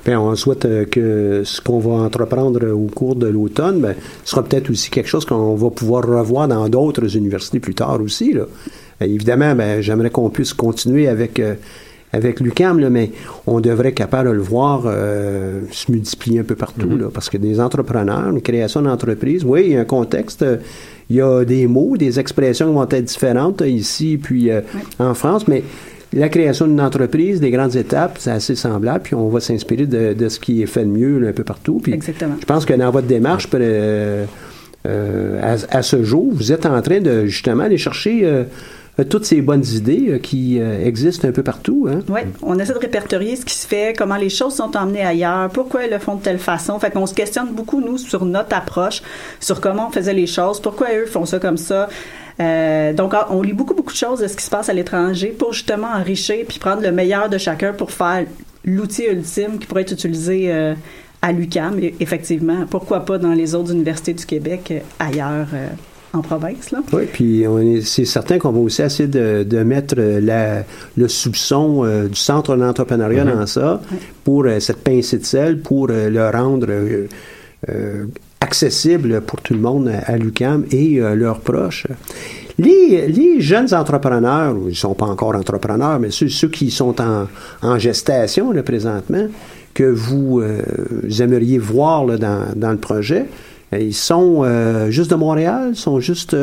Bien, 0.05 0.20
on 0.20 0.35
souhaite 0.37 0.64
euh, 0.64 0.85
que 0.85 1.42
ce 1.44 1.61
qu'on 1.61 1.79
va 1.79 1.92
entreprendre 1.92 2.66
au 2.70 2.87
cours 2.87 3.16
de 3.16 3.27
l'automne 3.27 3.81
ben, 3.81 3.94
sera 4.25 4.42
peut-être 4.42 4.70
aussi 4.70 4.90
quelque 4.90 5.09
chose 5.09 5.25
qu'on 5.25 5.55
va 5.55 5.70
pouvoir 5.70 6.07
revoir 6.07 6.49
dans 6.49 6.68
d'autres 6.68 7.16
universités 7.16 7.61
plus 7.61 7.75
tard 7.75 8.01
aussi. 8.03 8.33
Là. 8.33 8.42
Euh, 8.42 9.07
évidemment, 9.07 9.55
ben, 9.55 9.81
j'aimerais 9.81 10.11
qu'on 10.11 10.29
puisse 10.31 10.53
continuer 10.53 11.09
avec, 11.09 11.40
euh, 11.40 11.55
avec 12.12 12.40
l'UCAM, 12.40 12.87
mais 12.88 13.12
on 13.47 13.61
devrait 13.61 13.88
être 13.88 13.94
capable 13.94 14.29
de 14.29 14.35
le 14.35 14.42
voir 14.42 14.83
se 14.83 15.90
multiplier 15.90 16.40
un 16.40 16.44
peu 16.44 16.55
partout. 16.55 16.87
Mm-hmm. 16.87 17.01
là, 17.01 17.07
parce 17.12 17.29
que 17.29 17.38
des 17.38 17.59
entrepreneurs, 17.59 18.29
une 18.31 18.42
création 18.42 18.83
d'entreprise, 18.83 19.42
oui, 19.44 19.62
il 19.66 19.73
y 19.73 19.77
a 19.77 19.81
un 19.81 19.85
contexte 19.85 20.44
il 21.11 21.16
y 21.16 21.20
a 21.20 21.44
des 21.44 21.66
mots, 21.66 21.99
des 21.99 22.18
expressions 22.18 22.68
qui 22.68 22.75
vont 22.75 22.88
être 22.88 23.05
différentes 23.05 23.61
ici 23.61 24.16
puis 24.16 24.49
en 24.99 25.12
France, 25.12 25.47
mais 25.47 25.62
la 26.14 26.29
création 26.29 26.66
d'une 26.66 26.81
entreprise, 26.81 27.40
des 27.40 27.50
grandes 27.50 27.77
étapes, 27.77 28.16
c'est 28.18 28.31
assez 28.31 28.55
semblable, 28.55 29.00
puis 29.00 29.14
on 29.14 29.29
va 29.29 29.40
s'inspirer 29.40 29.87
de, 29.87 30.29
ce 30.29 30.38
qui 30.38 30.62
est 30.62 30.66
fait 30.66 30.85
de 30.85 30.90
mieux 30.90 31.27
un 31.27 31.33
peu 31.33 31.44
partout. 31.44 31.81
Puis 31.83 31.92
Exactement. 31.92 32.37
Je 32.40 32.46
pense 32.46 32.64
que 32.64 32.74
dans 32.74 32.90
votre 32.90 33.07
démarche, 33.07 33.48
euh, 33.55 34.24
euh, 34.87 35.57
à, 35.70 35.83
ce 35.83 36.05
jour, 36.05 36.29
vous 36.33 36.53
êtes 36.53 36.66
en 36.66 36.81
train 36.83 37.00
de 37.00 37.27
justement 37.27 37.64
aller 37.64 37.79
chercher 37.79 38.20
euh, 38.24 38.44
toutes 39.09 39.24
ces 39.24 39.40
bonnes 39.40 39.64
idées 39.64 40.20
qui 40.22 40.59
existent 40.59 41.27
un 41.27 41.33
peu 41.33 41.42
partout. 41.42 41.88
Hein? 41.90 42.00
Oui, 42.09 42.20
on 42.42 42.59
essaie 42.61 42.74
de 42.74 42.79
répertorier 42.79 43.35
ce 43.35 43.44
qui 43.44 43.55
se 43.55 43.66
fait, 43.66 43.96
comment 43.96 44.16
les 44.16 44.29
choses 44.29 44.55
sont 44.55 44.77
emmenées 44.77 45.05
ailleurs, 45.05 45.50
pourquoi 45.50 45.85
ils 45.85 45.90
le 45.90 45.98
font 45.98 46.14
de 46.14 46.22
telle 46.22 46.38
façon. 46.38 46.79
Fait 46.79 46.92
qu'on 46.92 47.07
se 47.07 47.14
questionne 47.14 47.48
beaucoup, 47.53 47.81
nous, 47.81 47.98
sur 47.98 48.24
notre 48.24 48.57
approche, 48.57 49.03
sur 49.40 49.61
comment 49.61 49.88
on 49.88 49.90
faisait 49.90 50.14
les 50.14 50.29
choses, 50.29 50.61
pourquoi 50.61 50.88
eux 50.94 51.07
font 51.07 51.27
ça 51.27 51.40
comme 51.40 51.57
ça. 51.57 51.88
Euh, 52.40 52.92
donc, 52.92 53.14
on 53.31 53.42
lit 53.42 53.53
beaucoup, 53.53 53.75
beaucoup 53.75 53.92
de 53.92 53.99
choses 53.99 54.20
de 54.20 54.27
ce 54.27 54.37
qui 54.37 54.44
se 54.44 54.51
passe 54.51 54.68
à 54.68 54.73
l'étranger 54.73 55.29
pour 55.29 55.53
justement 55.53 55.88
enrichir 55.88 56.44
puis 56.49 56.59
prendre 56.59 56.83
le 56.83 56.92
meilleur 56.92 57.29
de 57.29 57.38
chacun 57.38 57.73
pour 57.73 57.90
faire 57.90 58.25
l'outil 58.64 59.05
ultime 59.05 59.59
qui 59.59 59.66
pourrait 59.66 59.83
être 59.83 59.92
utilisé 59.92 60.53
euh, 60.53 60.75
à 61.23 61.33
l'UCAM. 61.33 61.79
Et 61.79 61.94
effectivement, 62.01 62.66
pourquoi 62.68 63.05
pas 63.05 63.18
dans 63.18 63.33
les 63.33 63.55
autres 63.55 63.73
universités 63.73 64.14
du 64.14 64.27
Québec 64.27 64.68
euh, 64.70 64.81
ailleurs 64.99 65.49
en 66.12 66.23
province. 66.23 66.70
Là. 66.70 66.79
Oui, 66.92 67.07
puis 67.12 67.44
c'est 67.83 68.05
certain 68.05 68.38
qu'on 68.38 68.53
va 68.53 68.61
aussi 68.61 68.83
essayer 68.83 69.09
de, 69.09 69.62
mettre 69.64 69.97
la, 69.97 70.62
le 70.97 71.09
soupçon 71.09 71.85
du 72.07 72.14
centre 72.14 72.55
d'entrepreneuriat 72.55 73.25
mm-hmm. 73.25 73.37
dans 73.37 73.47
ça 73.47 73.83
pour 74.23 74.47
cette 74.61 74.85
pincée 74.85 75.18
de 75.18 75.25
sel, 75.25 75.59
pour 75.59 75.88
le 75.88 76.31
rendre 76.31 76.68
accessible 78.44 79.22
pour 79.22 79.40
tout 79.40 79.54
le 79.54 79.61
monde 79.61 79.90
à 80.04 80.16
l'UCAM 80.18 80.66
et 80.70 81.00
euh, 81.00 81.14
leurs 81.14 81.40
proches. 81.40 81.87
Les, 82.59 83.40
jeunes 83.40 83.72
entrepreneurs, 83.74 84.54
ils 84.66 84.68
ne 84.68 84.74
sont 84.74 84.94
pas 84.94 85.07
encore 85.07 85.35
entrepreneurs, 85.35 85.98
mais 85.98 86.11
ceux, 86.11 86.48
qui 86.48 86.70
sont 86.70 86.94
en, 87.00 87.78
gestation 87.78 88.52
là, 88.52 88.62
présentement, 88.62 89.26
que 89.72 89.85
vous, 89.85 90.40
euh, 90.40 90.62
aimeriez 91.20 91.59
voir 91.59 92.07
dans, 92.18 92.70
le 92.70 92.76
projet, 92.76 93.26
euh, 93.72 93.78
ils 93.78 93.94
sont 93.94 94.44
juste 94.90 95.11
de 95.11 95.16
Montréal, 95.16 95.74
sont 95.74 95.98
juste 95.98 96.37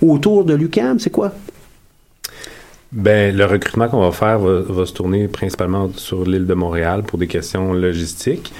autour 0.00 0.44
de 0.44 0.54
l'UCAM, 0.54 0.98
c'est 0.98 1.10
quoi? 1.10 1.32
Ben, 2.90 3.36
le 3.36 3.44
recrutement 3.44 3.88
qu'on 3.88 4.00
va 4.00 4.12
faire 4.12 4.38
va, 4.38 4.86
se 4.86 4.94
tourner 4.94 5.28
principalement 5.28 5.90
sur 5.96 6.24
l'île 6.24 6.46
de 6.46 6.54
Montréal 6.54 7.02
pour 7.02 7.18
des 7.18 7.26
questions 7.26 7.74
logistiques. 7.74 8.54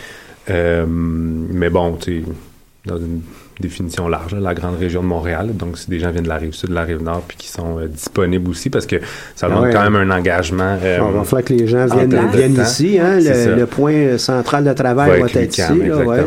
mais 0.48 1.70
bon, 1.70 1.96
tu 1.98 2.24
dans 2.88 2.98
une 2.98 3.20
définition 3.60 4.08
large, 4.08 4.34
la 4.34 4.54
grande 4.54 4.78
région 4.78 5.02
de 5.02 5.06
Montréal. 5.06 5.50
Donc, 5.54 5.78
si 5.78 5.90
des 5.90 5.98
gens 5.98 6.10
viennent 6.10 6.24
de 6.24 6.28
la 6.28 6.36
rive 6.36 6.52
sud, 6.52 6.70
de 6.70 6.74
la 6.74 6.84
rive 6.84 7.02
nord, 7.02 7.22
puis 7.26 7.36
qui 7.36 7.48
sont 7.48 7.78
euh, 7.78 7.86
disponibles 7.86 8.50
aussi, 8.50 8.70
parce 8.70 8.86
que 8.86 8.96
ça 9.34 9.48
demande 9.48 9.70
quand 9.72 9.82
même 9.90 9.96
un 9.96 10.16
engagement. 10.16 10.76
Euh, 10.82 10.98
il 11.00 11.16
va 11.16 11.24
falloir 11.24 11.44
que 11.44 11.54
les 11.54 11.66
gens 11.66 11.86
viennent, 11.86 12.60
ici. 12.60 12.98
Hein, 12.98 13.18
le, 13.20 13.66
point 13.66 14.18
central 14.18 14.64
de 14.64 14.72
travail 14.72 15.20
va, 15.20 15.26
être 15.26 15.58
ici. 15.58 15.62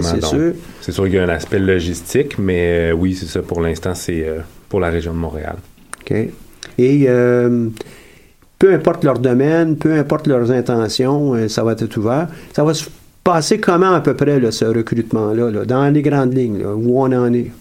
c'est 0.02 0.24
sûr. 0.24 0.54
C'est 0.82 0.92
sûr 0.92 1.04
qu'il 1.06 1.16
y 1.16 1.20
a 1.20 1.24
un 1.24 1.30
aspect 1.30 1.60
logistique, 1.60 2.38
mais 2.38 2.92
euh, 2.92 2.94
oui, 2.94 3.16
c'est 3.16 3.28
ça. 3.28 3.42
Pour 3.42 3.62
l'instant, 3.62 3.96
c'est 3.96 4.26
pour 4.70 4.80
la 4.80 4.90
région 4.90 5.14
de 5.14 5.18
Montréal. 5.18 5.56
OK. 6.02 6.16
Et 6.78 7.08
peu 8.60 8.74
importe 8.74 9.04
leur 9.04 9.18
domaine, 9.18 9.76
peu 9.78 9.94
importe 9.94 10.28
leurs 10.28 10.52
intentions, 10.52 11.48
ça 11.50 11.64
va 11.64 11.72
être 11.74 11.98
ouvert. 11.98 12.28
Ça 12.54 12.64
va 12.64 12.74
se 13.22 13.24
passer 13.24 13.60
comment 13.60 13.94
à 13.94 14.02
peu 14.02 14.16
près 14.16 14.40
là, 14.40 14.52
ce 14.52 14.66
recrutement-là, 14.66 15.66
dans 15.66 15.94
les 15.94 16.02
grandes 16.02 16.36
lignes, 16.36 16.66
où 16.66 17.02
on 17.02 17.12
en 17.12 17.34
est? 17.34 17.52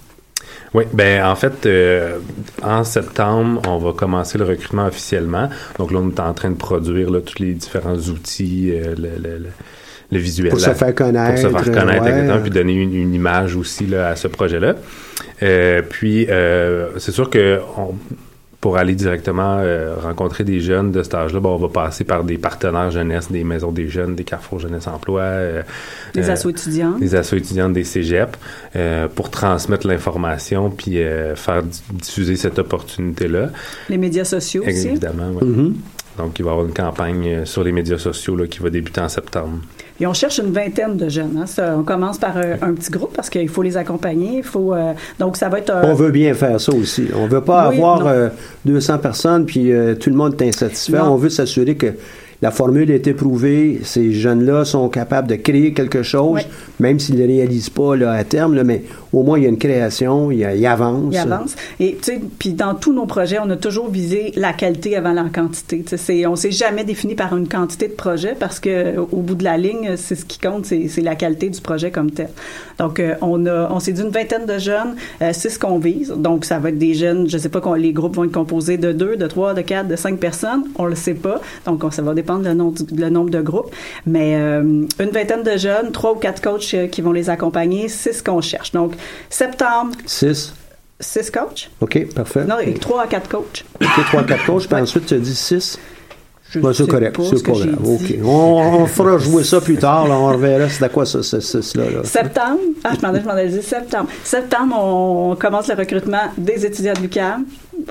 Oui, 0.73 0.85
ben 0.92 1.25
en 1.25 1.35
fait, 1.35 1.66
euh, 1.66 2.18
en 2.62 2.85
septembre, 2.85 3.61
on 3.66 3.79
va 3.79 3.92
commencer 3.92 4.38
le 4.38 4.44
recrutement 4.44 4.87
officiellement. 4.87 5.48
Donc 5.79 5.90
là, 5.90 5.98
on 6.00 6.08
est 6.11 6.21
en 6.21 6.33
train 6.33 6.50
de 6.50 6.56
produire 6.56 7.11
là, 7.11 7.21
tous 7.21 7.40
les 7.40 7.54
différents 7.54 7.96
outils, 7.96 8.71
euh, 8.73 8.94
le, 8.96 9.11
le, 9.21 9.46
le, 10.13 10.19
visuel. 10.19 10.50
Pour 10.50 10.61
se 10.61 10.73
faire 10.73 10.94
connaître. 10.94 11.42
Pour 11.42 11.58
se 11.58 11.65
faire 11.65 11.75
connaître, 11.75 12.42
puis 12.42 12.50
donner 12.50 12.75
une, 12.75 13.15
image 13.15 13.56
aussi 13.56 13.87
là, 13.87 14.08
à 14.08 14.17
ce 14.17 14.29
projet-là. 14.29 14.77
Euh, 15.42 15.83
puis, 15.83 16.27
c'est 16.98 17.13
sûr 17.13 17.29
que 17.29 17.61
on, 17.77 17.94
pour 18.61 18.77
aller 18.77 18.94
directement 18.94 19.58
euh, 19.58 19.96
rencontrer 19.96 20.44
des 20.44 20.61
jeunes 20.61 20.92
de 20.92 21.02
cet 21.02 21.15
âge-là, 21.15 21.40
on 21.42 21.56
va 21.56 21.69
passer 21.69 22.04
par 22.04 22.25
des 22.25 22.37
partenaires 22.37 22.90
jeunesse, 22.90 23.33
des 23.33 23.42
maisons 23.42 23.73
des 23.73 23.88
jeunes, 23.88 24.15
des 24.15 24.25
carrefours 24.25 24.58
jeunesse 24.58 24.87
emploi, 24.87 25.23
euh, 25.23 25.63
des 26.13 26.29
euh, 26.29 26.33
assos 26.33 26.50
étudiants, 26.50 26.98
des 26.98 27.15
assos 27.15 27.37
étudiantes, 27.37 27.73
des 27.73 27.85
cégeps, 27.85 28.38
pour 29.15 29.31
transmettre 29.31 29.87
l'information 29.87 30.71
puis 30.71 30.98
faire 31.35 31.63
diffuser 31.90 32.37
cette 32.37 32.58
opportunité-là. 32.58 33.50
Les 33.88 33.98
médias 33.98 34.25
sociaux 34.25 34.63
aussi. 34.67 34.88
Évidemment, 34.88 35.31
oui. 35.40 35.75
Donc, 36.19 36.38
il 36.38 36.44
va 36.44 36.50
y 36.50 36.52
avoir 36.52 36.67
une 36.67 36.75
campagne 36.75 37.44
sur 37.46 37.63
les 37.65 37.73
médias 37.73 37.98
sociaux 37.98 38.37
là, 38.37 38.46
qui 38.46 38.58
va 38.58 38.69
débuter 38.71 39.00
en 39.00 39.08
septembre. 39.08 39.58
Et 40.00 40.06
on 40.06 40.13
cherche 40.15 40.38
une 40.38 40.52
vingtaine 40.52 40.96
de 40.96 41.08
jeunes. 41.08 41.38
Hein. 41.40 41.46
Ça, 41.46 41.75
on 41.79 41.83
commence 41.83 42.19
par 42.19 42.37
un, 42.37 42.52
un 42.63 42.73
petit 42.75 42.90
groupe 42.90 43.13
parce 43.15 43.29
qu'il 43.31 43.48
faut 43.48 43.63
les 43.63 43.77
accompagner. 43.77 44.38
Il 44.38 44.42
faut, 44.42 44.75
euh, 44.75 44.92
donc, 45.19 45.37
ça 45.37 45.48
va 45.48 45.58
être 45.58 45.71
un... 45.71 45.83
On 45.85 45.94
veut 45.94 46.11
bien 46.11 46.33
faire 46.35 46.61
ça 46.61 46.73
aussi. 46.73 47.06
On 47.15 47.27
veut 47.27 47.42
pas 47.42 47.69
Oui, 47.69 47.77
avoir 47.77 48.00
non. 48.00 48.06
euh, 48.08 48.29
200 48.65 48.98
personnes 48.98 49.46
puis 49.46 49.71
euh, 49.73 49.94
tout 49.94 50.11
le 50.11 50.17
monde 50.17 50.40
est 50.40 50.48
insatisfait. 50.48 50.98
Non. 50.98 51.13
On 51.13 51.17
veut 51.17 51.29
s'assurer 51.31 51.75
que 51.77 51.94
la 52.43 52.51
formule 52.51 52.91
a 52.91 52.95
été 52.95 53.13
prouvée. 53.15 53.81
Ces 53.85 54.13
jeunes-là 54.13 54.65
sont 54.65 54.88
capables 54.88 55.29
de 55.29 55.35
créer 55.37 55.73
quelque 55.73 56.03
chose, 56.03 56.33
Oui. 56.35 56.43
même 56.79 56.99
s'ils 56.99 57.17
ne 57.17 57.21
le 57.21 57.27
réalisent 57.27 57.71
pas 57.71 57.97
là, 57.97 58.13
à 58.13 58.25
terme. 58.25 58.55
là, 58.55 58.65
mais 58.65 58.83
au 59.13 59.23
moins, 59.23 59.38
il 59.38 59.43
y 59.43 59.47
a 59.47 59.51
une 59.51 59.59
création, 59.59 60.31
il, 60.31 60.38
y 60.38 60.45
a- 60.45 60.55
il 60.55 60.65
avance. 60.67 61.13
Il 61.13 61.19
avance. 61.19 61.55
Et 61.81 61.97
tu 62.01 62.13
sais, 62.13 62.21
puis 62.38 62.53
dans 62.53 62.75
tous 62.75 62.93
nos 62.93 63.07
projets, 63.07 63.38
on 63.45 63.51
a 63.51 63.57
toujours 63.57 63.91
visé 63.91 64.33
la 64.37 64.53
qualité 64.53 64.97
avant 64.97 65.13
la 65.13 65.25
quantité. 65.25 65.85
C'est- 65.97 66.27
on 66.27 66.37
s'est 66.37 66.51
jamais 66.53 66.85
défini 66.85 67.15
par 67.15 67.37
une 67.37 67.49
quantité 67.49 67.88
de 67.88 67.93
projet 67.95 68.35
parce 68.38 68.61
que 68.61 68.97
au 68.99 69.19
bout 69.21 69.35
de 69.35 69.45
la 69.45 69.59
ligne, 69.59 69.97
c'est 69.97 70.15
ce 70.15 70.25
qui 70.25 70.38
compte, 70.38 70.65
c'est 70.67 70.88
la 71.03 71.17
qualité 71.17 71.51
du 71.51 71.61
projet 71.61 71.91
comme 71.91 72.11
tel. 72.11 72.29
Donc, 72.79 73.01
euh, 73.01 73.15
on 73.21 73.45
a, 73.47 73.69
on 73.71 73.81
s'est 73.81 73.93
dit 73.93 74.01
une 74.03 74.11
vingtaine 74.11 74.47
de 74.47 74.59
jeunes, 74.59 74.95
euh, 75.21 75.31
c'est 75.35 75.51
ce 75.51 75.59
qu'on 75.59 75.79
vise. 75.79 76.15
Donc, 76.17 76.45
ça 76.45 76.59
va 76.59 76.71
être 76.71 76.79
des 76.79 76.95
jeunes. 76.95 77.29
Je 77.29 77.37
sais 77.37 77.49
pas 77.51 77.61
quand 77.61 77.75
les 77.75 77.93
groupes 77.93 78.17
vont 78.17 78.25
être 78.25 78.33
composés 78.33 78.79
de 78.79 78.93
deux, 78.93 79.17
de 79.17 79.27
trois, 79.27 79.53
de 79.55 79.61
quatre, 79.61 79.88
de 79.88 79.97
cinq 79.97 80.19
personnes. 80.19 80.63
On 80.79 80.85
le 80.87 80.95
sait 80.95 81.15
pas. 81.15 81.41
Donc, 81.67 81.85
on- 81.85 81.91
ça 81.91 82.01
va 82.03 82.15
dépendre 82.15 82.29
le 82.38 82.54
nombre, 82.54 82.83
du- 82.83 82.94
le 82.94 83.10
nombre 83.10 83.31
de 83.31 83.40
groupes. 83.40 83.74
Mais 84.06 84.35
euh, 84.37 84.60
une 84.62 85.10
vingtaine 85.12 85.42
de 85.42 85.56
jeunes, 85.56 85.92
trois 85.92 86.12
ou 86.12 86.16
quatre 86.16 86.42
coachs 86.42 86.74
euh, 86.74 86.87
qui 86.87 87.00
vont 87.02 87.12
les 87.12 87.31
accompagner, 87.31 87.88
c'est 87.88 88.12
ce 88.12 88.22
qu'on 88.22 88.40
cherche. 88.40 88.72
Donc, 88.72 88.94
septembre, 89.28 89.92
6. 90.06 90.54
six 91.00 91.31
coachs. 91.31 91.70
OK, 91.81 92.12
parfait. 92.14 92.44
Non, 92.44 92.58
et 92.58 92.74
3 92.74 93.02
à 93.02 93.06
4 93.06 93.28
coachs. 93.28 93.64
OK, 93.81 94.04
3, 94.06 94.22
4 94.24 94.46
coachs, 94.46 94.66
puis 94.68 94.81
ensuite, 94.81 95.06
tu 95.06 95.14
as 95.14 95.18
dit 95.18 95.35
6. 95.35 95.78
Je 96.52 96.58
Ben, 96.58 96.72
c'est 96.72 96.88
correct, 96.88 97.16
c'est 97.31 97.37
ce 97.38 97.42
pas 97.44 97.52
grave. 97.52 97.76
dit. 97.81 98.16
OK. 98.18 98.24
On, 98.26 98.81
on 98.83 98.87
fera 98.87 99.18
jouer 99.18 99.44
ça 99.44 99.60
plus 99.60 99.76
tard, 99.76 100.08
là, 100.08 100.14
on 100.16 100.33
reverra 100.33 100.68
c'est 100.68 100.83
à 100.85 100.88
quoi 100.88 101.06
ça, 101.06 101.22
ça, 101.22 101.40
ça, 101.40 101.62
cela, 101.62 101.88
là. 101.88 102.00
Septembre, 102.02 102.58
ah, 102.83 102.90
je 103.00 103.06
m'en 103.06 103.14
ai, 103.14 103.20
je 103.20 103.24
m'en 103.24 103.37
ai 103.37 103.46
dit 103.48 103.62
septembre. 103.62 104.08
Septembre, 104.24 104.74
on 104.76 105.37
commence 105.38 105.68
le 105.68 105.76
recrutement 105.76 106.24
des 106.37 106.66
étudiants 106.66 106.94
de 106.94 107.02
l'UQAM. 107.02 107.44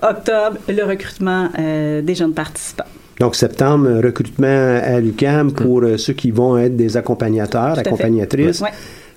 Octobre, 0.03 0.57
le 0.67 0.83
recrutement 0.83 1.47
euh, 1.57 2.01
des 2.01 2.15
jeunes 2.15 2.33
participants. 2.33 2.83
Donc, 3.20 3.36
septembre, 3.36 3.88
euh, 3.88 4.01
recrutement 4.01 4.47
à 4.82 4.99
l'UCAM 4.99 5.51
pour 5.51 5.82
euh, 5.82 5.97
ceux 5.97 6.13
qui 6.13 6.32
vont 6.32 6.57
être 6.57 6.76
des 6.76 6.95
accompagnateurs, 6.95 7.78
accompagnatrices. 7.78 8.63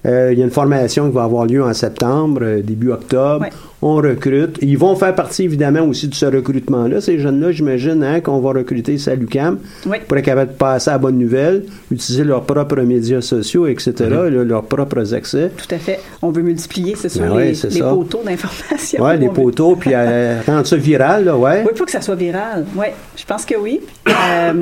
Euh, 0.04 0.32
il 0.32 0.38
y 0.38 0.42
a 0.42 0.44
une 0.44 0.50
formation 0.50 1.08
qui 1.08 1.14
va 1.14 1.22
avoir 1.22 1.46
lieu 1.46 1.62
en 1.62 1.72
septembre, 1.72 2.40
euh, 2.42 2.62
début 2.62 2.90
octobre. 2.90 3.46
On 3.84 3.96
recrute. 3.96 4.58
Ils 4.62 4.78
vont 4.78 4.94
faire 4.94 5.12
partie, 5.14 5.42
évidemment, 5.42 5.80
aussi 5.82 6.06
de 6.06 6.14
ce 6.14 6.26
recrutement-là. 6.26 7.00
Ces 7.00 7.18
jeunes-là, 7.18 7.50
j'imagine, 7.50 8.04
hein, 8.04 8.20
qu'on 8.20 8.38
va 8.38 8.50
recruter 8.52 8.94
ici 8.94 9.10
à 9.10 9.16
l'UQAM 9.16 9.58
Oui. 9.86 9.98
pour 10.06 10.16
être 10.16 10.24
capable 10.24 10.52
de 10.52 10.56
passer 10.56 10.90
à 10.90 10.92
la 10.94 10.98
bonne 10.98 11.18
nouvelle, 11.18 11.64
utiliser 11.90 12.22
leurs 12.22 12.42
propres 12.44 12.80
médias 12.82 13.20
sociaux, 13.20 13.66
etc., 13.66 13.92
là, 14.08 14.28
leurs 14.30 14.62
propres 14.64 15.12
accès. 15.14 15.50
Tout 15.56 15.74
à 15.74 15.78
fait. 15.78 15.98
On 16.22 16.30
veut 16.30 16.42
multiplier, 16.42 16.94
c'est 16.96 17.08
sûr, 17.08 17.22
Ben 17.22 17.32
ouais, 17.32 17.48
les, 17.48 17.54
ça. 17.54 17.68
poteaux 17.90 18.22
d'information. 18.24 19.02
Ouais, 19.02 19.16
les 19.16 19.28
poteaux, 19.28 19.74
puis 19.74 19.90
euh, 19.92 20.40
rendre 20.46 20.66
ça 20.66 20.76
viral, 20.76 21.24
là, 21.24 21.36
ouais. 21.36 21.62
Oui, 21.64 21.70
il 21.72 21.76
faut 21.76 21.84
que 21.84 21.90
ça 21.90 22.00
soit 22.00 22.14
viral. 22.14 22.64
Oui, 22.76 22.86
je 23.16 23.24
pense 23.24 23.44
que 23.44 23.56
oui. 23.56 23.80
Euh, 24.08 24.52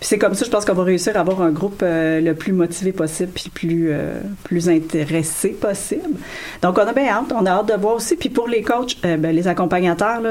puis 0.00 0.06
c'est 0.06 0.18
comme 0.18 0.34
ça, 0.34 0.44
je 0.44 0.50
pense 0.50 0.64
qu'on 0.64 0.74
va 0.74 0.84
réussir 0.84 1.16
à 1.16 1.20
avoir 1.20 1.42
un 1.42 1.50
groupe 1.50 1.80
euh, 1.82 2.20
le 2.20 2.34
plus 2.34 2.52
motivé 2.52 2.92
possible, 2.92 3.30
puis 3.34 3.50
plus 3.52 3.88
euh, 3.90 4.14
plus 4.44 4.68
intéressé 4.68 5.48
possible. 5.48 6.10
Donc 6.62 6.78
on 6.78 6.82
a 6.86 6.92
bien 6.92 7.08
hâte, 7.08 7.32
on 7.34 7.44
a 7.46 7.50
hâte 7.50 7.68
de 7.68 7.80
voir 7.80 7.96
aussi. 7.96 8.14
Puis 8.16 8.28
pour 8.28 8.46
les 8.48 8.62
coachs, 8.62 8.96
euh, 9.04 9.16
ben, 9.16 9.34
les 9.34 9.48
accompagnateurs, 9.48 10.22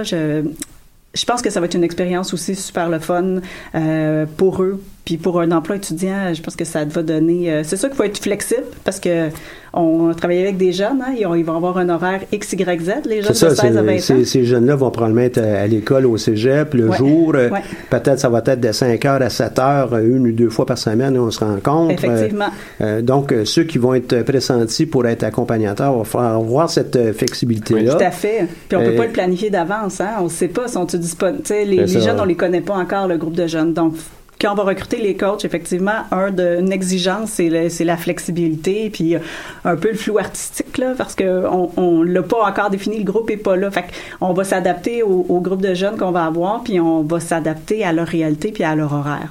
je 1.18 1.26
pense 1.26 1.42
que 1.42 1.50
ça 1.50 1.60
va 1.60 1.66
être 1.66 1.76
une 1.76 1.84
expérience 1.84 2.34
aussi 2.34 2.56
super 2.56 2.90
le 2.90 3.00
fun 3.00 3.38
euh, 3.76 4.26
pour 4.38 4.62
eux. 4.62 4.82
Puis 5.08 5.16
pour 5.16 5.40
un 5.40 5.50
emploi 5.54 5.78
étudiant, 5.78 6.34
je 6.34 6.42
pense 6.42 6.58
que 6.58 6.66
ça 6.66 6.84
va 6.84 7.02
donner. 7.02 7.50
euh, 7.50 7.62
c'est 7.64 7.78
sûr 7.78 7.88
qu'il 7.88 7.96
faut 7.96 8.04
être 8.04 8.18
flexible 8.22 8.66
parce 8.84 9.00
que 9.00 9.30
on 9.74 10.14
travaille 10.14 10.42
avec 10.42 10.58
des 10.58 10.74
jeunes. 10.74 11.02
Hein, 11.02 11.14
ils, 11.18 11.26
ont- 11.26 11.34
ils 11.34 11.46
vont 11.46 11.56
avoir 11.56 11.78
un 11.78 11.88
horaire 11.88 12.22
X, 12.30 12.52
Y, 12.52 12.82
Z, 12.82 12.92
les 13.06 13.22
jeunes 13.22 13.30
de 13.30 13.34
ça, 13.34 13.56
16 13.56 13.78
à 13.78 13.82
20 13.84 14.00
c'est- 14.00 14.14
ans. 14.14 14.18
ces, 14.18 14.26
ces 14.26 14.44
jeunes-là 14.44 14.76
vont 14.76 14.92
probablement 14.92 15.22
être 15.22 15.38
à, 15.38 15.62
à 15.62 15.68
l'école, 15.68 16.06
au 16.08 16.18
cégep, 16.18 16.74
le 16.74 16.90
Ouais. 16.90 16.98
jour. 16.98 17.32
euh, 17.36 17.50
Ouais. 17.50 17.62
Peut-être 17.90 18.20
ça 18.20 18.28
va 18.28 18.40
être 18.46 18.60
de 18.60 18.72
5 18.74 19.06
heures 19.06 19.22
à 19.22 19.30
7 19.30 19.58
heures, 19.60 19.94
euh, 19.94 20.02
une 20.02 20.28
ou 20.28 20.32
deux 20.34 20.50
fois 20.50 20.66
par 20.66 20.78
semaine, 20.78 21.18
on 21.18 21.32
se 21.32 21.40
rencontre. 21.40 21.94
Effectivement. 22.04 22.50
Euh, 22.82 23.02
donc, 23.02 23.34
ceux 23.46 23.64
qui 23.64 23.78
vont 23.78 23.94
être 23.94 24.24
pressentis 24.24 24.88
pour 24.88 25.06
être 25.08 25.24
accompagnateurs 25.24 25.94
vont 25.94 26.04
faire 26.04 26.20
avoir 26.22 26.70
cette 26.70 27.14
flexibilité-là. 27.14 27.94
Tout 27.96 28.04
à 28.04 28.12
fait. 28.12 28.46
Puis 28.68 28.78
on 28.78 28.82
peut 28.84 28.90
Euh, 28.94 28.98
pas 28.98 29.06
le 29.06 29.12
planifier 29.14 29.50
d'avance, 29.52 30.02
hein. 30.02 30.16
On 30.20 30.26
ne 30.26 30.30
sait 30.30 30.50
pas, 30.50 30.68
sont-ils 30.68 31.00
disponibles. 31.00 31.44
Les, 31.50 31.66
les 31.66 31.88
jeunes, 31.88 32.20
on 32.20 32.26
les 32.26 32.36
connaît 32.36 32.60
pas 32.62 32.76
encore, 32.76 33.08
le 33.08 33.16
groupe 33.18 33.36
de 33.36 33.48
jeunes. 33.48 33.72
Donc, 33.74 33.94
quand 34.40 34.52
on 34.52 34.56
va 34.56 34.64
recruter 34.64 34.98
les 34.98 35.16
coachs, 35.16 35.46
effectivement, 35.46 36.04
un 36.12 36.32
de, 36.32 36.60
une 36.60 36.72
exigence, 36.72 37.32
c'est 37.32 37.84
la 37.84 37.98
flexibilité, 37.98 38.90
puis 38.92 39.16
euh, 39.16 39.20
un 39.66 39.76
peu 39.76 39.90
le 39.90 39.98
flou 39.98 40.18
artistique, 40.20 40.78
là, 40.78 40.94
parce 40.98 41.16
que 41.16 41.46
on, 41.48 41.72
on 41.78 42.04
l'a 42.04 42.22
pas 42.22 42.44
encore 42.44 42.70
défini, 42.70 43.00
le 43.00 43.04
groupe 43.04 43.30
est 43.32 43.38
pas 43.38 43.56
là. 43.56 43.72
Fait 43.72 43.86
on 44.22 44.34
va 44.34 44.44
s'adapter 44.44 45.02
au, 45.04 45.26
au 45.28 45.42
groupe 45.42 45.62
de 45.62 45.74
jeunes 45.74 45.98
qu'on 45.98 46.12
va 46.12 46.26
avoir, 46.26 46.64
puis 46.64 46.80
on 46.80 47.02
va 47.04 47.20
s'adapter 47.20 47.84
à 47.84 47.94
leur 47.94 48.08
réalité 48.08 48.52
puis 48.52 48.64
à 48.64 48.76
leur 48.76 48.94
horaire. 48.94 49.30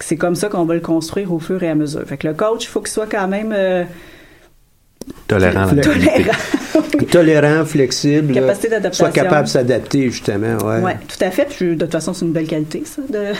c'est 0.00 0.16
comme 0.16 0.36
ça 0.36 0.48
qu'on 0.48 0.64
va 0.64 0.74
le 0.74 0.80
construire 0.80 1.32
au 1.32 1.38
fur 1.38 1.62
et 1.62 1.68
à 1.68 1.74
mesure. 1.74 2.02
Fait 2.06 2.16
que 2.16 2.28
le 2.28 2.34
coach, 2.34 2.64
il 2.64 2.68
faut 2.68 2.80
qu'il 2.80 2.92
soit 2.92 3.08
quand 3.10 3.28
même 3.28 3.52
euh, 3.54 3.84
Tolérant 5.26 5.68
Tolérant. 5.68 6.32
tolérant. 7.10 7.64
Flexible, 7.64 8.32
Capacité 8.34 8.68
d'adaptation. 8.68 9.04
soit 9.06 9.12
capable 9.12 9.44
de 9.44 9.48
s'adapter, 9.50 10.10
justement. 10.10 10.56
Ouais. 10.64 10.80
Oui, 10.84 10.90
tout 11.08 11.24
à 11.24 11.30
fait. 11.30 11.46
Puis, 11.48 11.76
de 11.76 11.80
toute 11.84 11.92
façon, 11.92 12.12
c'est 12.14 12.24
une 12.24 12.32
belle 12.32 12.46
qualité, 12.46 12.82
ça, 12.84 13.02
de 13.08 13.32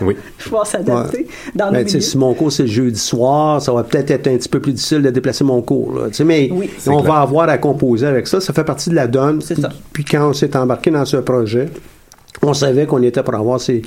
Oui. 0.04 0.16
pouvoir 0.38 0.66
s'adapter 0.66 1.26
dans 1.54 1.70
Ben, 1.72 1.86
si 1.88 2.18
mon 2.18 2.34
cours 2.34 2.52
c'est 2.52 2.64
le 2.64 2.68
jeudi 2.68 2.98
soir, 3.00 3.60
ça 3.62 3.72
va 3.72 3.82
peut-être 3.84 4.10
être 4.10 4.26
un 4.28 4.36
petit 4.36 4.48
peu 4.48 4.60
plus 4.60 4.72
difficile 4.72 5.02
de 5.02 5.10
déplacer 5.10 5.44
mon 5.44 5.62
cours. 5.62 5.94
là. 5.98 6.08
Tu 6.08 6.14
sais, 6.14 6.24
mais 6.24 6.48
Oui. 6.52 6.70
On 6.86 7.00
clair. 7.00 7.12
va 7.14 7.20
avoir 7.20 7.48
à 7.48 7.58
composer 7.58 8.06
avec 8.06 8.26
ça. 8.26 8.40
Ça 8.40 8.52
fait 8.52 8.64
partie 8.64 8.90
de 8.90 8.94
la 8.94 9.06
donne. 9.06 9.40
C'est 9.40 9.60
ça. 9.60 9.68
Puis 9.92 10.04
quand 10.04 10.28
on 10.28 10.32
s'est 10.32 10.56
embarqué 10.56 10.90
dans 10.90 11.04
ce 11.04 11.18
projet, 11.18 11.68
on 12.42 12.52
savait 12.54 12.86
qu'on 12.86 13.02
était 13.02 13.22
pour 13.22 13.34
avoir 13.34 13.60
ces 13.60 13.82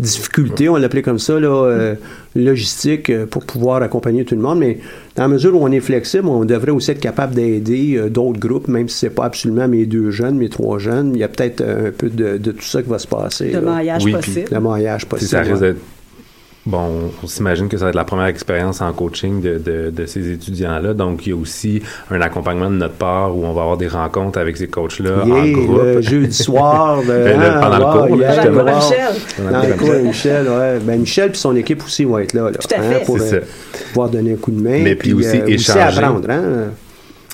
difficultés, 0.00 0.68
on 0.68 0.76
l'appelait 0.76 1.02
comme 1.02 1.18
ça, 1.18 1.38
là, 1.38 1.48
euh, 1.48 1.94
logistique, 2.34 3.10
euh, 3.10 3.26
pour 3.26 3.44
pouvoir 3.44 3.82
accompagner 3.82 4.24
tout 4.24 4.34
le 4.34 4.40
monde. 4.40 4.58
Mais 4.58 4.78
dans 5.16 5.22
la 5.24 5.28
mesure 5.28 5.54
où 5.54 5.62
on 5.64 5.70
est 5.70 5.80
flexible, 5.80 6.26
on 6.28 6.44
devrait 6.44 6.70
aussi 6.72 6.90
être 6.92 7.00
capable 7.00 7.34
d'aider 7.34 7.96
euh, 7.96 8.08
d'autres 8.08 8.40
groupes, 8.40 8.68
même 8.68 8.88
si 8.88 8.96
c'est 8.98 9.10
pas 9.10 9.24
absolument 9.26 9.68
mes 9.68 9.86
deux 9.86 10.10
jeunes, 10.10 10.36
mes 10.36 10.48
trois 10.48 10.78
jeunes. 10.78 11.12
Il 11.14 11.20
y 11.20 11.24
a 11.24 11.28
peut-être 11.28 11.60
un 11.62 11.90
peu 11.96 12.08
de, 12.08 12.38
de 12.38 12.52
tout 12.52 12.64
ça 12.64 12.82
qui 12.82 12.88
va 12.88 12.98
se 12.98 13.06
passer. 13.06 13.50
là. 13.52 13.60
maillage 13.60 14.04
Oui, 14.04 14.12
possible. 14.12 14.46
Le 14.50 14.60
maillage 14.60 15.00
Si 15.02 15.06
possible. 15.06 15.30
ça 15.30 15.40
risque 15.40 15.54
ouais. 15.54 15.60
d'être- 15.68 15.80
Bon, 16.66 17.10
on 17.22 17.26
s'imagine 17.26 17.68
que 17.68 17.78
ça 17.78 17.84
va 17.84 17.88
être 17.88 17.94
la 17.96 18.04
première 18.04 18.26
expérience 18.26 18.82
en 18.82 18.92
coaching 18.92 19.40
de, 19.40 19.56
de, 19.56 19.88
de 19.90 20.06
ces 20.06 20.30
étudiants-là. 20.30 20.92
Donc, 20.92 21.26
il 21.26 21.30
y 21.30 21.32
a 21.32 21.36
aussi 21.36 21.82
un 22.10 22.20
accompagnement 22.20 22.68
de 22.70 22.74
notre 22.76 22.94
part 22.94 23.34
où 23.34 23.44
on 23.46 23.54
va 23.54 23.62
avoir 23.62 23.78
des 23.78 23.88
rencontres 23.88 24.38
avec 24.38 24.58
ces 24.58 24.66
coachs-là 24.68 25.24
en 25.24 25.26
groupe. 25.52 25.80
le 25.82 26.00
jeudi 26.02 26.36
soir. 26.36 27.00
de- 27.00 27.06
Ben, 27.08 27.40
le- 27.40 27.46
ah, 27.46 27.60
pendant 27.62 27.78
le 28.02 28.08
cours, 28.08 28.16
yeah, 28.20 28.36
Pendant 28.44 28.50
le 28.50 28.58
cours 28.58 28.68
à 28.68 28.72
wow. 28.72 28.76
Michel. 28.76 29.14
Pendant 29.38 29.50
Dans 29.50 29.68
le 29.68 29.74
cours 29.74 29.94
Michel, 30.04 30.48
ouais. 30.48 30.78
Ben, 30.82 31.00
Michel 31.00 31.30
puis 31.30 31.40
son 31.40 31.56
équipe 31.56 31.82
aussi 31.82 32.04
vont 32.04 32.18
être 32.18 32.34
là, 32.34 32.50
là 32.50 32.58
Tout 32.58 32.74
à 32.74 32.78
hein, 32.78 32.82
fait. 32.82 33.04
pour 33.06 33.18
C'est 33.18 33.36
euh, 33.36 33.40
pouvoir 33.88 34.10
donner 34.10 34.32
un 34.34 34.36
coup 34.36 34.50
de 34.50 34.60
main. 34.60 34.80
Mais 34.82 34.94
puis 34.96 35.14
aussi 35.14 35.38
échanger. 35.46 35.80
apprendre, 35.80 36.28
hein. 36.28 36.72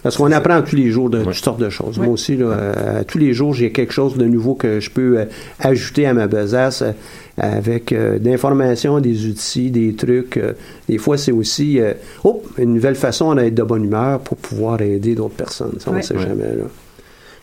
Parce 0.06 0.18
qu'on 0.18 0.30
apprend 0.30 0.62
tous 0.62 0.76
les 0.76 0.90
jours 0.92 1.10
de 1.10 1.18
Ouais. 1.18 1.24
toutes 1.24 1.34
sortes 1.34 1.58
de 1.60 1.68
choses. 1.68 1.98
Ouais. 1.98 2.04
Moi 2.04 2.14
aussi, 2.14 2.36
là, 2.36 2.46
euh, 2.46 3.02
tous 3.04 3.18
les 3.18 3.32
jours, 3.32 3.52
j'ai 3.54 3.72
quelque 3.72 3.92
chose 3.92 4.16
de 4.16 4.24
nouveau 4.24 4.54
que 4.54 4.78
je 4.78 4.88
peux 4.88 5.18
euh, 5.18 5.24
ajouter 5.58 6.06
à 6.06 6.14
ma 6.14 6.28
besace 6.28 6.82
euh, 6.82 6.92
avec 7.38 7.90
euh, 7.90 8.20
d'informations, 8.20 9.00
des 9.00 9.26
outils, 9.26 9.72
des 9.72 9.94
trucs. 9.96 10.36
euh. 10.36 10.52
des 10.88 10.98
fois, 10.98 11.18
c'est 11.18 11.32
aussi 11.32 11.80
euh, 11.80 11.92
oh, 12.22 12.40
une 12.56 12.74
nouvelle 12.74 12.94
façon 12.94 13.34
d'être 13.34 13.54
de 13.56 13.64
bonne 13.64 13.82
humeur 13.84 14.20
pour 14.20 14.36
pouvoir 14.36 14.80
aider 14.80 15.16
d'autres 15.16 15.34
personnes. 15.34 15.72
Ça, 15.80 15.86
on 15.88 15.90
ne 15.90 15.96
Ouais. 15.96 16.02
sait 16.04 16.14
Ouais. 16.14 16.22
jamais. 16.22 16.44
Là. 16.44 16.64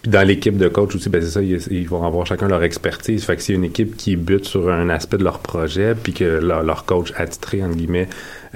Puis 0.01 0.09
dans 0.11 0.25
l'équipe 0.25 0.55
de 0.57 0.69
coach 0.69 0.95
aussi, 0.95 1.09
ben 1.09 1.21
c'est 1.21 1.31
ça, 1.31 1.41
ils, 1.41 1.59
ils 1.69 1.87
vont 1.89 2.05
avoir 2.05 2.25
chacun 2.25 2.47
leur 2.47 2.63
expertise. 2.63 3.25
Fait 3.25 3.35
que 3.35 3.41
s'il 3.41 3.55
y 3.55 3.57
a 3.57 3.59
une 3.59 3.65
équipe 3.65 3.97
qui 3.97 4.15
bute 4.15 4.45
sur 4.45 4.71
un 4.71 4.87
aspect 4.89 5.17
de 5.17 5.23
leur 5.25 5.39
projet, 5.39 5.95
puis 6.01 6.13
que 6.13 6.23
leur, 6.23 6.63
leur 6.63 6.85
coach 6.85 7.11
attitré, 7.17 7.61
entre 7.61 7.75
guillemets, 7.75 8.07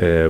euh, 0.01 0.30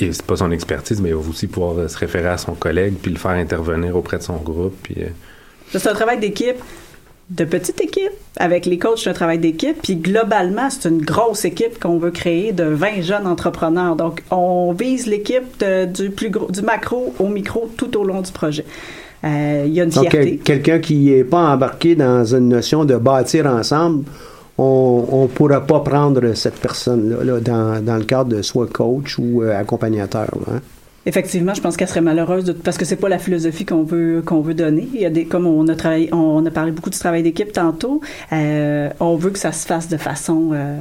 et, 0.00 0.12
c'est 0.12 0.22
pas 0.24 0.36
son 0.36 0.50
expertise, 0.50 1.00
mais 1.00 1.10
il 1.10 1.14
va 1.14 1.28
aussi 1.28 1.46
pouvoir 1.46 1.88
se 1.88 1.96
référer 1.98 2.28
à 2.28 2.38
son 2.38 2.52
collègue, 2.52 2.94
puis 3.00 3.10
le 3.10 3.18
faire 3.18 3.32
intervenir 3.32 3.96
auprès 3.96 4.18
de 4.18 4.22
son 4.22 4.36
groupe. 4.36 4.74
Puis, 4.82 4.96
euh, 4.98 5.06
Ça, 5.72 5.78
C'est 5.78 5.88
un 5.88 5.94
travail 5.94 6.18
d'équipe, 6.18 6.56
de 7.30 7.44
petite 7.44 7.80
équipe. 7.80 8.12
Avec 8.36 8.66
les 8.66 8.78
coachs, 8.78 8.98
c'est 8.98 9.10
un 9.10 9.14
travail 9.14 9.38
d'équipe. 9.38 9.76
Puis 9.82 9.96
globalement, 9.96 10.68
c'est 10.70 10.88
une 10.88 11.02
grosse 11.02 11.44
équipe 11.44 11.80
qu'on 11.80 11.98
veut 11.98 12.10
créer 12.12 12.52
de 12.52 12.64
20 12.64 13.00
jeunes 13.02 13.26
entrepreneurs. 13.26 13.96
Donc, 13.96 14.22
on 14.30 14.72
vise 14.78 15.06
l'équipe 15.06 15.64
du, 15.92 16.10
plus 16.10 16.30
gros, 16.30 16.50
du 16.50 16.62
macro 16.62 17.14
au 17.18 17.26
micro 17.28 17.68
tout 17.76 17.96
au 17.96 18.04
long 18.04 18.20
du 18.20 18.30
projet. 18.30 18.64
Euh, 19.24 19.64
Il 19.66 19.72
y 19.72 19.80
a 19.80 19.84
une 19.84 19.90
fierté. 19.92 20.08
quel- 20.10 20.38
quelqu'un 20.38 20.78
qui 20.78 20.96
n'est 21.06 21.24
pas 21.24 21.38
embarqué 21.52 21.96
dans 21.96 22.24
une 22.34 22.48
notion 22.50 22.84
de 22.84 22.94
bâtir 22.96 23.46
ensemble, 23.46 24.04
on 24.58 25.22
ne 25.22 25.26
pourra 25.28 25.60
pas 25.66 25.80
prendre 25.80 26.34
cette 26.34 26.58
personne-là 26.60 27.24
là, 27.24 27.40
dans, 27.40 27.84
dans 27.84 27.96
le 27.96 28.04
cadre 28.04 28.30
de 28.36 28.42
soit 28.42 28.70
coach 28.72 29.18
ou 29.18 29.42
euh, 29.42 29.58
accompagnateur. 29.58 30.28
hein. 30.50 30.60
Effectivement, 31.08 31.54
je 31.54 31.60
pense 31.60 31.76
qu'elle 31.76 31.86
serait 31.86 32.00
malheureuse 32.00 32.44
de, 32.44 32.52
parce 32.52 32.76
que 32.76 32.84
c'est 32.84 32.96
pas 32.96 33.08
la 33.08 33.18
philosophie 33.18 33.64
qu'on 33.64 33.84
veut 33.84 34.22
qu'on 34.26 34.40
veut 34.40 34.54
donner. 34.54 34.88
Comme 35.30 35.46
on 35.46 35.68
a 35.68 35.76
travaillé, 35.76 36.12
on 36.12 36.44
a 36.44 36.50
parlé 36.50 36.72
beaucoup 36.72 36.90
du 36.90 36.98
travail 36.98 37.22
d'équipe 37.22 37.52
tantôt. 37.52 38.00
Euh, 38.32 38.88
on 38.98 39.14
veut 39.14 39.30
que 39.30 39.38
ça 39.38 39.52
se 39.52 39.66
fasse 39.66 39.88
de 39.88 39.98
façon 39.98 40.50
euh, 40.52 40.80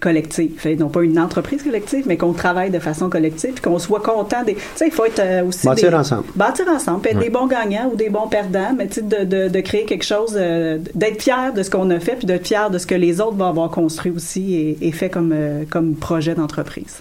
collective, 0.00 0.66
et 0.66 0.76
non 0.76 0.88
pas 0.88 1.02
une 1.02 1.18
entreprise 1.18 1.62
collective, 1.62 2.04
mais 2.06 2.16
qu'on 2.16 2.32
travaille 2.32 2.70
de 2.70 2.78
façon 2.78 3.08
collective, 3.08 3.60
qu'on 3.60 3.78
soit 3.78 4.00
content 4.00 4.42
des. 4.44 4.54
Tu 4.54 4.60
sais, 4.74 4.86
il 4.86 4.92
faut 4.92 5.04
être 5.04 5.20
euh, 5.20 5.44
aussi 5.44 5.66
bâtir 5.66 5.94
ensemble. 5.94 6.24
Bâtir 6.34 6.66
ensemble, 6.68 7.06
être 7.08 7.18
des 7.18 7.30
bons 7.30 7.46
gagnants 7.46 7.90
ou 7.92 7.96
des 7.96 8.10
bons 8.10 8.28
perdants, 8.28 8.74
mais 8.76 8.88
tu 8.88 8.94
sais, 8.94 9.02
de, 9.02 9.24
de, 9.24 9.48
de, 9.48 9.60
créer 9.60 9.84
quelque 9.84 10.04
chose, 10.04 10.34
euh, 10.36 10.78
d'être 10.94 11.22
fier 11.22 11.52
de 11.52 11.62
ce 11.62 11.70
qu'on 11.70 11.90
a 11.90 12.00
fait, 12.00 12.16
puis 12.16 12.26
d'être 12.26 12.46
fier 12.46 12.70
de 12.70 12.78
ce 12.78 12.86
que 12.86 12.94
les 12.94 13.20
autres 13.20 13.36
vont 13.36 13.48
avoir 13.48 13.70
construit 13.70 14.12
aussi 14.12 14.54
et, 14.54 14.78
et 14.80 14.92
fait 14.92 15.10
comme 15.10 15.32
euh, 15.32 15.64
comme 15.70 15.94
projet 15.94 16.34
d'entreprise. 16.34 17.00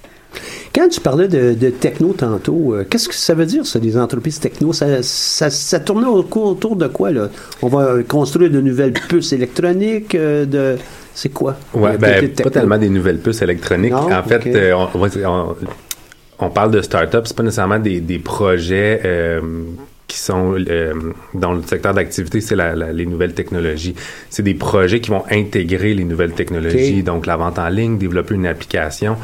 Quand 0.73 0.89
tu 0.89 0.99
parlais 0.99 1.27
de, 1.27 1.53
de 1.53 1.69
techno 1.69 2.13
tantôt, 2.13 2.73
euh, 2.73 2.85
qu'est-ce 2.89 3.07
que 3.07 3.15
ça 3.15 3.33
veut 3.33 3.45
dire, 3.45 3.65
ça, 3.65 3.79
des 3.79 3.97
entreprises 3.97 4.39
techno? 4.39 4.73
Ça, 4.73 5.03
ça, 5.03 5.49
ça 5.49 5.79
tournait 5.79 6.07
autour 6.07 6.75
de 6.75 6.87
quoi, 6.87 7.11
là? 7.11 7.29
On 7.61 7.67
va 7.67 8.01
construire 8.07 8.49
de 8.49 8.59
nouvelles 8.59 8.93
puces 8.93 9.33
électroniques, 9.33 10.15
euh, 10.15 10.45
de... 10.45 10.77
C'est 11.15 11.29
quoi? 11.29 11.55
Ouais, 11.73 11.91
ben, 11.97 12.19
pas 12.43 12.49
tellement 12.49 12.77
des 12.77 12.89
nouvelles 12.89 13.19
puces 13.19 13.41
électroniques. 13.41 13.91
Non? 13.91 14.09
en 14.11 14.23
fait, 14.23 14.39
euh, 14.55 14.73
on, 14.73 14.89
on- 15.25 15.55
on 16.39 16.49
parle 16.49 16.71
de 16.71 16.81
start-up, 16.81 17.25
c'est 17.27 17.37
pas 17.37 17.43
nécessairement 17.43 17.79
des, 17.79 18.01
des 18.01 18.19
projets 18.19 18.99
euh, 19.05 19.39
qui 20.07 20.17
sont 20.19 20.55
euh, 20.57 20.93
dans 21.33 21.53
le 21.53 21.61
secteur 21.61 21.93
d'activité, 21.93 22.41
c'est 22.41 22.55
la- 22.55 22.75
la- 22.75 22.91
les 22.91 23.05
nouvelles 23.05 23.33
technologies. 23.33 23.95
C'est 24.29 24.43
des 24.43 24.55
projets 24.55 24.99
qui 24.99 25.09
vont 25.11 25.23
intégrer 25.31 25.93
les 25.93 26.03
nouvelles 26.03 26.33
technologies, 26.33 27.03
donc 27.03 27.25
la 27.27 27.37
vente 27.37 27.59
en 27.59 27.69
ligne, 27.69 27.97
développer 27.97 28.33
une 28.35 28.47
application. 28.47 29.15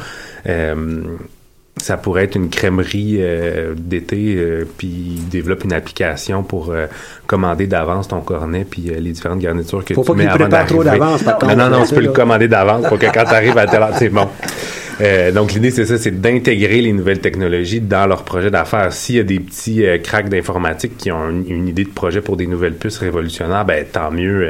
Ça 1.76 1.96
pourrait 1.96 2.24
être 2.24 2.36
une 2.36 2.50
crèmerie 2.50 3.16
euh, 3.20 3.74
d'été, 3.74 4.34
euh, 4.36 4.66
puis 4.76 4.86
ils 4.88 5.28
développent 5.28 5.64
une 5.64 5.72
application 5.72 6.42
pour 6.42 6.70
euh, 6.70 6.86
commander 7.26 7.66
d'avance 7.66 8.08
ton 8.08 8.20
cornet, 8.20 8.66
puis 8.68 8.90
euh, 8.90 9.00
les 9.00 9.12
différentes 9.12 9.38
garnitures 9.38 9.84
que 9.84 9.94
Faut 9.94 10.02
tu 10.02 10.08
pas 10.08 10.14
mets 10.14 10.24
qu'ils 10.24 10.32
avant 10.32 10.44
préparent 10.44 10.66
trop 10.66 10.84
d'avance, 10.84 11.24
Non, 11.24 11.56
non, 11.56 11.70
non, 11.70 11.84
tu 11.84 11.94
peux 11.94 12.02
le 12.02 12.12
commander 12.12 12.48
d'avance 12.48 12.86
pour 12.86 12.98
que 12.98 13.06
quand 13.06 13.24
tu 13.24 13.34
arrives 13.34 13.56
à 13.56 13.66
telle 13.66 13.82
heure, 13.82 13.96
c'est 13.96 14.10
bon. 14.10 14.28
Euh, 15.00 15.32
donc 15.32 15.52
l'idée 15.52 15.70
c'est 15.70 15.86
ça, 15.86 15.96
c'est 15.96 16.20
d'intégrer 16.20 16.82
les 16.82 16.92
nouvelles 16.92 17.20
technologies 17.20 17.80
dans 17.80 18.06
leur 18.06 18.22
projet 18.22 18.50
d'affaires. 18.50 18.92
S'il 18.92 19.16
y 19.16 19.20
a 19.20 19.22
des 19.22 19.40
petits 19.40 19.86
euh, 19.86 19.96
cracks 19.96 20.28
d'informatique 20.28 20.98
qui 20.98 21.10
ont 21.10 21.30
une, 21.30 21.50
une 21.50 21.68
idée 21.68 21.84
de 21.84 21.90
projet 21.90 22.20
pour 22.20 22.36
des 22.36 22.46
nouvelles 22.46 22.74
puces 22.74 22.98
révolutionnaires, 22.98 23.64
ben 23.64 23.84
tant 23.90 24.10
mieux. 24.10 24.46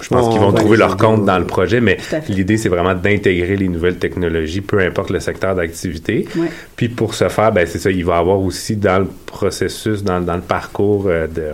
Je 0.00 0.08
pense 0.08 0.28
qu'ils 0.28 0.40
vont 0.40 0.52
trouver 0.52 0.76
les 0.76 0.78
leur 0.78 0.96
compte 0.96 1.24
dans 1.24 1.38
le 1.38 1.46
projet, 1.46 1.80
mais 1.80 1.98
l'idée 2.28 2.56
c'est 2.56 2.68
vraiment 2.68 2.94
d'intégrer 2.94 3.56
les 3.56 3.68
nouvelles 3.68 3.98
technologies, 3.98 4.60
peu 4.60 4.80
importe 4.80 5.10
le 5.10 5.20
secteur 5.20 5.54
d'activité. 5.54 6.26
Puis 6.76 6.88
pour 6.88 7.14
ce 7.14 7.28
faire, 7.28 7.52
ben 7.52 7.66
c'est 7.66 7.78
ça, 7.78 7.90
il 7.90 8.04
va 8.04 8.16
y 8.16 8.18
avoir 8.18 8.40
aussi 8.40 8.76
dans 8.76 8.98
le 8.98 9.08
processus, 9.26 10.02
dans, 10.02 10.20
dans 10.20 10.34
le 10.36 10.40
parcours 10.42 11.04
euh, 11.06 11.28
de, 11.28 11.52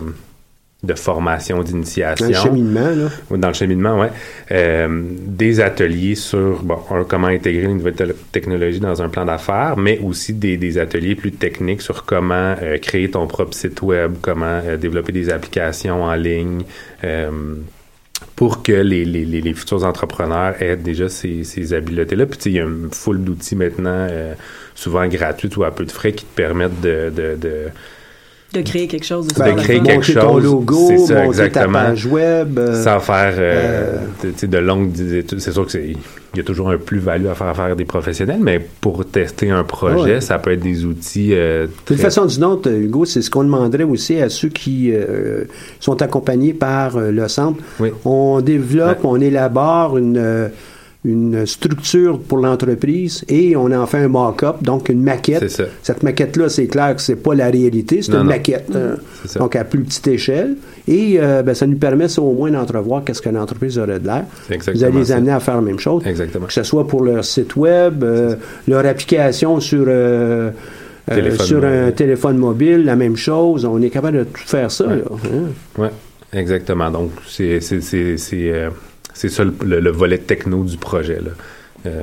de 0.83 0.95
formation, 0.95 1.63
d'initiation. 1.63 2.27
Un 2.29 2.33
cheminement, 2.33 2.89
là. 2.89 3.37
Dans 3.37 3.49
le 3.49 3.53
cheminement, 3.55 4.01
ouais. 4.01 4.09
Euh, 4.53 5.03
des 5.27 5.61
ateliers 5.61 6.15
sur 6.15 6.63
bon, 6.63 6.79
un, 6.91 7.05
comment 7.05 7.27
intégrer 7.27 7.65
une 7.65 7.77
nouvelle 7.77 7.95
te- 7.95 8.15
technologie 8.33 8.81
dans 8.81 9.03
un 9.03 9.11
plan 9.11 9.27
d'affaires, 9.27 9.77
mais 9.77 9.99
aussi 10.03 10.33
des, 10.33 10.57
des 10.57 10.79
ateliers 10.79 11.15
plus 11.15 11.33
techniques 11.33 11.83
sur 11.83 12.07
comment 12.07 12.55
euh, 12.63 12.79
créer 12.79 13.11
ton 13.11 13.27
propre 13.27 13.53
site 13.53 13.83
web, 13.83 14.15
comment 14.23 14.61
euh, 14.65 14.79
développer 14.79 15.13
des 15.13 15.29
applications 15.29 16.05
en 16.05 16.15
ligne. 16.15 16.63
Pour 18.37 18.63
que 18.63 18.73
les, 18.73 19.05
les, 19.05 19.25
les, 19.25 19.55
futurs 19.55 19.85
entrepreneurs 19.85 20.61
aient 20.63 20.77
déjà 20.77 21.09
ces, 21.09 21.45
ces 21.45 21.75
habiletés-là. 21.75 22.27
Puis, 22.27 22.39
il 22.47 22.53
y 22.53 22.61
a 22.61 22.65
une 22.65 22.91
foule 22.91 23.23
d'outils 23.23 23.57
maintenant, 23.57 24.07
euh, 24.11 24.35
souvent 24.75 25.07
gratuits 25.09 25.51
ou 25.57 25.65
à 25.65 25.71
peu 25.75 25.85
de 25.85 25.93
frais, 25.93 26.13
qui 26.13 26.25
te 26.25 26.35
permettent 26.35 26.81
de, 26.81 27.13
de, 27.15 27.37
de, 27.37 27.67
De 28.53 28.63
créer 28.63 28.89
quelque 28.89 29.07
chose 29.07 29.29
de, 29.29 29.35
Ben, 29.39 29.55
de 29.55 29.61
créer 29.61 29.81
quelque 29.81 29.95
monter 29.97 30.15
ton 30.15 30.33
chose, 30.33 30.43
logo, 30.45 30.87
c'est 30.89 30.99
ça, 30.99 31.15
monter 31.15 31.27
exactement. 31.29 31.79
ta 31.79 31.85
page 31.85 32.07
web. 32.07 32.59
euh, 32.59 32.83
sans 32.83 32.99
faire 32.99 33.35
euh, 33.39 33.39
euh, 33.39 33.97
de, 34.25 34.31
tu 34.31 34.39
sais, 34.39 34.47
de 34.49 34.59
longues 34.59 34.99
études. 34.99 35.39
C'est 35.39 35.53
sûr 35.53 35.65
que 35.67 35.71
c'est 35.71 35.93
il 36.33 36.37
y 36.37 36.41
a 36.41 36.45
toujours 36.45 36.71
un 36.71 36.77
plus-value 36.79 37.27
à 37.27 37.35
faire 37.35 37.49
affaire 37.49 37.65
à 37.67 37.75
des 37.75 37.85
professionnels, 37.85 38.39
mais 38.41 38.61
pour 38.81 39.05
tester 39.05 39.51
un 39.51 39.63
projet, 39.65 40.15
Ouais. 40.15 40.21
ça 40.21 40.39
peut 40.39 40.53
être 40.53 40.61
des 40.63 40.85
outils. 40.85 41.31
euh, 41.33 41.67
De 41.67 41.71
toute 41.85 41.97
très- 41.97 42.05
façon, 42.05 42.25
d'une 42.27 42.45
autre, 42.45 42.71
Hugo, 42.73 43.05
c'est 43.05 43.21
ce 43.23 43.31
qu'on 43.31 43.43
demanderait 43.45 43.83
aussi 43.85 44.21
à 44.21 44.29
ceux 44.29 44.49
qui 44.49 44.93
euh, 44.93 45.45
sont 45.81 46.03
accompagnés 46.03 46.53
par 46.53 46.97
euh, 46.97 47.11
le 47.11 47.27
centre. 47.29 47.59
Oui. 47.81 47.91
On 48.05 48.41
développe, 48.41 49.03
Ouais. 49.05 49.11
on 49.11 49.21
élabore 49.21 49.97
une, 49.99 50.17
euh, 50.19 50.49
une 51.03 51.47
structure 51.47 52.19
pour 52.21 52.37
l'entreprise 52.39 53.25
et 53.29 53.57
on 53.57 53.73
en 53.73 53.87
fait 53.87 53.99
un 53.99 54.09
mock-up, 54.09 54.57
donc 54.63 54.91
une 54.91 55.03
maquette. 55.03 55.49
Ça. 55.49 55.65
Cette 55.83 56.03
maquette-là, 56.03 56.51
c'est 56.51 56.67
clair 56.67 56.95
que 56.95 57.01
c'est 57.01 57.17
pas 57.17 57.35
la 57.35 57.47
réalité, 57.49 58.03
c'est 58.03 58.13
une 58.13 58.19
non. 58.19 58.25
maquette. 58.25 58.69
euh, 58.75 58.97
C'est 59.23 59.29
ça. 59.33 59.39
donc 59.41 59.57
à 59.57 59.65
plus 59.65 59.81
petite 59.81 60.07
échelle. 60.09 60.57
Et 60.87 61.17
euh, 61.19 61.43
ben, 61.43 61.55
ça 61.55 61.67
nous 61.67 61.79
permet 61.79 62.09
ça, 62.09 62.21
au 62.21 62.33
moins 62.35 62.51
d'entrevoir 62.51 63.03
qu'est-ce 63.03 63.23
que 63.23 63.31
l'entreprise 63.31 63.79
aurait 63.79 63.99
de 63.99 64.07
l'air. 64.07 64.25
Vous 64.75 64.85
allez 64.85 64.99
les 64.99 65.05
ça. 65.07 65.17
amener 65.17 65.33
à 65.33 65.41
faire 65.41 65.55
la 65.55 65.63
même 65.63 65.79
chose. 65.79 66.03
Exactement. 66.07 66.47
Que 66.47 66.53
ce 66.53 66.65
soit 66.65 66.87
pour 66.87 67.03
leur 67.03 67.25
site 67.25 67.57
web, 67.57 68.05
euh, 68.05 68.35
leur 68.69 68.85
application 68.85 69.59
sur, 69.61 69.85
euh, 69.87 70.51
sur 71.39 71.65
un 71.65 71.93
téléphone 71.93 72.37
mobile, 72.37 72.85
la 72.85 72.97
même 72.97 73.17
chose. 73.17 73.65
On 73.65 73.81
est 73.81 73.89
capable 73.91 74.19
de 74.19 74.25
tout 74.25 74.43
faire 74.45 74.71
ça. 74.71 74.87
Ouais. 74.87 74.97
là, 74.97 75.03
hein. 75.33 75.81
Ouais, 75.83 75.91
exactement. 76.35 76.91
Donc, 76.91 77.11
c'est 77.27 77.61
c'est- 79.21 79.29
ça 79.29 79.45
le 79.45 79.91
volet 79.91 80.19
techno 80.19 80.65
du 80.65 80.77
projet. 80.79 81.21
Là. 81.21 81.33
Euh, 81.87 82.03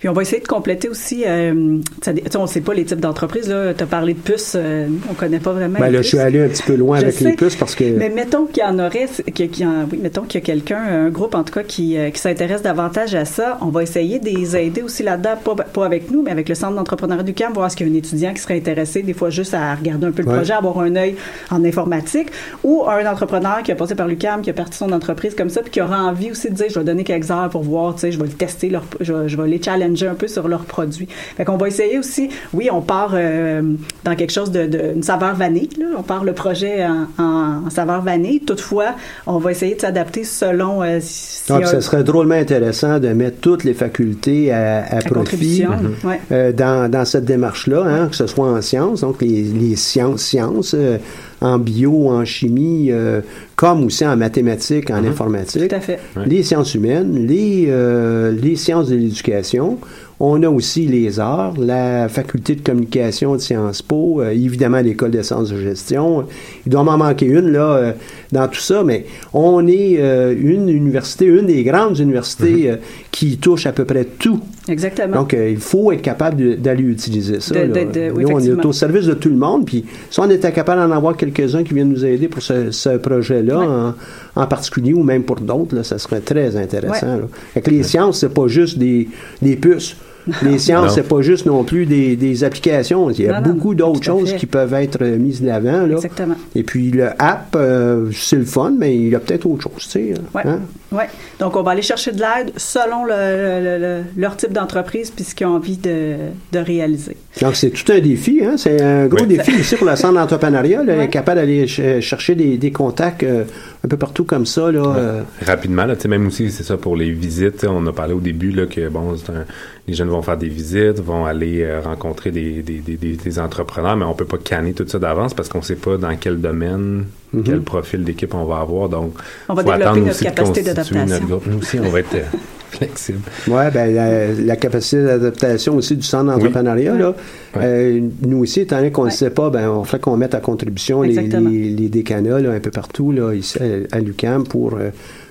Puis 0.00 0.08
on 0.08 0.12
va 0.14 0.22
essayer 0.22 0.40
de 0.40 0.46
compléter 0.48 0.88
aussi, 0.88 1.24
euh, 1.26 1.76
ça 2.02 2.12
sais, 2.14 2.36
on 2.38 2.42
ne 2.42 2.46
sait 2.48 2.62
pas 2.62 2.72
les 2.72 2.86
types 2.86 3.00
d'entreprises. 3.00 3.54
Tu 3.76 3.82
as 3.84 3.86
parlé 3.86 4.14
de 4.14 4.18
puces, 4.18 4.54
euh, 4.56 4.88
on 5.08 5.12
ne 5.12 5.16
connaît 5.16 5.40
pas 5.40 5.52
vraiment 5.52 5.78
Ben 5.78 5.86
les 5.88 5.92
là, 5.96 6.02
je 6.02 6.08
suis 6.08 6.18
allé 6.18 6.40
un 6.42 6.48
petit 6.48 6.62
peu 6.62 6.74
loin 6.74 6.96
Je 6.98 7.02
avec 7.04 7.16
sais, 7.16 7.24
les 7.26 7.32
puces 7.36 7.54
parce 7.54 7.74
que. 7.74 7.84
Mais 7.84 8.08
mettons 8.08 8.46
qu'il 8.46 8.62
y 8.62 8.66
en 8.66 8.78
aurait, 8.78 9.08
qu'il 9.34 9.58
y 9.58 9.66
en- 9.66 9.86
oui, 9.92 9.98
mettons 10.02 10.22
qu'il 10.22 10.40
y 10.40 10.42
a 10.42 10.46
quelqu'un, 10.46 10.78
un 10.82 11.10
groupe 11.10 11.34
en 11.34 11.44
tout 11.44 11.52
cas, 11.52 11.62
qui, 11.64 11.98
euh, 11.98 12.08
qui 12.08 12.18
s'intéresse 12.18 12.62
davantage 12.62 13.14
à 13.14 13.26
ça. 13.26 13.58
On 13.60 13.66
va 13.66 13.82
essayer 13.82 14.18
de 14.18 14.24
les 14.24 14.56
aider 14.56 14.80
aussi 14.80 15.02
là-dedans, 15.02 15.34
pas, 15.44 15.54
pas 15.54 15.84
avec 15.84 16.10
nous, 16.10 16.22
mais 16.22 16.30
avec 16.30 16.48
le 16.48 16.54
Centre 16.54 16.76
d'entrepreneuriat 16.76 17.22
du 17.22 17.34
CAM, 17.34 17.52
voir 17.52 17.68
qu'il 17.68 17.86
y 17.86 17.90
a 17.90 17.92
un 17.92 17.96
étudiant 17.96 18.32
qui 18.32 18.40
serait 18.40 18.56
intéressé, 18.56 19.02
des 19.02 19.12
fois 19.12 19.28
juste 19.28 19.52
à 19.52 19.74
regarder 19.74 20.06
un 20.06 20.12
peu 20.12 20.22
le 20.22 20.28
Ouais. 20.28 20.34
projet, 20.36 20.54
avoir 20.54 20.78
un 20.80 20.96
œil 20.96 21.14
en 21.50 21.62
informatique, 21.62 22.28
ou 22.64 22.84
un 22.88 23.04
entrepreneur 23.04 23.62
qui 23.62 23.70
a 23.70 23.74
passé 23.74 23.94
par 23.94 24.08
l'UCAM, 24.08 24.40
qui 24.40 24.48
a 24.48 24.54
parti 24.54 24.78
son 24.78 24.92
entreprise 24.92 25.34
comme 25.34 25.50
ça, 25.50 25.60
puis 25.60 25.70
qui 25.72 25.82
aura 25.82 25.98
envie 26.04 26.30
aussi 26.30 26.48
de 26.48 26.54
dire, 26.54 26.66
je 26.70 26.78
vais 26.78 26.86
donner 26.86 27.04
quelques 27.04 27.30
heures 27.30 27.50
pour 27.50 27.64
voir, 27.64 27.96
tu 27.96 28.00
sais, 28.00 28.12
je 28.12 28.18
vais 28.18 28.24
le 28.28 28.32
tester, 28.32 28.70
leur, 28.70 28.84
je, 29.00 29.12
vais- 29.12 29.28
je 29.28 29.36
vais 29.36 29.46
les 29.46 29.60
challenger 29.62 29.89
un 30.08 30.14
peu 30.14 30.28
sur 30.28 30.48
leurs 30.48 30.64
produits. 30.64 31.08
Fait 31.36 31.44
qu'on 31.44 31.56
va 31.56 31.68
essayer 31.68 31.98
aussi, 31.98 32.28
oui, 32.52 32.68
on 32.72 32.80
part 32.80 33.12
euh, 33.14 33.62
dans 34.04 34.14
quelque 34.14 34.32
chose 34.32 34.50
de, 34.50 34.66
de- 34.66 34.92
une 34.96 35.02
saveur 35.02 35.34
vanille, 35.34 35.68
là. 35.78 35.86
on 35.98 36.02
part 36.02 36.24
le 36.24 36.32
projet 36.32 36.84
en, 36.86 37.06
en- 37.22 37.70
saveur 37.70 38.02
vanille. 38.02 38.40
Toutefois, 38.40 38.94
on 39.26 39.38
va 39.38 39.50
essayer 39.52 39.74
de 39.74 39.80
s'adapter 39.80 40.24
selon 40.24 40.82
euh, 40.82 40.98
si 41.00 41.48
Donc, 41.52 41.62
un- 41.62 41.66
ça 41.66 41.80
serait 41.80 42.04
drôlement 42.04 42.34
intéressant 42.34 42.98
de 42.98 43.08
mettre 43.08 43.38
toutes 43.40 43.64
les 43.64 43.74
facultés 43.74 44.52
à, 44.52 44.84
à 44.84 44.96
à 44.98 45.02
profit. 45.02 45.62
Mm-hmm. 45.64 46.06
Ouais. 46.06 46.20
euh, 46.32 46.52
dans, 46.52 46.90
dans 46.90 47.04
cette 47.04 47.24
démarche-là, 47.24 47.82
hein, 47.86 48.08
que 48.08 48.16
ce 48.16 48.26
soit 48.26 48.46
en 48.50 48.60
sciences, 48.60 49.00
donc 49.02 49.20
les, 49.22 49.42
les 49.42 49.76
sciences, 49.76 50.22
sciences 50.22 50.74
euh, 50.74 50.98
en 51.40 51.58
bio, 51.58 52.08
en 52.08 52.24
chimie, 52.24 52.88
euh, 52.90 53.20
comme 53.56 53.84
aussi 53.84 54.06
en 54.06 54.16
mathématiques, 54.16 54.90
en 54.90 55.04
informatique, 55.04 55.68
Tout 55.68 55.74
à 55.74 55.80
fait. 55.80 55.98
Ouais. 56.16 56.24
les 56.26 56.42
sciences 56.42 56.74
humaines, 56.74 57.26
les, 57.26 57.66
euh, 57.68 58.30
les 58.32 58.56
sciences 58.56 58.88
de 58.88 58.96
l'éducation. 58.96 59.78
On 60.22 60.42
a 60.42 60.50
aussi 60.50 60.86
les 60.86 61.18
arts, 61.18 61.54
la 61.56 62.06
faculté 62.10 62.54
de 62.54 62.60
communication 62.60 63.32
de 63.36 63.38
Sciences 63.40 63.80
Po, 63.80 64.20
euh, 64.20 64.32
évidemment 64.32 64.80
l'école 64.80 65.12
des 65.12 65.22
sciences 65.22 65.48
de 65.48 65.58
gestion. 65.58 66.26
Il 66.66 66.72
doit 66.72 66.84
m'en 66.84 66.98
manquer 66.98 67.24
une 67.24 67.52
là 67.52 67.72
euh, 67.72 67.92
dans 68.32 68.46
tout 68.48 68.60
ça, 68.60 68.82
mais 68.84 69.06
on 69.32 69.66
est 69.66 69.96
euh, 69.98 70.34
une 70.38 70.68
université, 70.68 71.24
une 71.26 71.46
des 71.46 71.64
grandes 71.64 71.98
universités 71.98 72.70
euh, 72.70 72.76
qui 73.10 73.38
touche 73.38 73.66
à 73.66 73.72
peu 73.72 73.84
près 73.84 74.04
tout. 74.04 74.40
Exactement. 74.68 75.16
Donc 75.16 75.34
euh, 75.34 75.50
il 75.50 75.56
faut 75.58 75.90
être 75.90 76.02
capable 76.02 76.56
d'aller 76.60 76.84
utiliser 76.84 77.40
ça. 77.40 77.54
De- 77.54 77.60
là. 77.72 77.84
de- 77.84 77.90
de- 77.92 78.12
oui, 78.14 78.24
on 78.26 78.38
est 78.38 78.64
au 78.64 78.72
service 78.72 79.06
de 79.06 79.14
tout 79.14 79.30
le 79.30 79.36
monde, 79.36 79.66
puis 79.66 79.84
si 80.10 80.20
on 80.20 80.30
était 80.30 80.52
capable 80.52 80.80
d'en 80.80 80.94
avoir 80.94 81.16
quelques-uns 81.16 81.64
qui 81.64 81.74
viennent 81.74 81.88
nous 81.90 82.04
aider 82.04 82.28
pour 82.28 82.42
ce, 82.42 82.70
ce 82.70 82.96
projet-là, 82.98 83.58
Ouais. 83.58 83.66
en, 83.66 83.94
en 84.42 84.46
particulier, 84.46 84.92
ou 84.94 85.02
même 85.02 85.24
pour 85.24 85.36
d'autres, 85.40 85.82
ça 85.82 85.98
serait 85.98 86.20
très 86.20 86.56
intéressant. 86.56 87.18
Ouais. 87.56 87.60
que 87.62 87.70
les 87.70 87.82
sciences, 87.82 88.20
c'est 88.20 88.32
pas 88.32 88.46
juste 88.46 88.78
des, 88.78 89.08
des 89.42 89.56
puces. 89.56 89.96
Les 90.42 90.58
sciences, 90.58 90.94
c'est 90.94 91.08
pas 91.08 91.20
juste 91.22 91.46
non 91.46 91.64
plus 91.64 91.86
des, 91.86 92.16
des 92.16 92.44
applications. 92.44 93.10
Il 93.10 93.20
y 93.22 93.28
a 93.28 93.40
Non, 93.40 93.52
beaucoup 93.52 93.74
d'autres 93.74 94.02
choses 94.02 94.30
fait. 94.32 94.36
qui 94.36 94.46
peuvent 94.46 94.74
être 94.74 94.98
euh, 95.02 95.18
mises 95.18 95.40
de 95.42 95.46
l'avant. 95.46 95.86
là. 95.86 95.94
Exactement. 95.96 96.34
Et 96.54 96.62
puis 96.62 96.90
le 96.90 97.08
app, 97.18 97.54
euh, 97.56 98.10
c'est 98.12 98.36
le 98.36 98.44
fun, 98.44 98.72
mais 98.78 98.94
il 98.96 99.08
y 99.08 99.14
a 99.14 99.20
peut-être 99.20 99.46
autre 99.46 99.62
chose. 99.62 99.72
Tu 99.84 99.88
sais, 99.90 100.14
Ouais. 100.34 100.42
hein? 100.44 100.60
Ouais. 100.92 101.08
Donc, 101.38 101.54
on 101.56 101.62
va 101.62 101.70
aller 101.72 101.82
chercher 101.82 102.12
de 102.12 102.18
l'aide 102.18 102.52
selon 102.56 103.04
le, 103.04 103.12
le- 103.12 103.78
le- 103.78 104.02
leur 104.20 104.36
type 104.36 104.52
d'entreprise 104.52 105.10
puis 105.10 105.24
ce 105.24 105.34
qu'ils 105.34 105.46
ont 105.46 105.54
envie 105.54 105.76
de, 105.76 106.14
de 106.52 106.58
réaliser. 106.58 107.16
Donc, 107.40 107.54
c'est 107.56 107.70
tout 107.70 107.92
un 107.92 108.00
défi. 108.00 108.40
Hein? 108.44 108.54
C'est 108.56 108.80
un 108.82 109.06
gros 109.06 109.22
Oui. 109.22 109.36
défi 109.36 109.52
ici 109.52 109.76
pour 109.76 109.86
le 109.88 109.94
centre 109.96 110.14
d'entrepreneuriat. 110.14 110.82
Ouais. 110.82 111.08
capable 111.08 111.40
d'aller 111.40 111.66
ch- 111.68 112.02
chercher 112.02 112.34
des, 112.34 112.56
des 112.56 112.72
contacts 112.72 113.22
euh, 113.22 113.44
un 113.84 113.88
peu 113.88 113.96
partout 113.96 114.24
comme 114.24 114.46
ça. 114.46 114.70
Là, 114.72 114.82
euh, 114.96 115.22
rapidement, 115.46 115.84
là, 115.84 115.94
même 116.08 116.26
aussi, 116.26 116.50
c'est 116.50 116.64
ça 116.64 116.76
pour 116.76 116.96
les 116.96 117.10
visites. 117.12 117.64
On 117.68 117.86
a 117.86 117.92
parlé 117.92 118.12
au 118.14 118.20
début 118.20 118.50
là, 118.50 118.66
que 118.66 118.88
bon, 118.88 119.14
c'est 119.16 119.30
un- 119.32 119.44
les 119.90 119.96
jeunes 119.96 120.08
vont 120.08 120.22
faire 120.22 120.36
des 120.36 120.48
visites, 120.48 121.00
vont 121.00 121.24
aller 121.26 121.62
euh, 121.62 121.80
rencontrer 121.80 122.30
des, 122.30 122.62
des, 122.62 122.78
des, 122.78 122.96
des, 122.96 123.38
entrepreneurs, 123.38 123.96
mais 123.96 124.04
on 124.04 124.14
peut 124.14 124.24
pas 124.24 124.38
canner 124.38 124.72
tout 124.72 124.84
ça 124.86 124.98
d'avance 124.98 125.34
parce 125.34 125.48
qu'on 125.48 125.62
sait 125.62 125.76
pas 125.76 125.96
dans 125.96 126.14
quel 126.18 126.40
domaine, 126.40 127.04
Mhm. 127.32 127.42
quel 127.44 127.60
profil 127.60 128.02
d'équipe 128.04 128.34
on 128.34 128.44
va 128.44 128.58
avoir. 128.58 128.88
Donc, 128.88 129.12
On 129.48 129.54
va 129.54 129.62
faut 129.62 129.68
développer 129.68 129.84
attendre 129.90 130.06
notre 130.06 130.20
capacité 130.22 130.62
d'adaptation. 130.62 131.40
Nous 131.46 131.58
aussi, 131.58 131.78
on 131.78 131.88
va 131.88 132.00
être 132.00 132.14
euh, 132.14 132.22
flexible. 132.70 133.18
Oui, 133.48 133.62
ben, 133.72 133.94
la, 133.94 134.32
la 134.32 134.56
capacité 134.56 135.02
d'adaptation 135.04 135.76
aussi 135.76 135.96
du 135.96 136.02
centre 136.02 136.32
d'entrepreneuriat. 136.32 136.94
Ouais. 136.94 137.14
Euh, 137.56 138.00
nous 138.22 138.38
aussi, 138.38 138.60
étant 138.62 138.76
donné 138.78 138.90
qu'on 138.90 139.02
ne 139.02 139.06
Ouais. 139.08 139.12
sait 139.12 139.30
pas, 139.30 139.48
ben, 139.50 139.68
on 139.70 139.84
fait 139.84 140.00
qu'on 140.00 140.16
mette 140.16 140.34
à 140.34 140.40
contribution 140.40 141.02
les, 141.02 141.10
Exactement. 141.18 141.50
les, 141.50 141.70
les 141.70 141.88
décanats 141.88 142.40
là, 142.40 142.50
un 142.52 142.60
peu 142.60 142.70
partout 142.70 143.12
là, 143.12 143.32
ici 143.32 143.58
à, 143.60 143.96
à 143.96 144.00
l'UQAM 144.00 144.44
pour 144.44 144.74
euh, 144.74 144.90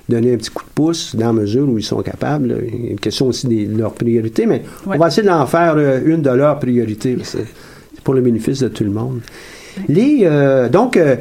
donner 0.09 0.33
un 0.33 0.37
petit 0.37 0.49
coup 0.49 0.63
de 0.63 0.69
pouce 0.73 1.15
dans 1.15 1.27
la 1.27 1.33
mesure 1.33 1.67
où 1.69 1.77
ils 1.77 1.83
sont 1.83 2.01
capables. 2.01 2.47
là. 2.49 2.55
Il 2.67 2.85
y 2.85 2.87
a 2.87 2.91
une 2.91 2.99
question 2.99 3.27
aussi 3.27 3.47
de 3.47 3.77
leurs 3.77 3.93
priorités, 3.93 4.45
mais 4.45 4.61
Ouais. 4.85 4.95
on 4.95 4.99
va 4.99 5.07
essayer 5.07 5.27
d'en 5.27 5.45
faire 5.45 5.75
euh, 5.77 5.99
une 6.05 6.21
de 6.21 6.29
leurs 6.31 6.59
priorités. 6.59 7.17
C'est 7.23 7.45
pour 8.03 8.13
le 8.13 8.21
bénéfice 8.21 8.59
de 8.59 8.67
tout 8.69 8.83
le 8.83 8.91
monde. 8.91 9.19
Les, 9.87 10.21
euh, 10.23 10.67
donc, 10.69 10.97
euh, 10.97 11.15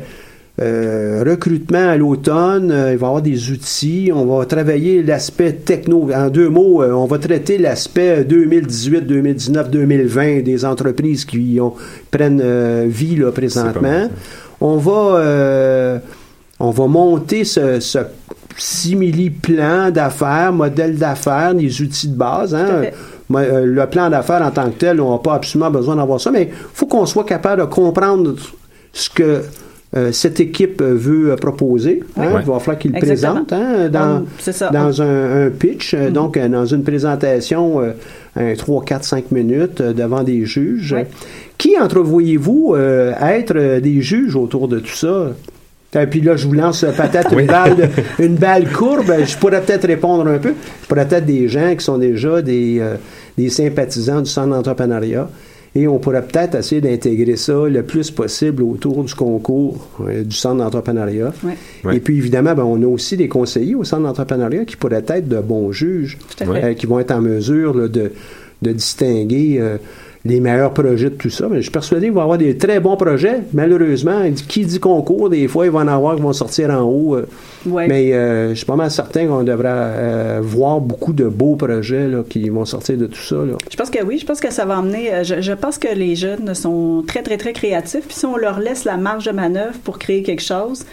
euh, 0.61 1.23
recrutement 1.25 1.91
à 1.91 1.97
l'automne, 1.97 2.73
euh, 2.73 2.93
il 2.93 2.99
va 2.99 3.07
y 3.07 3.09
avoir 3.09 3.23
des 3.23 3.51
outils, 3.53 4.11
on 4.13 4.27
va 4.27 4.45
travailler 4.47 5.03
l'aspect 5.05 5.53
techno. 5.53 6.11
En 6.13 6.31
deux 6.31 6.49
mots, 6.49 6.83
euh, 6.83 6.91
on 6.93 7.07
va 7.07 7.19
traiter 7.19 7.59
l'aspect 7.59 8.25
2018, 8.25 9.03
2019, 9.07 9.71
2020 9.71 10.43
des 10.43 10.65
entreprises 10.65 11.25
qui 11.25 11.59
ont, 11.61 11.75
prennent 12.11 12.41
euh, 12.43 12.87
vie 12.89 13.15
là, 13.17 13.31
présentement. 13.31 14.09
On 14.61 14.77
va, 14.79 15.19
euh, 15.19 15.99
on 16.61 16.71
va 16.71 16.87
monter 16.87 17.45
ce, 17.45 17.81
ce 17.81 17.99
simili-plan 18.57 19.91
d'affaires, 19.91 20.53
modèle 20.53 20.97
d'affaires, 20.97 21.55
les 21.55 21.81
outils 21.83 22.09
de 22.09 22.17
base. 22.17 22.55
Hein. 22.55 22.83
Euh, 23.35 23.65
Le 23.67 23.87
plan 23.87 24.09
d'affaires 24.11 24.43
en 24.43 24.51
tant 24.51 24.71
que 24.71 24.79
tel, 24.79 25.01
on 25.01 25.13
n'a 25.13 25.19
pas 25.19 25.35
absolument 25.35 25.71
besoin 25.71 25.97
d'avoir 25.97 26.21
ça, 26.21 26.31
mais 26.31 26.45
il 26.51 26.55
faut 26.75 26.87
qu'on 26.87 27.07
soit 27.07 27.25
capable 27.25 27.63
de 27.63 27.67
comprendre 27.67 28.35
ce 28.93 29.11
que 29.11 29.43
euh, 29.97 30.13
cette 30.13 30.41
équipe 30.41 30.83
veut 30.83 31.31
euh, 31.33 31.37
proposer. 31.37 32.03
hein. 32.17 32.25
Il 32.41 32.47
va 32.47 32.59
falloir 32.59 32.79
qu'il 32.79 32.93
présente 33.01 33.53
hein, 33.53 33.89
dans, 33.89 34.25
On- 34.71 35.01
un, 35.03 35.47
un 35.47 35.51
pitch, 35.51 35.95
euh, 35.95 36.11
donc 36.11 36.39
dans 36.39 36.67
une 36.67 36.83
présentation, 36.83 37.81
euh, 37.81 37.93
un 38.37 38.55
3, 38.55 38.85
4, 38.85 39.05
5 39.05 39.31
minutes 39.33 39.81
euh, 39.81 39.93
devant 39.95 40.23
des 40.23 40.45
juges. 40.45 40.95
Qui 41.57 41.79
entrevoyez-vous 41.79 42.77
être 42.77 43.81
des 43.81 44.01
juges 44.03 44.37
autour 44.37 44.69
de 44.69 44.79
tout 44.79 44.95
ça? 44.95 45.29
Et 45.95 46.07
puis 46.07 46.21
là, 46.21 46.37
je 46.37 46.47
vous 46.47 46.53
lance 46.53 46.83
peut-être 46.83 47.35
Oui. 47.35 47.43
une, 47.43 47.49
balle, 47.49 47.91
une 48.19 48.35
balle 48.37 48.71
courbe. 48.71 49.13
Je 49.25 49.37
pourrais 49.39 49.63
peut-être 49.63 49.87
répondre 49.87 50.27
un 50.29 50.39
peu. 50.39 50.53
Je 50.83 50.87
pourrais 50.87 51.07
peut-être 51.09 51.25
des 51.27 51.49
gens 51.49 51.75
qui 51.77 51.85
sont 51.85 51.97
déjà 51.99 52.43
des, 52.43 52.79
euh, 52.81 52.97
des 53.39 53.49
sympathisants 53.49 54.21
du 54.21 54.31
centre 54.31 54.49
d'entrepreneuriat. 54.51 55.29
Et 55.75 55.87
on 55.87 55.99
pourrait 55.99 56.23
peut-être 56.23 56.57
essayer 56.57 56.81
d'intégrer 56.81 57.37
ça 57.37 57.53
le 57.69 57.83
plus 57.83 58.11
possible 58.11 58.63
autour 58.63 59.05
du 59.05 59.15
concours 59.15 59.87
euh, 60.07 60.25
du 60.25 60.35
centre 60.37 60.57
d'entrepreneuriat. 60.57 61.33
Et 61.93 62.01
puis 62.01 62.17
évidemment, 62.19 62.55
ben, 62.55 62.65
on 62.65 62.83
a 62.83 62.87
aussi 62.87 63.17
des 63.17 63.29
conseillers 63.29 63.75
au 63.75 63.85
centre 63.85 64.03
d'entrepreneuriat 64.03 64.65
qui 64.65 64.77
pourraient 64.77 65.05
être 65.07 65.29
de 65.29 65.39
bons 65.41 65.73
juges, 65.73 66.19
Tout 66.37 66.45
à 66.45 66.53
fait. 66.55 66.65
euh, 66.65 66.75
qui 66.75 66.87
vont 66.87 66.99
être 66.99 67.13
en 67.13 67.21
mesure 67.21 67.75
là, 67.75 67.87
de, 67.89 68.13
de 68.63 68.73
distinguer 68.73 69.59
euh, 69.61 69.77
les 70.25 70.41
meilleurs 70.41 70.73
projets 70.73 71.11
de 71.11 71.15
tout 71.15 71.31
ça. 71.31 71.47
Mais 71.49 71.59
je 71.59 71.63
suis 71.63 71.71
persuadé 71.71 72.07
qu'il 72.07 72.15
va 72.15 72.21
y 72.21 72.23
avoir 72.25 72.39
des 72.39 72.57
très 72.57 72.81
bons 72.81 72.97
projets. 72.97 73.41
Malheureusement, 73.53 74.23
qui 74.49 74.65
dit 74.67 74.81
concours, 74.81 75.31
des 75.31 75.47
fois, 75.49 75.67
il 75.67 75.73
va 75.73 75.81
en 75.81 75.89
avoir 75.89 76.17
qui 76.17 76.23
vont 76.23 76.33
sortir 76.33 76.71
en 76.71 76.83
haut. 76.83 77.15
euh, 77.17 77.27
Ouais. 77.67 77.89
Mais 77.89 78.13
euh, 78.13 78.51
je 78.51 78.55
suis 78.55 78.67
pas 78.67 78.77
mal 78.77 78.91
certain 78.91 79.27
qu'on 79.27 79.43
devrait 79.43 79.69
euh, 79.69 80.39
voir 80.43 80.81
beaucoup 80.81 81.13
de 81.13 81.25
beaux 81.29 81.57
projets 81.57 82.07
là, 82.09 82.23
qui 82.29 82.49
vont 82.51 82.65
sortir 82.65 82.97
de 82.97 83.07
tout 83.07 83.21
ça. 83.21 83.35
Là. 83.37 83.55
Je 83.71 83.77
pense 83.77 83.91
que 83.91 84.03
oui, 84.05 84.19
je 84.19 84.25
pense 84.27 84.41
que 84.41 84.53
ça 84.53 84.65
va 84.65 84.79
emmener. 84.79 85.13
euh, 85.13 85.25
Je, 85.25 85.41
je 85.41 85.53
pense 85.53 85.77
que 85.77 85.89
les 85.93 86.15
jeunes 86.15 86.55
sont 86.55 87.03
très, 87.07 87.23
très, 87.23 87.37
très 87.37 87.53
créatifs. 87.53 88.07
Puis 88.07 88.17
si 88.17 88.27
on 88.27 88.37
leur 88.37 88.61
laisse 88.61 88.85
la 88.85 88.97
marge 88.97 89.25
de 89.27 89.33
manœuvre 89.33 89.77
pour 89.83 89.99
créer 89.99 90.23
quelque 90.23 90.43
chose, 90.43 90.85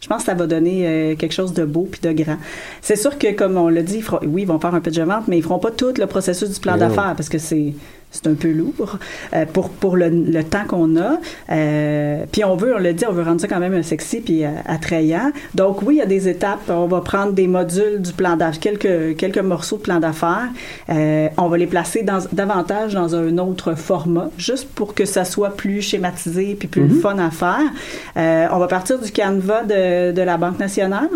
je 0.00 0.08
pense 0.08 0.20
que 0.20 0.26
ça 0.26 0.34
va 0.34 0.46
donner 0.46 0.86
euh, 0.86 1.14
quelque 1.14 1.32
chose 1.32 1.52
de 1.52 1.64
beau 1.64 1.86
puis 1.90 2.00
de 2.02 2.12
grand. 2.22 2.36
C'est 2.80 2.96
sûr 2.96 3.16
que, 3.18 3.32
comme 3.32 3.56
on 3.58 3.68
l'a 3.68 3.82
dit, 3.82 3.96
ils 3.98 4.02
feront- 4.02 4.20
oui, 4.26 4.42
ils 4.42 4.48
vont 4.48 4.58
faire 4.58 4.74
un 4.74 4.80
peu 4.80 4.90
de 4.90 5.02
vente, 5.02 5.28
mais 5.28 5.36
ils 5.38 5.42
feront 5.42 5.58
pas 5.58 5.70
tout 5.70 5.92
le 5.98 6.06
processus 6.06 6.50
du 6.50 6.60
plan 6.60 6.76
d'affaires 6.78 7.14
parce 7.16 7.28
que 7.28 7.38
c'est 7.38 7.74
c'est 8.14 8.28
un 8.28 8.34
peu 8.34 8.52
lourd 8.52 8.98
euh, 9.34 9.44
pour 9.52 9.68
pour 9.70 9.96
le, 9.96 10.08
le 10.08 10.44
temps 10.44 10.64
qu'on 10.68 10.96
a. 10.96 11.18
Euh, 11.50 12.24
puis 12.30 12.44
on 12.44 12.54
veut, 12.56 12.74
on 12.76 12.78
l'a 12.78 12.92
dit, 12.92 13.04
on 13.06 13.12
veut 13.12 13.22
rendre 13.24 13.40
ça 13.40 13.48
quand 13.48 13.58
même 13.58 13.82
sexy 13.82 14.20
puis 14.20 14.44
euh, 14.44 14.48
attrayant. 14.66 15.32
Donc 15.54 15.82
oui, 15.82 15.96
il 15.96 15.98
y 15.98 16.02
a 16.02 16.06
des 16.06 16.28
étapes. 16.28 16.68
On 16.68 16.86
va 16.86 17.00
prendre 17.00 17.32
des 17.32 17.46
modules 17.48 18.00
du 18.00 18.12
plan 18.12 18.36
d'affaires, 18.36 18.60
quelques 18.60 19.16
quelques 19.16 19.38
morceaux 19.38 19.76
de 19.78 19.82
plan 19.82 19.98
d'affaires. 19.98 20.48
Euh, 20.90 21.28
on 21.38 21.48
va 21.48 21.56
les 21.58 21.66
placer 21.66 22.02
dans, 22.02 22.20
davantage 22.32 22.94
dans 22.94 23.14
un 23.16 23.36
autre 23.38 23.74
format, 23.74 24.30
juste 24.38 24.68
pour 24.74 24.94
que 24.94 25.04
ça 25.04 25.24
soit 25.24 25.56
plus 25.56 25.82
schématisé 25.82 26.56
puis 26.58 26.68
plus 26.68 26.82
Mhm. 26.82 26.88
le 26.88 26.94
fun 27.00 27.18
à 27.18 27.30
faire. 27.30 28.50
On 28.54 28.58
va 28.58 28.68
partir 28.68 28.98
du 29.00 29.10
Canva 29.10 29.62
de, 29.64 30.12
de 30.12 30.22
la 30.22 30.36
Banque 30.36 30.58
nationale 30.58 31.08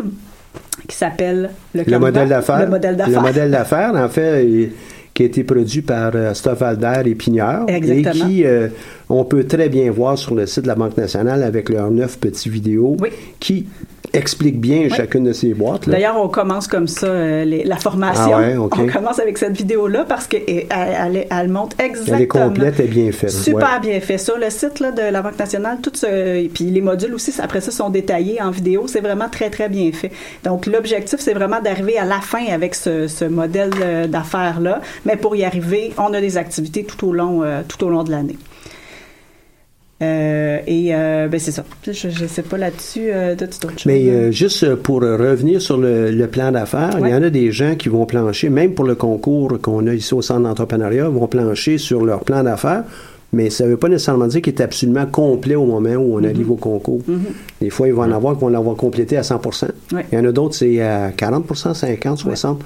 qui 0.89 0.97
s'appelle 0.97 1.51
le, 1.75 1.81
Le 1.81 1.85
Canva, 1.85 1.99
modèle 1.99 2.29
d'affaires. 2.29 2.61
Le 2.61 2.67
modèle 2.69 2.97
d'affaires. 2.97 3.21
Le 3.23 3.27
modèle 3.29 3.51
d'affaires, 3.51 3.93
en 3.95 4.09
fait, 4.09 4.45
il- 4.47 4.71
qui 5.19 5.25
a 5.25 5.27
été 5.27 5.43
produit 5.43 5.83
par 5.83 6.13
euh, 6.15 6.33
Stoffelder 6.33 7.03
et 7.07 7.17
Pigneur. 7.17 7.65
Exactement. 7.69 8.25
Et 8.27 8.29
qui, 8.35 8.45
euh, 8.45 8.69
on 9.09 9.25
peut 9.25 9.43
très 9.43 9.69
bien 9.69 9.91
voir 9.91 10.17
sur 10.17 10.37
le 10.37 10.47
site 10.47 10.63
de 10.63 10.69
la 10.69 10.77
Banque 10.77 10.97
nationale 10.97 11.43
avec 11.43 11.71
leurs 11.71 11.91
neuf 11.91 12.21
petits 12.21 12.49
vidéos 12.49 12.97
Oui. 13.01 13.09
qui 13.41 13.67
expliquent 14.15 14.61
bien 14.61 14.89
chacune 14.89 15.25
de 15.25 15.33
ces 15.33 15.53
boîtes. 15.55 15.89
D'ailleurs, 15.89 16.17
on 16.19 16.29
commence 16.29 16.67
comme 16.67 16.89
ça 16.89 17.07
euh, 17.09 17.45
les- 17.45 17.63
la 17.65 17.77
formation. 17.77 18.31
Ah 18.35 18.39
ouais. 18.41 18.57
On 18.57 18.69
commence 18.69 19.19
avec 19.19 19.37
cette 19.37 19.57
vidéo-là 19.57 20.05
parce 20.09 20.27
qu'elle 20.27 20.43
elle, 20.71 21.27
elle, 21.31 21.49
montre 21.49 21.77
exactement. 21.79 22.17
Elle 22.17 22.23
est 22.23 22.27
complète 22.27 22.81
et 22.81 22.85
bien 22.87 23.13
faite. 23.13 23.31
Super 23.31 23.75
Ouais. 23.75 23.81
bien 23.91 24.01
fait. 24.01 24.17
Sur 24.19 24.39
le 24.39 24.49
site 24.51 24.81
là, 24.81 24.93
de 24.93 25.03
la 25.03 25.21
Banque 25.23 25.39
nationale, 25.39 25.79
tout 25.83 25.93
ce, 25.95 26.07
et 26.07 26.51
puis 26.53 26.65
les 26.65 26.81
modules 26.81 27.13
aussi, 27.15 27.33
après 27.41 27.61
ça, 27.61 27.71
sont 27.71 27.91
détaillés 27.91 28.41
en 28.41 28.51
vidéo. 28.51 28.87
C'est 28.87 29.01
vraiment 29.01 29.29
très, 29.29 29.51
très 29.51 29.69
bien 29.69 29.91
fait. 29.93 30.11
Donc, 30.45 30.67
l'objectif, 30.67 31.21
c'est 31.21 31.35
vraiment 31.35 31.61
d'arriver 31.61 31.99
à 31.99 32.05
la 32.07 32.21
fin 32.21 32.47
avec 32.51 32.75
ce, 32.75 33.09
ce 33.09 33.25
modèle 33.27 33.71
euh, 33.83 34.07
d'affaires-là. 34.07 34.81
Mais 35.05 35.17
pour 35.17 35.37
y 35.37 35.45
arriver, 35.45 35.93
on 35.99 36.15
a 36.15 36.21
des 36.21 36.37
activités 36.39 36.85
tout 36.85 37.09
au 37.09 37.13
long, 37.13 37.43
euh, 37.43 37.61
tout 37.69 37.85
au 37.85 37.91
long 37.91 38.05
de 38.05 38.11
l'année. 38.11 38.37
Euh, 40.01 40.59
et 40.67 40.95
euh, 40.95 41.27
ben 41.27 41.41
c'est 41.41 41.51
ça. 41.51 41.65
Je 41.85 42.07
ne 42.23 42.29
sais 42.29 42.43
pas 42.43 42.57
là-dessus 42.57 43.11
euh, 43.13 43.35
de 43.35 43.47
toute 43.47 43.65
autre 43.65 43.79
chose. 43.79 43.87
Mais 43.87 44.09
euh, 44.09 44.31
juste 44.31 44.77
pour 44.77 45.03
euh, 45.03 45.17
revenir 45.17 45.61
sur 45.61 45.77
le, 45.77 46.13
le 46.13 46.27
plan 46.29 46.53
d'affaires, 46.53 46.97
il 47.01 47.09
y 47.09 47.15
en 47.15 47.23
a 47.23 47.31
des 47.31 47.51
gens 47.51 47.75
qui 47.75 47.89
vont 47.89 48.07
plancher, 48.07 48.49
même 48.49 48.75
pour 48.75 48.85
le 48.85 48.95
concours 48.95 49.59
qu'on 49.61 49.87
a 49.89 49.95
ici 49.95 50.15
au 50.15 50.23
centre 50.23 50.43
d'entrepreneuriat, 50.43 51.09
vont 51.09 51.27
plancher 51.27 51.79
sur 51.79 52.05
leur 52.05 52.21
plan 52.21 52.45
d'affaires, 52.45 52.85
mais 53.33 53.51
ça 53.51 53.65
ne 53.65 53.71
veut 53.71 53.77
pas 53.77 53.89
nécessairement 53.89 54.29
dire 54.29 54.41
qu'il 54.41 54.55
est 54.55 54.63
absolument 54.63 55.07
complet 55.07 55.57
au 55.57 55.67
moment 55.67 55.95
où 55.97 56.17
on 56.19 56.23
arrive 56.25 56.53
au 56.53 56.57
concours. 56.57 57.03
Des 57.61 57.71
fois, 57.71 57.89
il 57.89 57.95
va 57.95 58.05
en 58.05 58.13
avoir 58.13 58.35
qui 58.37 58.41
vont 58.43 58.49
l'avoir 58.49 58.77
complété 58.77 59.17
à 59.17 59.25
100 59.25 59.41
Ouais. 59.93 60.07
Il 60.13 60.19
y 60.19 60.21
en 60.21 60.25
a 60.25 60.33
d'autres, 60.33 60.55
c'est 60.55 60.81
à 60.81 61.11
40% 61.11 61.75
50 61.75 62.19
60 62.19 62.63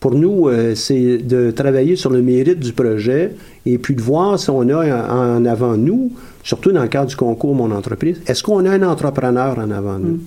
Pour 0.00 0.14
nous, 0.14 0.48
euh, 0.48 0.74
c'est 0.74 1.18
de 1.18 1.50
travailler 1.50 1.96
sur 1.96 2.10
le 2.10 2.20
mérite 2.22 2.60
du 2.60 2.72
projet 2.72 3.32
et 3.64 3.78
puis 3.78 3.94
de 3.94 4.02
voir 4.02 4.38
si 4.38 4.50
on 4.50 4.68
a 4.68 5.08
en, 5.12 5.44
avant 5.46 5.76
nous, 5.76 6.12
surtout 6.44 6.70
dans 6.70 6.82
le 6.82 6.88
cadre 6.88 7.08
du 7.08 7.16
concours 7.16 7.54
Mon 7.54 7.70
entreprise, 7.72 8.20
est-ce 8.26 8.42
qu'on 8.42 8.64
a 8.66 8.70
un 8.70 8.82
entrepreneur 8.82 9.58
en 9.58 9.70
avant 9.70 9.98
nous? 9.98 10.18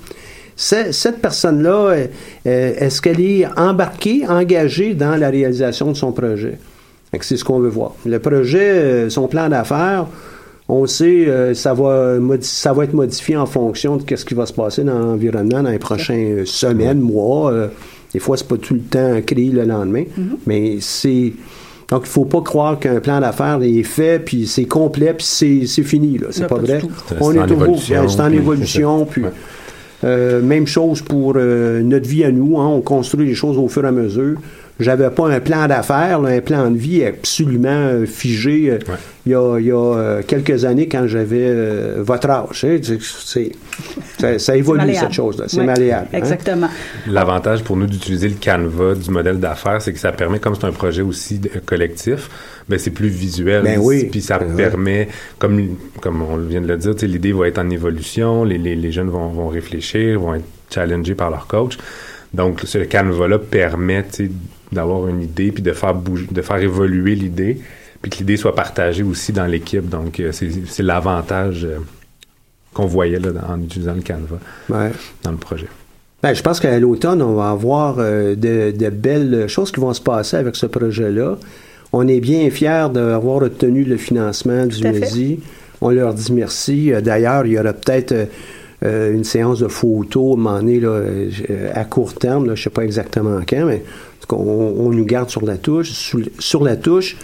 C'est- 0.56 0.92
Cette 0.92 1.20
personne-là, 1.22 1.70
euh, 1.92 2.06
euh, 2.48 2.74
est-ce 2.80 3.02
qu'elle 3.02 3.22
est 3.22 3.46
embarquée, 3.58 4.28
engagée 4.28 4.94
dans 4.96 5.16
la 5.16 5.30
réalisation 5.30 5.92
de 5.92 5.96
son 5.98 6.12
projet? 6.12 6.58
C'est 7.22 7.38
ce 7.38 7.44
qu'on 7.46 7.60
veut 7.60 7.70
voir. 7.70 7.94
Le 8.06 8.20
projet, 8.20 8.70
euh, 8.72 9.10
son 9.10 9.28
plan 9.28 9.50
d'affaires, 9.50 10.08
on 10.68 10.86
sait, 10.86 11.26
euh, 11.28 11.54
ça, 11.54 11.74
va 11.74 12.18
ça 12.42 12.74
va 12.74 12.84
être 12.84 12.94
modifié 12.94 13.38
en 13.38 13.46
fonction 13.46 13.98
de 13.98 14.04
ce 14.16 14.26
qui 14.26 14.34
va 14.34 14.46
se 14.46 14.54
passer 14.54 14.84
dans 14.84 15.00
l'environnement 15.00 15.64
dans 15.64 15.70
les 15.72 15.80
prochaines 15.80 16.46
semaines, 16.46 17.00
mois. 17.00 17.52
euh, 17.52 17.68
des 18.14 18.20
fois, 18.20 18.38
c'est 18.38 18.48
pas 18.48 18.58
tout 18.58 18.74
le 18.74 18.80
temps 18.82 19.22
créé 19.26 19.50
le 19.50 19.64
lendemain, 19.64 20.04
mais 20.46 20.78
c'est... 20.82 21.34
Donc, 21.90 22.02
il 22.04 22.10
faut 22.10 22.26
pas 22.26 22.42
croire 22.42 22.78
qu'un 22.80 23.00
plan 23.00 23.20
d'affaires 23.20 23.60
est 23.64 23.82
fait, 23.84 24.24
puis 24.24 24.46
c'est 24.46 24.66
complet, 24.66 25.14
puis 25.16 25.26
c'est, 25.26 25.66
c'est 25.66 25.82
fini. 25.84 26.20
Là. 26.20 26.28
C'est 26.30 26.48
pas 26.48 26.56
pas 26.56 26.62
vrai. 26.62 26.82
On 27.20 27.32
est 27.34 27.48
toujours... 27.48 27.64
évolution, 27.64 28.08
C'est 28.08 28.22
en 28.22 28.32
évolution, 28.32 29.06
puis... 29.10 29.24
Ouais. 29.24 29.30
Euh, 30.06 30.42
même 30.42 30.66
chose 30.66 31.02
pour 31.02 31.34
euh, 31.36 31.82
notre 31.82 32.08
vie 32.08 32.24
à 32.24 32.32
nous. 32.32 32.58
hein, 32.58 32.68
on 32.68 32.80
construit 32.80 33.28
les 33.28 33.34
choses 33.34 33.58
au 33.58 33.68
fur 33.68 33.84
et 33.84 33.88
à 33.88 33.92
mesure. 33.92 34.38
J'avais 34.80 35.10
pas 35.10 35.28
un 35.28 35.40
plan 35.42 35.68
d'affaires, 35.68 36.22
un 36.24 36.40
plan 36.40 36.72
de 36.72 36.78
vie 36.78 37.04
absolument 37.04 37.68
euh, 37.70 38.06
figé 38.06 38.70
euh, 38.72 38.76
Ouais. 38.88 38.96
il 39.26 39.32
y 39.34 39.36
a, 39.36 39.60
il 39.60 39.66
y 39.66 39.72
a, 39.72 39.76
euh, 39.98 40.22
quelques 40.26 40.64
années 40.64 40.88
quand 40.88 41.06
j'avais 41.06 41.44
euh, 41.48 41.96
votre 42.00 42.30
âge. 42.30 42.64
hein. 42.64 42.78
C'est- 42.82 43.02
c'est- 43.02 43.52
ça, 44.18 44.40
ça 44.40 44.56
évolue, 44.56 44.78
malléable. 44.80 45.08
cette 45.08 45.16
chose-là. 45.16 45.46
C'est 45.48 45.60
Ouais, 45.60 45.66
malléable. 45.66 46.08
hein. 46.14 46.18
Exactement. 46.18 46.70
L'avantage 47.08 47.64
pour 47.64 47.76
nous 47.76 47.88
d'utiliser 47.88 48.30
le 48.30 48.36
Canva 48.42 48.96
du 48.96 49.10
modèle 49.12 49.40
d'affaires, 49.40 49.82
c'est 49.82 49.92
que 49.92 50.00
ça 50.00 50.12
permet, 50.14 50.40
comme 50.40 50.56
c'est 50.56 50.66
un 50.66 50.72
projet 50.72 51.02
aussi 51.02 51.40
de- 51.40 51.50
collectif, 51.66 52.30
ben 52.70 52.80
c'est 52.80 52.92
plus 52.92 53.10
visuel. 53.10 53.64
Ben 53.64 53.80
oui. 53.82 54.06
Puis 54.10 54.22
ça 54.22 54.40
Ben 54.40 54.48
ouais. 54.50 54.56
permet, 54.56 55.08
comme, 55.40 55.76
comme 56.02 56.22
on 56.22 56.38
vient 56.38 56.62
de 56.62 56.68
le 56.68 56.78
dire, 56.78 56.94
l'idée 57.04 57.34
va 57.34 57.48
être 57.50 57.60
en 57.60 57.70
évolution, 57.70 58.46
les, 58.46 58.58
les, 58.58 58.76
les 58.78 58.92
jeunes 58.94 59.10
vont, 59.10 59.28
vont 59.28 59.50
réfléchir, 59.50 60.20
vont 60.22 60.36
être 60.36 60.46
challengés 60.74 61.16
par 61.16 61.30
leur 61.32 61.48
coach. 61.48 61.78
Donc, 62.34 62.62
ce 62.64 62.78
Canva-là 62.78 63.40
permet 63.40 64.04
tu 64.04 64.26
sais, 64.28 64.32
d'avoir 64.72 65.08
une 65.08 65.22
idée 65.22 65.52
puis 65.52 65.64
de 65.64 65.74
faire 65.74 65.94
bouger, 65.94 66.28
de 66.30 66.42
faire 66.42 66.58
évoluer 66.58 67.16
l'idée 67.16 67.60
puis 68.02 68.12
que 68.12 68.18
l'idée 68.18 68.38
soit 68.38 68.56
partagée 68.56 69.04
aussi 69.04 69.34
dans 69.34 69.46
l'équipe. 69.46 69.88
Donc, 69.88 70.20
euh, 70.20 70.32
c'est 70.32 70.84
l'avantage 70.84 71.66
euh, 71.66 71.78
qu'on 72.74 72.86
voyait 72.86 73.20
là, 73.20 73.30
en 73.48 73.62
utilisant 73.62 73.94
le 73.94 74.02
Canva 74.02 74.40
dans 75.24 75.32
le 75.32 75.38
projet. 75.38 75.68
Ben, 76.22 76.34
je 76.34 76.42
pense 76.42 76.60
qu'à 76.60 76.78
l'automne, 76.80 77.22
on 77.22 77.34
va 77.34 77.50
avoir 77.50 77.96
euh, 78.00 78.36
de, 78.36 78.90
belles 78.90 79.48
choses 79.48 79.72
qui 79.72 79.80
vont 79.80 79.94
se 79.94 80.02
passer 80.02 80.38
avec 80.38 80.56
ce 80.56 80.66
projet-là. 80.66 81.38
On 81.92 82.08
est 82.08 82.20
bien 82.20 82.50
fiers 82.52 82.88
d'avoir 82.94 83.38
obtenu 83.42 83.84
le 83.84 83.98
financement 83.98 84.66
du 84.66 84.84
MEDI. 84.84 85.40
On 85.82 85.90
leur 85.90 86.14
dit 86.14 86.32
merci. 86.34 86.92
D'ailleurs, 87.02 87.46
il 87.46 87.54
y 87.54 87.60
aura 87.60 87.74
peut-être 87.74 88.14
une 88.84 89.24
séance 89.24 89.60
de 89.60 89.68
photos 89.68 90.38
à 90.46 91.80
à 91.80 91.84
court 91.86 92.14
terme. 92.14 92.46
je 92.46 92.52
ne 92.52 92.56
sais 92.56 92.70
pas 92.70 92.84
exactement 92.84 93.40
quand, 93.48 93.66
mais 93.66 93.84
on, 94.32 94.90
nous 94.92 95.06
garde 95.06 95.30
sur 95.30 95.46
la 95.46 95.58
touche. 95.58 96.16
sur 96.40 96.64
la 96.64 96.76
touche. 96.76 97.18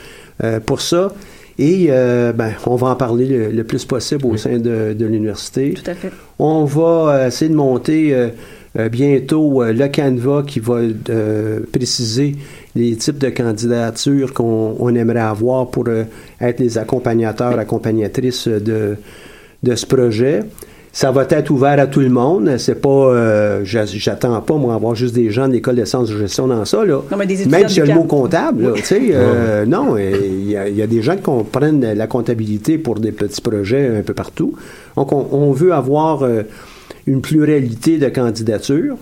Euh, 0.43 0.59
pour 0.59 0.81
ça. 0.81 1.13
Et 1.57 1.87
euh, 1.89 2.33
ben, 2.33 2.51
on 2.65 2.75
va 2.75 2.87
en 2.87 2.95
parler 2.95 3.49
le, 3.49 3.63
plus 3.63 3.85
possible 3.85 4.25
au 4.25 4.35
sein 4.35 4.57
de, 4.57 4.93
l'université. 4.99 5.73
Tout 5.73 5.89
à 5.89 5.93
fait. 5.93 6.11
On 6.37 6.65
va 6.65 6.81
euh, 6.83 7.27
essayer 7.27 7.49
de 7.49 7.55
monter 7.55 8.13
bientôt 8.91 9.63
le 9.63 9.87
canevas 9.87 10.43
qui 10.43 10.59
va 10.59 10.81
préciser 11.71 12.35
les 12.75 12.97
types 12.97 13.17
de 13.17 13.29
candidatures 13.29 14.33
qu'on 14.33 14.93
aimerait 14.95 15.19
avoir 15.21 15.71
pour 15.71 15.85
être 16.41 16.59
les 16.59 16.77
accompagnateurs, 16.77 17.57
accompagnatrices 17.57 18.49
de, 18.49 18.97
de 19.63 19.75
ce 19.75 19.85
projet. 19.85 20.41
Ça 20.95 21.11
va 21.11 21.27
être 21.29 21.49
ouvert 21.49 21.77
à 21.77 21.87
tout 21.87 21.99
le 21.99 22.07
monde. 22.07 22.55
C'est 22.57 22.81
pas, 22.81 22.89
euh, 22.89 23.65
j'attends 23.65 24.39
pas 24.39 24.55
moi 24.55 24.75
avoir 24.75 24.95
juste 24.95 25.13
des 25.13 25.29
gens 25.29 25.49
de 25.49 25.51
l'école 25.51 25.75
de 25.75 25.83
sciences 25.83 26.09
de 26.09 26.17
gestion 26.17 26.47
dans 26.47 26.63
ça 26.63 26.85
là. 26.85 27.01
Non, 27.11 27.17
mais 27.17 27.25
des 27.25 27.45
Même 27.47 27.67
s'il 27.67 27.79
y 27.79 27.81
a 27.81 27.85
le 27.93 27.95
mot 27.95 28.05
comptable, 28.05 28.71
tu 28.75 28.81
sais, 28.81 29.01
euh, 29.11 29.65
non, 29.65 29.97
il 29.97 30.49
y, 30.49 30.55
a, 30.55 30.87
des 30.87 31.01
gens 31.01 31.17
qui 31.17 31.23
comprennent 31.23 31.81
la 31.81 32.07
comptabilité 32.07 32.77
pour 32.77 32.97
des 32.97 33.11
petits 33.11 33.41
projets 33.41 33.97
un 33.97 34.03
peu 34.03 34.13
partout. 34.13 34.53
Donc 34.95 35.11
on, 35.11 35.51
veut 35.51 35.73
avoir 35.73 36.23
euh, 36.23 36.43
une 37.07 37.19
pluralité 37.19 37.97
de 37.97 38.07
candidatures. 38.07 38.95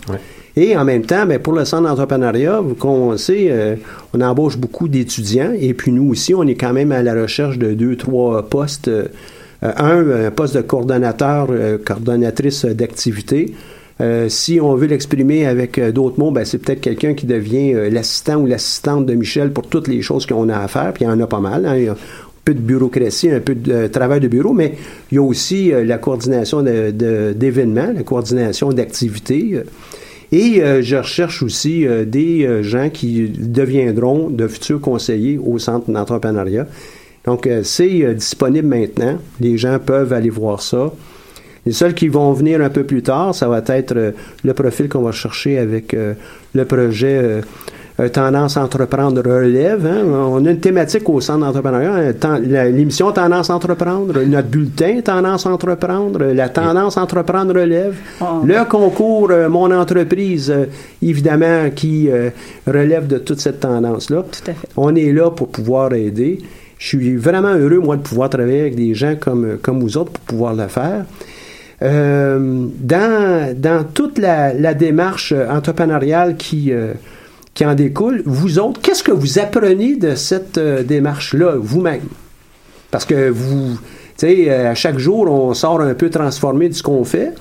Et 0.56 0.76
en 0.76 0.86
même 0.86 1.06
temps, 1.06 1.28
ben, 1.28 1.38
pour 1.38 1.54
le 1.54 1.64
centre 1.64 1.84
d'entrepreneuriat, 1.84 2.62
qu'on 2.80 3.16
sait, 3.18 3.78
on 4.16 4.22
embauche 4.22 4.58
beaucoup 4.58 4.88
d'étudiants. 4.88 5.52
Et 5.56 5.76
puis 5.76 5.92
nous 5.92 6.10
aussi, 6.10 6.34
on 6.34 6.48
est 6.48 6.56
quand 6.56 6.74
même 6.74 6.92
à 6.92 7.04
la 7.04 7.14
recherche 7.14 7.60
de 7.60 7.76
deux, 7.76 7.98
trois 7.98 8.50
postes 8.50 8.88
euh, 8.88 9.06
un, 9.64 10.26
un 10.26 10.32
poste 10.32 10.56
de 10.56 10.62
coordonnateur, 10.62 11.48
euh, 11.50 11.78
coordonnatrice 11.78 12.66
d'activité. 12.66 13.54
Euh, 14.02 14.28
si 14.28 14.60
on 14.60 14.76
veut 14.76 14.88
l'exprimer 14.88 15.46
avec 15.46 15.80
d'autres 15.92 16.20
mots, 16.20 16.32
ben, 16.32 16.44
c'est 16.46 16.58
peut-être 16.58 16.82
quelqu'un 16.82 17.14
qui 17.14 17.26
devient 17.26 17.74
l'assistant 17.92 18.36
ou 18.38 18.46
l'assistante 18.46 19.06
de 19.06 19.14
Michel 19.14 19.52
pour 19.54 19.68
toutes 19.68 19.88
les 19.88 20.02
choses 20.02 20.26
qu'on 20.26 20.50
a 20.50 20.58
à 20.58 20.68
faire, 20.68 20.94
puis 20.94 21.06
il 21.06 21.08
y 21.08 21.12
en 21.12 21.20
a 21.20 21.28
pas 21.28 21.40
mal. 21.40 21.66
Hein. 21.66 21.78
Il 21.78 21.84
y 21.86 21.88
a 21.88 21.94
un 21.94 21.98
peu 22.44 22.54
de 22.54 22.60
bureaucratie, 22.60 23.30
un 23.30 23.40
peu 23.40 23.56
de 23.56 23.88
travail 23.88 24.20
de 24.20 24.28
bureau, 24.28 24.52
mais 24.52 24.74
il 25.12 25.16
y 25.16 25.18
a 25.20 25.22
aussi 25.22 25.72
la 25.72 25.98
coordination 25.98 26.62
d'événements, 26.62 27.94
la 27.96 28.04
coordination 28.04 28.74
d'activités. 28.74 29.62
Et 30.34 30.62
je 30.82 30.96
recherche 30.98 31.42
aussi 31.42 31.86
des 32.06 32.64
gens 32.64 32.90
qui 32.90 33.30
deviendront 33.30 34.30
de 34.30 34.48
futurs 34.48 34.82
conseillers 34.82 35.38
au 35.38 35.58
centre 35.58 35.90
d'entrepreneuriat. 35.90 36.68
Donc, 37.26 37.48
euh, 37.48 37.62
c'est 37.64 38.04
euh, 38.04 38.14
disponible 38.14 38.68
maintenant. 38.68 39.18
Les 39.40 39.58
gens 39.58 39.80
peuvent 39.80 40.14
aller 40.14 40.30
voir 40.30 40.62
ça. 40.62 40.92
Les 41.66 41.72
seuls 41.72 41.94
qui 41.94 42.10
vont 42.10 42.34
venir 42.34 42.62
un 42.62 42.70
peu 42.70 42.84
plus 42.84 43.02
tard, 43.02 43.34
ça 43.34 43.48
va 43.48 43.62
être 43.68 43.96
euh, 43.96 44.12
le 44.44 44.54
profil 44.54 44.90
qu'on 44.90 45.02
va 45.02 45.14
chercher 45.14 45.58
avec 45.58 45.96
le 46.54 46.66
projet 46.66 47.42
Tendance 48.12 48.58
Entreprendre 48.58 49.22
Relève. 49.22 49.86
Hein. 49.86 50.04
On 50.06 50.46
a 50.46 50.52
une 50.52 50.60
thématique 50.60 51.08
au 51.08 51.22
centre 51.22 51.46
d'entrepreneuriat, 51.46 52.12
l'émission 52.70 53.14
Tendance 53.14 53.50
Entreprendre, 53.50 54.22
notre 54.24 54.50
bulletin 54.50 55.00
Tendance 55.00 55.46
Entreprendre, 55.46 56.26
la 56.26 56.50
Tendance 56.50 56.98
Entreprendre 56.98 57.58
Relève, 57.58 57.96
ah. 58.20 58.42
le 58.44 58.66
concours 58.66 59.32
Mon 59.50 59.72
entreprise, 59.72 60.54
évidemment, 61.02 61.70
qui 61.74 62.10
relève 62.68 63.08
de 63.08 63.20
toute 63.20 63.40
cette 63.40 63.62
tendance-là. 63.62 64.26
On 64.76 64.94
est 64.96 65.14
là 65.14 65.32
pour 65.32 65.48
pouvoir 65.48 65.94
aider. 65.94 66.40
Je 66.78 66.88
suis 66.88 67.16
vraiment 67.16 67.54
heureux, 67.56 67.80
moi, 67.80 67.96
de 67.98 68.02
pouvoir 68.02 68.30
travailler 68.30 68.62
avec 68.62 68.76
des 68.76 68.94
gens 68.94 69.16
comme, 69.20 69.58
comme 69.62 69.80
vous 69.80 69.98
autres 69.98 70.12
pour 70.12 70.24
pouvoir 70.24 70.54
le 70.54 70.68
faire. 70.68 71.06
Euh, 71.82 72.68
dans, 72.80 73.54
dans, 73.60 73.84
toute 73.84 74.18
la, 74.18 74.74
démarche 74.74 75.34
entrepreneuriale 75.50 76.38
qui, 76.38 76.72
euh, 76.72 76.94
qui 77.54 77.66
en 77.66 77.76
découle, 77.76 78.22
vous 78.26 78.60
autres, 78.60 78.80
qu'est-ce 78.82 79.04
que 79.04 79.12
vous 79.12 79.40
apprenez 79.40 79.96
de 79.96 80.16
cette 80.16 80.58
euh, 80.58 80.84
démarche-là 80.84 81.56
vous-même? 81.58 82.08
Parce 82.90 83.06
que 83.06 83.30
vous, 83.30 83.78
tu 84.18 84.28
sais, 84.28 84.50
à 84.50 84.76
chaque 84.76 85.00
jour, 85.00 85.30
on 85.30 85.54
sort 85.54 85.82
un 85.82 85.94
peu 85.94 86.10
transformé 86.10 86.70
de 86.70 86.74
ce 86.74 86.84
qu'on 86.84 87.04
fait. 87.04 87.34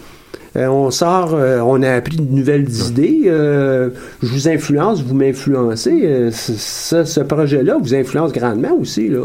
Euh, 0.57 0.67
on 0.67 0.91
sort, 0.91 1.35
euh, 1.35 1.61
on 1.61 1.83
a 1.83 1.95
appris 1.95 2.17
de 2.17 2.35
nouvelles 2.35 2.71
idées. 2.71 3.23
Euh, 3.27 3.91
je 4.23 4.29
vous 4.29 4.49
influence, 4.49 5.03
vous 5.03 5.15
m'influencez. 5.15 6.31
ce 6.33 7.21
projet-là 7.21 7.77
vous 7.81 7.95
influence 7.95 8.33
grandement 8.33 8.75
aussi. 8.79 9.09
Là. 9.09 9.21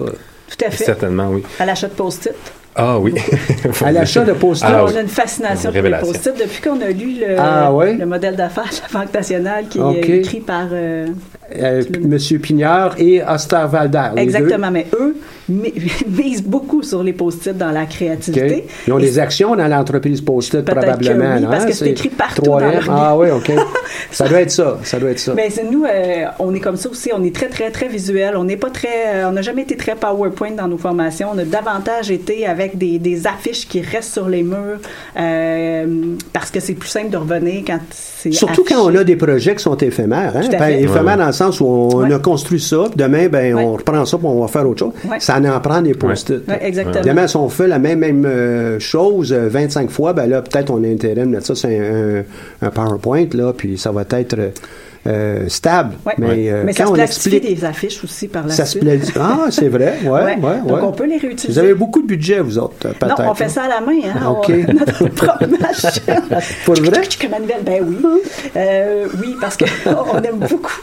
Tout 0.49 0.65
à 0.65 0.71
fait. 0.71 0.85
Certainement, 0.85 1.29
oui. 1.31 1.43
À 1.59 1.65
l'achat 1.65 1.87
de 1.87 1.93
post-it. 1.93 2.33
Ah 2.79 2.99
oui. 2.99 3.13
à 3.83 3.91
l'achat 3.91 4.23
de 4.23 4.33
post-it. 4.33 4.69
on 4.69 4.95
a 4.95 5.01
une 5.01 5.07
fascination 5.07 5.71
pour 5.71 5.81
les 5.81 5.97
post-it 5.99 6.37
depuis 6.39 6.61
qu'on 6.61 6.79
a 6.79 6.89
lu 6.91 7.15
le, 7.19 7.35
ah, 7.37 7.71
le 7.71 8.05
modèle 8.05 8.35
d'affaires 8.35 8.69
de 8.69 8.93
la 8.93 8.99
Banque 8.99 9.13
nationale 9.13 9.65
qui 9.67 9.79
est 9.79 10.09
écrit 10.19 10.39
par 10.39 10.67
euh, 10.71 11.07
Monsieur 12.01 12.39
Pignard 12.39 12.95
et 12.99 13.21
Oscar 13.23 13.67
Valder. 13.67 14.09
Exactement, 14.15 14.71
mais 14.71 14.85
eux 14.93 15.17
misent 15.49 16.43
beaucoup 16.43 16.83
sur 16.83 17.03
les 17.03 17.13
post-it 17.13 17.57
dans 17.57 17.71
la 17.71 17.85
créativité. 17.85 18.65
Ils 18.85 18.93
ont 18.93 18.99
des 18.99 19.19
actions 19.19 19.55
dans 19.55 19.67
l'entreprise 19.67 20.21
post-it 20.21 20.63
probablement. 20.63 21.35
Oui, 21.37 21.45
parce 21.49 21.65
que 21.65 21.73
c'est 21.73 21.89
écrit 21.89 22.09
partout 22.09 22.41
dans 22.41 22.59
le 22.59 22.79
Ah 22.89 23.17
oui, 23.17 23.29
OK. 23.31 23.51
ça 24.11 24.27
doit 24.27 24.41
être 24.41 24.51
ça. 24.51 24.77
Ça 24.83 24.99
doit 24.99 25.11
être 25.11 25.19
ça. 25.19 25.33
Mais 25.33 25.49
nous, 25.71 25.85
euh, 25.85 26.25
on 26.39 26.53
est 26.53 26.59
comme 26.59 26.75
ça 26.75 26.89
aussi. 26.89 27.11
On 27.13 27.23
est 27.23 27.33
très, 27.33 27.47
très, 27.47 27.71
très 27.71 27.87
visuel. 27.87 28.35
On 28.35 28.43
n'est 28.43 28.57
pas 28.57 28.69
très. 28.69 29.15
Euh, 29.15 29.29
on 29.29 29.31
n'a 29.31 29.41
jamais 29.41 29.61
été 29.61 29.77
très 29.77 29.95
PowerPoint 29.95 30.51
dans 30.51 30.67
nos 30.67 30.77
formations. 30.77 31.29
On 31.33 31.37
a 31.37 31.45
davantage 31.45 32.11
été 32.11 32.45
avec 32.45 32.77
des, 32.77 32.99
des 32.99 33.25
affiches 33.25 33.67
qui 33.67 33.81
restent 33.81 34.13
sur 34.13 34.27
les 34.27 34.43
murs 34.43 34.79
parce 36.33 36.51
que 36.51 36.59
c'est 36.59 36.73
plus 36.73 36.89
simple 36.89 37.09
de 37.09 37.17
revenir 37.17 37.63
quand 37.65 37.79
c'est. 37.91 38.31
Surtout 38.31 38.63
quand 38.67 38.81
on 38.81 38.95
a 38.95 39.03
des 39.03 39.15
projets 39.15 39.55
qui 39.55 39.63
sont 39.63 39.77
éphémères. 39.77 40.33
Hein? 40.35 40.67
éphémères 40.69 41.17
dans 41.17 41.31
sens 41.31 41.61
où 41.61 41.65
on 41.65 42.09
a 42.11 42.19
construit 42.19 42.59
ça, 42.59 42.85
puis 42.89 42.97
demain, 42.97 43.27
ben, 43.27 43.55
on 43.55 43.73
reprend 43.73 44.05
ça, 44.05 44.17
puis 44.17 44.27
on 44.27 44.41
va 44.41 44.47
faire 44.47 44.67
autre 44.67 44.79
chose. 44.79 44.93
Ça 45.19 45.36
en 45.45 45.59
prend 45.59 45.81
des 45.81 45.93
post-it. 45.93 46.43
exactement. 46.61 47.03
Demain, 47.03 47.27
si 47.27 47.35
on 47.37 47.49
fait 47.49 47.67
la 47.67 47.79
même, 47.79 47.99
même 47.99 48.25
euh, 48.25 48.79
chose 48.79 49.33
25 49.33 49.85
euh, 49.85 49.87
fois, 49.89 50.13
ben 50.13 50.27
là, 50.27 50.41
peut-être 50.41 50.71
on 50.71 50.83
a 50.83 50.87
intérêt 50.87 51.21
de 51.21 51.25
mettre 51.25 51.45
ça 51.45 51.55
sur 51.55 51.69
un, 51.69 52.23
un 52.61 52.69
PowerPoint, 52.69 53.27
là, 53.33 53.53
puis 53.53 53.77
ça 53.77 53.91
va 53.91 54.03
être 54.09 54.51
euh, 55.07 55.47
stable. 55.47 55.95
Mais, 56.17 56.49
euh, 56.51 56.71
ça 56.73 56.85
se 56.85 57.01
explique 57.01 57.43
des 57.43 57.65
affiches 57.65 58.03
aussi 58.03 58.27
par 58.27 58.45
la 58.45 58.53
ça 58.53 58.65
suite. 58.65 58.83
Se 58.83 59.19
ah, 59.19 59.47
c'est 59.49 59.69
vrai. 59.69 59.99
Ouais, 60.07 60.23
ouais. 60.23 60.37
Ouais, 60.37 60.61
Donc, 60.65 60.83
on 60.83 60.91
peut 60.91 61.05
les 61.05 61.17
réutiliser. 61.17 61.59
Vous 61.59 61.65
avez 61.65 61.73
beaucoup 61.73 62.01
de 62.01 62.07
budget, 62.07 62.39
vous 62.39 62.57
autres, 62.57 62.75
peut-être. 62.75 63.07
Non, 63.07 63.31
on 63.31 63.35
fait 63.35 63.49
ça 63.49 63.63
à 63.63 63.67
la 63.67 63.81
main. 63.81 63.99
Hein? 64.05 64.29
OK. 64.29 64.51
On, 64.51 64.73
notre 64.73 65.07
propre 65.09 65.45
machine. 65.47 66.01
Pour 66.65 66.75
vrai? 66.75 67.01
Ben 67.65 67.83
oui. 67.85 67.97
Euh, 68.55 69.07
oui, 69.19 69.35
parce 69.39 69.57
qu'on 69.57 70.21
aime 70.21 70.39
beaucoup. 70.39 70.81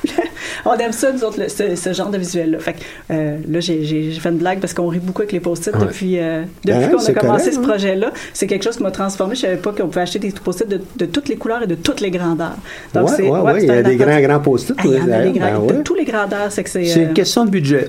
on 0.64 0.74
aime 0.74 0.92
ça, 0.92 1.12
nous 1.12 1.24
autres, 1.24 1.40
ce, 1.48 1.92
genre 1.92 2.10
de 2.10 2.18
visuel-là. 2.18 2.58
Fait 2.58 2.76
euh, 3.10 3.38
là, 3.48 3.60
j'ai 3.60 4.10
fait 4.12 4.28
une 4.28 4.38
blague 4.38 4.60
parce 4.60 4.74
qu'on 4.74 4.88
rit 4.88 5.00
beaucoup 5.00 5.22
avec 5.22 5.32
les 5.32 5.40
post-it 5.40 5.74
depuis, 5.78 6.16
depuis 6.16 6.48
ben, 6.64 6.90
qu'on 6.90 7.04
a 7.04 7.12
commencé 7.12 7.52
ce 7.52 7.58
hein. 7.58 7.62
projet-là. 7.62 8.12
C'est 8.32 8.46
quelque 8.46 8.64
chose 8.64 8.76
qui 8.76 8.82
m'a 8.82 8.90
transformé. 8.90 9.34
Je 9.34 9.42
savais 9.42 9.56
pas 9.56 9.72
qu'on 9.72 9.88
pouvait 9.88 10.02
acheter 10.02 10.18
des 10.18 10.30
post-it 10.30 10.68
de, 10.68 11.06
toutes 11.06 11.28
les 11.28 11.36
couleurs 11.36 11.62
et 11.62 11.66
de 11.66 11.74
toutes 11.74 12.00
les 12.00 12.10
grandeurs. 12.10 12.56
Donc, 12.92 13.10
c'est 13.10 13.28
ouais, 13.28 13.64
il 13.64 13.98
grands 14.20 14.34
grand 14.34 14.40
post-it. 14.40 14.76
il 14.84 14.92
y 14.92 15.00
en 15.00 15.10
a 15.10 15.20
les 15.20 15.32
grands, 15.32 15.66
ben 15.66 15.78
de 15.78 15.82
tous 15.82 15.94
les 15.94 16.04
grandeurs, 16.04 16.50
c'est 16.50 16.64
que 16.64 16.70
c'est... 16.70 16.84
C'est 16.84 17.02
une 17.02 17.10
euh, 17.10 17.14
question 17.14 17.44
de 17.44 17.50
budget. 17.50 17.88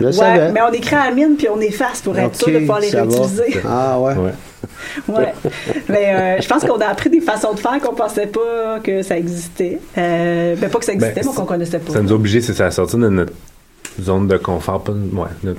Je 0.00 0.06
ouais, 0.06 0.52
mais 0.52 0.60
on 0.62 0.72
écrit 0.72 0.96
à 0.96 1.06
la 1.06 1.10
mine 1.12 1.36
puis 1.36 1.48
on 1.48 1.60
efface 1.60 2.00
pour 2.00 2.18
être 2.18 2.36
sûr 2.36 2.48
de 2.48 2.58
pouvoir 2.58 2.80
les 2.80 2.90
réutiliser. 2.90 3.60
Ah 3.68 3.98
ouais. 4.00 4.14
ouais. 4.14 5.14
ouais. 5.14 5.32
Mais 5.88 6.14
euh, 6.14 6.40
je 6.40 6.48
pense 6.48 6.64
qu'on 6.64 6.78
a 6.78 6.86
appris 6.86 7.10
des 7.10 7.20
façons 7.20 7.52
de 7.52 7.58
faire 7.58 7.78
qu'on 7.80 7.94
pensait 7.94 8.26
pas 8.26 8.80
que 8.82 9.02
ça 9.02 9.16
existait. 9.16 9.78
Euh, 9.96 10.56
ben, 10.56 10.70
pas 10.70 10.78
que 10.78 10.84
ça 10.84 10.92
existait, 10.92 11.20
ben, 11.20 11.28
mais 11.30 11.34
qu'on 11.34 11.44
connaissait 11.44 11.78
pas. 11.78 11.92
Ça 11.92 12.02
nous 12.02 12.12
a 12.12 12.14
obligés, 12.14 12.40
c'est 12.40 12.54
ça, 12.54 12.66
à 12.66 12.70
sortir 12.70 12.98
de 12.98 13.08
notre 13.08 13.32
zone 14.00 14.28
de 14.28 14.36
confort, 14.36 14.84
ouais, 14.88 15.52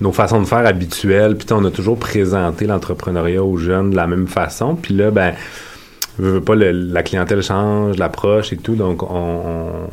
nos 0.00 0.12
façons 0.12 0.40
de 0.40 0.46
faire 0.46 0.66
habituelles. 0.66 1.36
Puis 1.36 1.46
on 1.52 1.64
a 1.64 1.70
toujours 1.70 1.98
présenté 1.98 2.66
l'entrepreneuriat 2.66 3.42
aux 3.42 3.56
jeunes 3.56 3.90
de 3.90 3.96
la 3.96 4.06
même 4.06 4.28
façon. 4.28 4.76
Puis 4.76 4.94
là, 4.94 5.10
ben 5.10 5.34
pas, 6.44 6.54
la 6.54 7.02
clientèle 7.02 7.42
change, 7.42 7.96
l'approche 7.96 8.52
et 8.52 8.56
tout, 8.56 8.74
donc 8.74 9.02
on... 9.02 9.88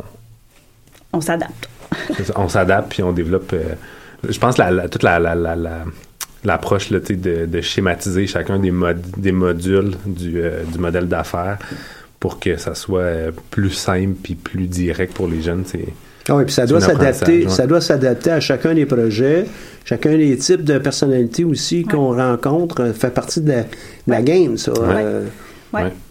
On, 1.14 1.22
s'adapte. 1.22 1.70
on 2.36 2.50
s'adapte, 2.50 2.90
puis 2.90 3.04
on 3.04 3.12
développe... 3.12 3.54
Euh, 3.54 3.76
je 4.28 4.40
pense 4.40 4.58
la, 4.58 4.90
toute 4.90 5.04
la, 5.04 5.20
l'approche 6.44 6.92
de, 6.92 7.46
de, 7.46 7.62
schématiser 7.62 8.28
chacun 8.28 8.60
des, 8.60 8.74
des 9.18 9.32
modules 9.32 9.92
du, 10.06 10.42
euh, 10.42 10.64
du 10.64 10.80
modèle 10.80 11.08
d'affaires 11.08 11.58
pour 12.20 12.40
que 12.40 12.58
ça 12.58 12.74
soit 12.74 13.02
euh, 13.02 13.32
plus 13.52 13.72
simple 13.72 14.16
puis 14.22 14.36
plus 14.36 14.68
direct 14.68 15.14
pour 15.14 15.28
les 15.28 15.42
jeunes, 15.42 15.64
c'est 15.66 15.90
Ah 16.28 16.36
oui, 16.36 16.46
puis 16.46 16.54
ça 16.54 16.66
doit 16.66 16.82
s'adapter, 16.82 17.48
ça 17.50 17.68
doit 17.68 17.82
s'adapter 17.82 18.32
à 18.32 18.40
chacun 18.40 18.74
des 18.74 18.86
projets, 18.86 19.46
chacun 19.84 20.18
des 20.18 20.36
types 20.38 20.64
de 20.64 20.78
personnalités 20.80 21.44
aussi 21.44 21.84
qu'on 21.84 22.16
rencontre, 22.16 22.94
fait 22.94 23.12
partie 23.14 23.42
de 23.42 23.64
la, 24.08 24.22
game, 24.22 24.58
ça. 24.58 24.72
Euh. 24.72 25.26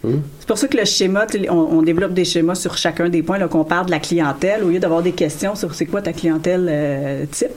Hum. 0.03 0.21
C'est 0.39 0.47
pour 0.47 0.57
ça 0.57 0.67
que 0.67 0.77
le 0.77 0.85
schéma, 0.85 1.25
on, 1.49 1.81
développe 1.81 2.13
des 2.13 2.25
schémas 2.25 2.55
sur 2.55 2.77
chacun 2.77 3.09
des 3.09 3.23
points, 3.23 3.39
qu'on 3.47 3.63
parle 3.63 3.87
de 3.87 3.91
la 3.91 3.99
clientèle, 3.99 4.63
au 4.63 4.69
lieu 4.69 4.79
d'avoir 4.79 5.01
des 5.01 5.11
questions 5.11 5.55
sur 5.55 5.73
c'est 5.73 5.85
quoi 5.85 6.01
ta 6.01 6.13
clientèle 6.13 6.67
euh, 6.69 7.25
type. 7.31 7.49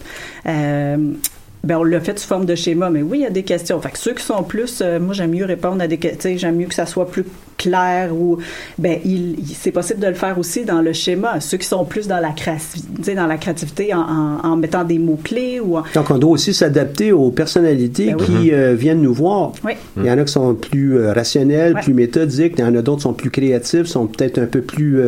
Ben, 1.65 1.77
on 1.77 1.85
l'a 1.85 2.01
fait 2.01 2.19
sous 2.19 2.29
forme 2.29 2.47
de 2.47 2.55
schéma, 2.55 2.89
mais 2.89 3.03
oui, 3.03 3.19
il 3.19 3.23
y 3.23 3.27
a 3.27 3.31
des 3.31 3.43
questions. 3.43 3.81
Fait 3.81 3.91
que 3.91 3.99
ceux 3.99 4.15
qui 4.15 4.23
sont 4.23 4.43
plus, 4.43 4.81
euh, 4.81 5.01
moi, 5.01 5.13
j'aime 5.13 5.33
mieux 5.33 5.45
répondre 5.45 5.83
à 5.83 5.89
des 5.89 5.99
questions, 5.99 6.31
j'aime 6.37 6.57
mieux 6.57 6.67
que 6.67 6.75
ça 6.75 6.87
soit 6.87 7.11
plus 7.11 7.25
clair 7.57 8.15
ou, 8.15 8.39
ben, 8.79 9.01
il, 9.05 9.37
c'est 9.55 9.73
possible 9.73 9.99
de 9.99 10.07
le 10.07 10.15
faire 10.15 10.39
aussi 10.39 10.65
dans 10.65 10.81
le 10.81 10.93
schéma. 10.93 11.41
Ceux 11.41 11.57
qui 11.57 11.67
sont 11.67 11.85
plus 11.85 12.07
dans 12.07 12.21
la 12.21 12.31
créativité, 12.31 13.17
dans 13.17 13.27
la 13.27 13.37
créativité 13.37 13.93
en, 13.93 13.99
en, 14.01 14.57
mettant 14.57 14.85
des 14.85 15.01
mots-clés 15.01 15.59
ou 15.59 15.79
Donc, 15.95 16.11
on 16.11 16.19
doit 16.19 16.31
aussi 16.31 16.55
s'adapter 16.55 17.11
aux 17.11 17.31
personnalités 17.31 18.15
ben 18.15 18.25
qui 18.25 18.53
euh, 18.53 18.75
viennent 18.75 19.03
nous 19.03 19.15
voir. 19.15 19.53
Oui. 19.65 19.73
Il 19.97 20.05
y 20.05 20.11
en 20.11 20.19
a 20.19 20.25
qui 20.25 20.33
sont 20.33 20.55
plus 20.55 20.97
euh, 20.97 21.13
rationnels, 21.13 21.75
plus 21.83 21.95
méthodiques. 21.95 22.55
Il 22.59 22.61
y 22.61 22.65
en 22.65 22.75
a 22.77 22.83
d'autres 22.83 22.99
qui 22.99 23.03
sont 23.03 23.15
plus 23.15 23.31
créatifs, 23.31 23.87
sont 23.87 24.07
peut-être 24.07 24.39
un 24.39 24.47
peu 24.47 24.61
plus 24.61 25.03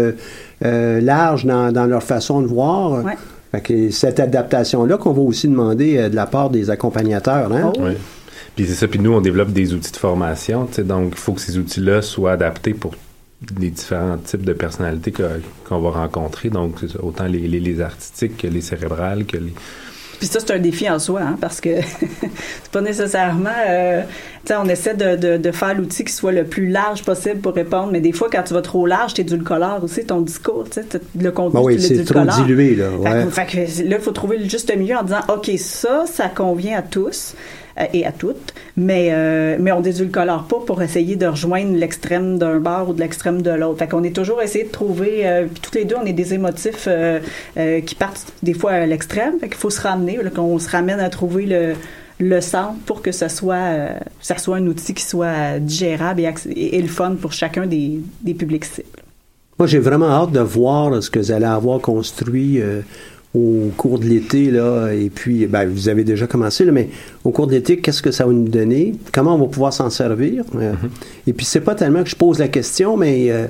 larges 0.61 1.47
dans, 1.47 1.71
dans, 1.71 1.87
leur 1.87 2.03
façon 2.03 2.43
de 2.43 2.47
voir. 2.49 3.05
Oui 3.53 3.91
cette 3.91 4.21
adaptation-là 4.21 4.97
qu'on 4.97 5.13
va 5.13 5.23
aussi 5.23 5.49
demander 5.49 5.99
euh, 5.99 6.09
de 6.09 6.17
la 6.17 6.27
part 6.27 6.51
des 6.51 6.71
accompagnateurs. 6.71 7.53
Hein? 7.53 7.73
Oh 7.77 7.81
oui. 7.81 7.93
Puis 8.57 8.67
c'est 8.67 8.75
ça, 8.75 8.89
puis 8.89 8.99
nous, 8.99 9.13
on 9.13 9.21
développe 9.21 9.53
des 9.53 9.75
outils 9.75 9.93
de 9.93 9.97
formation, 9.97 10.69
donc 10.85 11.13
il 11.13 11.19
faut 11.19 11.33
que 11.33 11.41
ces 11.41 11.57
outils-là 11.57 12.03
soient 12.03 12.33
adaptés 12.33 12.75
pour 12.75 12.95
les 13.59 13.71
différents 13.71 14.19
types 14.19 14.45
de 14.45 14.53
personnalités 14.53 15.13
qu'on 15.13 15.81
va 15.81 15.91
rencontrer, 15.91 16.51
donc 16.51 16.85
autant 17.03 17.27
les, 17.27 17.49
les, 17.49 17.81
artistiques 17.81 18.37
que 18.37 18.47
les 18.47 18.61
cérébrales, 18.61 19.25
que 19.25 19.39
les, 19.39 19.55
puis 20.21 20.29
ça, 20.29 20.39
c'est 20.39 20.53
un 20.53 20.59
défi 20.59 20.89
en 20.89 20.99
soi, 20.99 21.23
hein, 21.23 21.39
parce 21.41 21.63
que 21.63 21.81
c'est 22.11 22.71
pas 22.71 22.83
nécessairement... 22.83 23.49
Euh, 23.67 24.03
tu 24.43 24.49
sais, 24.49 24.55
on 24.63 24.69
essaie 24.69 24.95
de, 24.95 25.17
de, 25.17 25.39
de 25.39 25.51
faire 25.51 25.75
l'outil 25.75 26.05
qui 26.05 26.13
soit 26.13 26.33
le 26.33 26.45
plus 26.45 26.69
large 26.69 27.03
possible 27.05 27.41
pour 27.41 27.55
répondre, 27.55 27.89
mais 27.91 28.03
des 28.03 28.13
fois, 28.13 28.29
quand 28.31 28.43
tu 28.43 28.53
vas 28.53 28.61
trop 28.61 28.87
large, 28.87 29.15
tu 29.15 29.23
le 29.23 29.43
colère 29.43 29.81
aussi, 29.83 30.05
ton 30.05 30.21
discours, 30.21 30.65
tu 30.71 30.83
sais, 30.83 31.01
le 31.19 31.31
contenu, 31.31 31.61
ben 31.61 31.65
oui, 31.65 31.81
c'est 31.81 32.05
trop 32.05 32.25
dilué, 32.25 32.75
là. 32.75 32.91
Ouais. 32.91 33.27
Fait, 33.31 33.47
que, 33.47 33.57
là, 33.89 33.97
il 33.97 34.03
faut 34.03 34.13
trouver 34.13 34.37
le 34.37 34.49
juste 34.49 34.75
milieu 34.77 34.97
en 34.97 35.03
disant, 35.03 35.21
OK, 35.29 35.51
ça, 35.57 36.05
ça 36.07 36.29
convient 36.29 36.79
à 36.79 36.83
tous. 36.83 37.35
Euh, 37.79 37.85
et 37.93 38.07
à 38.07 38.13
toutes, 38.13 38.55
mais, 38.77 39.11
euh, 39.13 39.57
mais 39.61 39.73
on 39.73 39.81
désulcolore 39.81 40.45
pas 40.45 40.59
pour 40.67 40.83
essayer 40.83 41.17
de 41.17 41.27
rejoindre 41.27 41.77
l'extrême 41.77 42.39
d'un 42.39 42.59
bar 42.59 42.89
ou 42.89 42.93
de 42.93 43.01
l'extrême 43.01 43.43
de 43.43 43.51
l'autre. 43.51 43.79
Fait 43.79 43.89
qu'on 43.89 44.03
est 44.03 44.15
toujours 44.15 44.43
essayé 44.43 44.65
de 44.65 44.71
trouver, 44.71 45.27
euh, 45.27 45.47
puis 45.47 45.61
toutes 45.61 45.75
les 45.75 45.85
deux, 45.85 45.97
on 46.01 46.05
est 46.05 46.13
des 46.13 46.35
émotifs 46.35 46.89
qui 47.87 47.95
partent 47.95 48.33
des 48.43 48.55
fois 48.55 48.73
à 48.73 48.87
l'extrême, 48.87 49.39
fait 49.41 49.49
qu'il 49.49 49.57
faut 49.57 49.71
se 49.71 49.81
ramener, 49.81 50.19
qu'on 50.35 50.59
se 50.59 50.69
ramène 50.69 51.01
à 51.01 51.09
trouver 51.09 51.47
le, 51.47 51.75
le 52.19 52.41
centre 52.41 52.79
pour 52.87 53.03
que 53.03 53.13
ça 53.13 53.29
soit, 53.29 53.89
ça 54.21 54.39
soit 54.39 54.57
un 54.57 54.67
outil 54.67 54.95
qui 54.95 55.05
soit 55.05 55.59
digérable 55.59 56.21
et, 56.21 56.77
et, 56.77 56.83
le 56.83 56.89
fun 56.89 57.17
pour 57.21 57.33
chacun 57.33 57.67
des, 57.67 58.01
des 58.23 58.35
publics 58.35 58.65
cibles. 58.65 58.89
Moi, 59.59 59.67
j'ai 59.67 59.79
vraiment 59.79 60.11
hâte 60.11 60.33
de 60.33 60.41
voir 60.41 61.03
ce 61.03 61.11
que 61.11 61.19
vous 61.19 61.33
allez 61.33 61.47
avoir 61.47 61.81
construit 61.81 62.61
au 63.35 63.71
cours 63.77 63.99
de 64.01 64.07
l'été, 64.07 64.51
là, 64.51 64.91
et 64.91 65.09
puis, 65.09 65.47
ben, 65.47 65.69
vous 65.69 65.89
avez 65.89 66.03
déjà 66.03 66.27
commencé, 66.27 66.65
là, 66.65 66.73
mais 66.73 66.89
au 67.23 67.31
cours 67.31 67.47
de 67.47 67.53
l'été, 67.53 67.79
qu'est-ce 67.79 68.03
que 68.03 68.11
ça 68.11 68.27
va 68.27 68.33
nous 68.33 68.49
donner? 68.49 68.95
Comment 69.13 69.37
on 69.37 69.39
va 69.39 69.47
pouvoir 69.47 69.73
s'en 69.73 69.89
servir? 69.89 70.45
Euh, 70.57 70.73
mm-hmm. 70.73 71.29
Et 71.29 71.33
puis, 71.33 71.47
c'est 71.47 71.61
pas 71.61 71.77
tellement 71.77 72.03
que 72.03 72.11
je 72.11 72.17
pose 72.17 72.41
la 72.41 72.49
question, 72.49 72.97
mais 72.97 73.31
euh, 73.31 73.47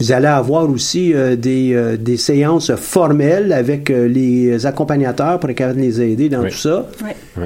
vous 0.00 0.12
allez 0.12 0.28
avoir 0.28 0.70
aussi 0.70 1.12
euh, 1.12 1.36
des, 1.36 1.96
des, 2.00 2.16
séances 2.16 2.74
formelles 2.76 3.52
avec 3.52 3.90
les 3.90 4.64
accompagnateurs 4.64 5.38
pour 5.38 5.50
être 5.50 5.76
les 5.76 6.00
aider 6.00 6.30
dans 6.30 6.44
tout 6.44 6.56
ça. 6.56 6.88
Oui. 7.04 7.42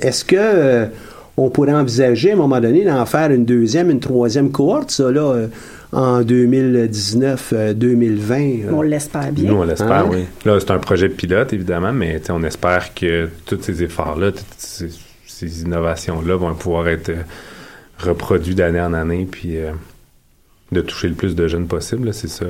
Est-ce 0.00 0.24
que 0.24 0.86
on 1.36 1.50
pourrait 1.50 1.74
envisager 1.74 2.30
à 2.30 2.34
un 2.34 2.36
moment 2.36 2.60
donné 2.60 2.84
d'en 2.84 3.04
faire 3.06 3.30
une 3.30 3.44
deuxième, 3.44 3.90
une 3.90 4.00
troisième 4.00 4.50
cohorte, 4.50 4.90
ça, 4.90 5.10
là? 5.10 5.48
en 5.94 6.22
2019-2020. 6.22 8.64
Euh. 8.64 8.70
On 8.72 8.82
l'espère 8.82 9.32
bien. 9.32 9.50
Nous, 9.50 9.56
on 9.56 9.64
l'espère, 9.64 9.92
hein? 9.92 10.10
oui. 10.10 10.24
Là, 10.44 10.60
c'est 10.60 10.72
un 10.72 10.78
projet 10.78 11.08
pilote, 11.08 11.52
évidemment, 11.52 11.92
mais 11.92 12.20
on 12.30 12.42
espère 12.42 12.92
que 12.94 13.28
tous 13.46 13.62
ces 13.62 13.84
efforts-là, 13.84 14.32
toutes 14.32 14.46
ces, 14.58 14.90
innovations-là 15.62 16.36
vont 16.36 16.54
pouvoir 16.54 16.88
être 16.88 17.10
euh, 17.10 17.22
reproduits 17.98 18.54
d'année 18.54 18.80
en 18.80 18.94
année, 18.94 19.28
puis 19.30 19.58
euh, 19.58 19.72
de 20.72 20.80
toucher 20.80 21.08
le 21.08 21.14
plus 21.14 21.34
de 21.34 21.46
jeunes 21.46 21.66
possible. 21.66 22.14
C'est 22.14 22.28
ça. 22.28 22.46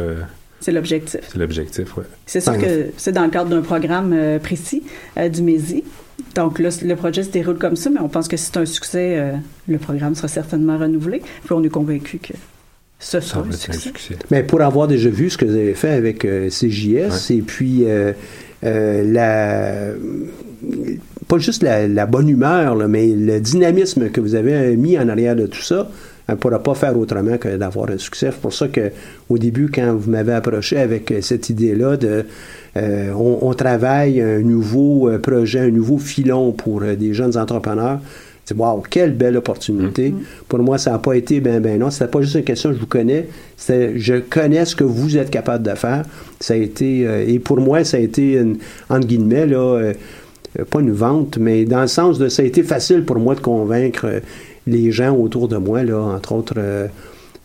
C'est 0.60 0.70
l'objectif. 0.70 1.18
C'est 1.28 1.38
l'objectif, 1.38 1.96
oui. 1.96 2.04
C'est 2.24 2.40
sûr 2.40 2.56
que 2.56 2.90
c'est 2.96 3.10
dans 3.10 3.24
le 3.24 3.30
cadre 3.30 3.50
d'un 3.50 3.62
programme 3.62 4.16
précis 4.40 4.84
du 5.30 5.42
MESI. 5.42 5.82
Donc 6.34 6.58
là, 6.58 6.70
le 6.82 6.96
projet 6.96 7.22
se 7.22 7.30
déroule 7.30 7.58
comme 7.58 7.76
ça, 7.76 7.90
mais 7.90 8.00
on 8.00 8.08
pense 8.08 8.28
que 8.28 8.36
si 8.36 8.46
c'est 8.46 8.58
un 8.58 8.66
succès, 8.66 9.32
le 9.68 9.78
programme 9.78 10.14
sera 10.14 10.28
certainement 10.28 10.78
renouvelé. 10.78 11.22
Puis 11.44 11.52
on 11.52 11.62
est 11.62 11.68
convaincu 11.68 12.18
que 12.18 12.34
ce 13.04 13.20
sera 13.20 13.44
Mais 14.30 14.42
pour 14.42 14.62
avoir 14.62 14.88
déjà 14.88 15.10
vu 15.10 15.28
ce 15.28 15.36
que 15.36 15.44
vous 15.44 15.54
avez 15.54 15.74
fait 15.74 15.90
avec 15.90 16.24
euh, 16.24 16.48
CJS 16.48 17.30
et 17.30 17.42
puis 17.42 17.84
euh, 17.84 18.12
euh, 18.64 19.04
la 19.04 19.94
pas 21.28 21.38
juste 21.38 21.62
la, 21.62 22.06
bonne 22.06 22.28
humeur, 22.28 22.76
mais 22.88 23.08
le 23.08 23.40
dynamisme 23.40 24.10
que 24.10 24.20
vous 24.20 24.34
avez 24.34 24.76
mis 24.76 24.98
en 24.98 25.08
arrière 25.08 25.36
de 25.36 25.46
tout 25.46 25.60
ça, 25.60 25.90
ne 26.28 26.34
pourra 26.34 26.62
pas 26.62 26.74
faire 26.74 26.98
autrement 26.98 27.36
que 27.38 27.56
d'avoir 27.56 27.90
un 27.90 27.98
succès. 27.98 28.30
C'est 28.30 28.40
pour 28.40 28.52
ça 28.52 28.68
que 28.68 28.90
au 29.28 29.38
début, 29.38 29.70
quand 29.70 29.94
vous 29.94 30.10
m'avez 30.10 30.32
approché 30.32 30.78
avec 30.78 31.12
cette 31.20 31.50
idée-là 31.50 31.96
de 31.96 32.24
on, 32.76 33.38
on, 33.42 33.54
travaille 33.54 34.20
un 34.20 34.40
nouveau 34.40 35.08
projet, 35.22 35.60
un 35.60 35.70
nouveau 35.70 35.98
filon 35.98 36.50
pour 36.52 36.80
des 36.80 37.14
jeunes 37.14 37.36
entrepreneurs, 37.36 38.00
c'est 38.44 38.56
wow, 38.56 38.82
quelle 38.88 39.14
belle 39.14 39.36
opportunité. 39.36 40.10
Mm. 40.10 40.20
Pour 40.48 40.58
moi, 40.58 40.76
ça 40.76 40.92
n'a 40.92 40.98
pas 40.98 41.14
été 41.14 41.40
ben 41.40 41.60
ben 41.60 41.78
non. 41.78 41.90
C'était 41.90 42.08
pas 42.10 42.20
juste 42.20 42.34
une 42.34 42.44
question 42.44 42.72
je 42.72 42.78
vous 42.78 42.86
connais. 42.86 43.28
C'était 43.56 43.98
je 43.98 44.16
connais 44.16 44.64
ce 44.64 44.76
que 44.76 44.84
vous 44.84 45.16
êtes 45.16 45.30
capable 45.30 45.64
de 45.64 45.74
faire. 45.74 46.04
Ça 46.40 46.54
a 46.54 46.56
été 46.56 47.06
euh, 47.06 47.24
et 47.26 47.38
pour 47.38 47.58
moi, 47.58 47.84
ça 47.84 47.96
a 47.96 48.00
été 48.00 48.34
une, 48.34 48.58
entre 48.90 49.06
guillemets 49.06 49.46
là, 49.46 49.78
euh, 49.78 49.94
pas 50.70 50.80
une 50.80 50.92
vente, 50.92 51.38
mais 51.38 51.64
dans 51.64 51.80
le 51.80 51.86
sens 51.86 52.18
de 52.18 52.28
ça 52.28 52.42
a 52.42 52.44
été 52.44 52.62
facile 52.62 53.04
pour 53.04 53.18
moi 53.18 53.34
de 53.34 53.40
convaincre 53.40 54.06
euh, 54.06 54.20
les 54.66 54.90
gens 54.90 55.14
autour 55.14 55.48
de 55.48 55.56
moi 55.56 55.82
là, 55.82 55.98
entre 56.00 56.32
autres. 56.32 56.54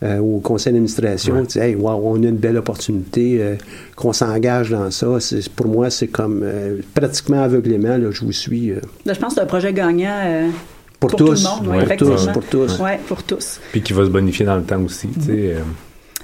au 0.01 0.39
conseil 0.39 0.71
d'administration, 0.71 1.35
ouais. 1.35 1.61
hey, 1.61 1.75
wow, 1.75 2.01
on 2.03 2.23
a 2.23 2.27
une 2.27 2.37
belle 2.37 2.57
opportunité, 2.57 3.57
qu'on 3.95 4.13
s'engage 4.13 4.69
dans 4.69 4.89
ça. 4.91 5.07
Pour 5.55 5.67
moi, 5.67 5.89
c'est 5.89 6.07
comme 6.07 6.45
pratiquement 6.93 7.41
aveuglément, 7.41 7.97
là, 7.97 8.09
je 8.11 8.23
vous 8.23 8.31
suis. 8.31 8.71
je 9.05 9.11
pense 9.19 9.29
que 9.29 9.35
c'est 9.35 9.41
un 9.41 9.45
projet 9.45 9.73
gagnant 9.73 10.49
pour, 10.99 11.15
tous. 11.15 11.43
Tout 11.43 11.63
le 11.65 11.69
monde, 11.71 11.85
pour, 11.85 11.97
tous, 11.97 12.27
pour 12.27 12.45
tous. 12.45 12.79
Ouais, 12.79 12.99
pour 13.07 13.23
tous. 13.23 13.59
Puis 13.71 13.81
qui 13.81 13.93
va 13.93 14.05
se 14.05 14.09
bonifier 14.09 14.45
dans 14.45 14.57
le 14.57 14.63
temps 14.63 14.81
aussi. 14.81 15.07
tu 15.09 15.25
sais. 15.25 15.55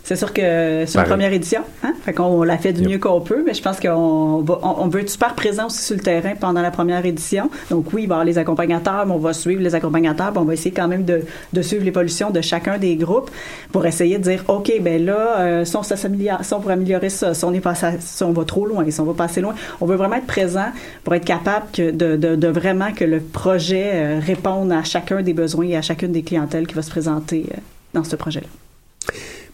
C'est 0.05 0.15
sûr 0.15 0.31
que 0.33 0.83
c'est 0.85 0.99
une 0.99 1.05
première 1.05 1.33
édition, 1.33 1.61
hein? 1.83 1.95
Fait 2.03 2.13
qu'on 2.13 2.43
l'a 2.43 2.59
fait 2.59 2.73
du 2.73 2.87
mieux 2.87 2.99
qu'on 2.99 3.21
peut, 3.21 3.41
mais 3.43 3.55
je 3.55 3.61
pense 3.63 3.79
qu'on 3.79 4.43
va, 4.45 4.59
on, 4.61 4.87
veut 4.87 5.01
être 5.01 5.09
super 5.09 5.33
présent 5.33 5.65
aussi 5.65 5.81
sur 5.81 5.95
le 5.95 6.03
terrain 6.03 6.33
pendant 6.39 6.61
la 6.61 6.69
première 6.69 7.03
édition. 7.07 7.49
Donc 7.71 7.91
oui, 7.91 8.03
il 8.03 8.07
va 8.07 8.13
y 8.13 8.15
avoir 8.17 8.25
les 8.25 8.37
accompagnateurs, 8.37 9.07
mais 9.07 9.13
on 9.13 9.17
va 9.17 9.33
suivre 9.33 9.63
les 9.63 9.73
accompagnateurs, 9.73 10.31
on 10.35 10.43
va 10.43 10.53
essayer 10.53 10.69
quand 10.69 10.87
même 10.87 11.05
de, 11.05 11.21
de 11.53 11.61
suivre 11.63 11.83
l'évolution 11.83 12.29
de 12.29 12.39
chacun 12.41 12.77
des 12.77 12.97
groupes 12.97 13.31
pour 13.71 13.83
essayer 13.87 14.19
de 14.19 14.23
dire, 14.23 14.43
OK, 14.47 14.71
ben 14.79 15.03
là, 15.03 15.39
euh, 15.39 15.65
si, 15.65 15.75
on 15.75 15.81
si 15.81 16.53
on 16.53 16.59
pour 16.59 16.69
améliorer 16.69 17.09
ça, 17.09 17.33
si 17.33 17.43
on, 17.43 17.51
est 17.51 17.59
passé, 17.59 17.87
si 17.99 18.23
on 18.23 18.31
va 18.31 18.45
trop 18.45 18.67
loin, 18.67 18.85
si 18.87 18.99
on 18.99 19.05
va 19.05 19.15
passer 19.15 19.41
loin, 19.41 19.55
on 19.81 19.87
veut 19.87 19.95
vraiment 19.95 20.17
être 20.17 20.27
présent 20.27 20.67
pour 21.03 21.15
être 21.15 21.25
capable 21.25 21.65
que 21.73 21.89
de, 21.89 22.15
de, 22.15 22.35
de, 22.35 22.47
vraiment 22.47 22.91
que 22.91 23.05
le 23.05 23.21
projet 23.21 23.89
euh, 23.95 24.19
réponde 24.23 24.71
à 24.71 24.83
chacun 24.83 25.23
des 25.23 25.33
besoins 25.33 25.65
et 25.65 25.75
à 25.75 25.81
chacune 25.81 26.11
des 26.11 26.21
clientèles 26.21 26.67
qui 26.67 26.75
va 26.75 26.83
se 26.83 26.91
présenter 26.91 27.47
euh, 27.51 27.59
dans 27.95 28.03
ce 28.03 28.15
projet-là. 28.15 28.64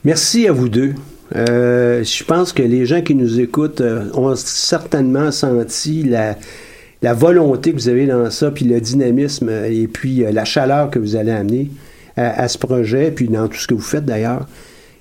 Merci 0.03 0.47
à 0.47 0.51
vous 0.51 0.67
deux. 0.67 0.95
Euh, 1.35 2.03
je 2.03 2.23
pense 2.23 2.53
que 2.53 2.63
les 2.63 2.87
gens 2.87 3.03
qui 3.03 3.13
nous 3.13 3.39
écoutent 3.39 3.81
euh, 3.81 4.09
ont 4.15 4.35
certainement 4.35 5.29
senti 5.31 6.01
la, 6.01 7.13
volonté 7.13 7.71
que 7.71 7.77
vous 7.77 7.87
avez 7.87 8.07
dans 8.07 8.31
ça, 8.31 8.49
puis 8.49 8.65
le 8.65 8.81
dynamisme 8.81 9.49
euh, 9.49 9.69
et 9.69 9.87
puis 9.87 10.25
la 10.31 10.43
chaleur 10.43 10.89
que 10.89 10.97
vous 10.97 11.15
allez 11.15 11.31
amener 11.31 11.69
à, 12.17 12.47
ce 12.47 12.57
projet, 12.57 13.11
puis 13.11 13.27
dans 13.27 13.47
tout 13.47 13.57
ce 13.57 13.67
que 13.67 13.75
vous 13.75 13.79
faites 13.79 14.05
d'ailleurs. 14.05 14.47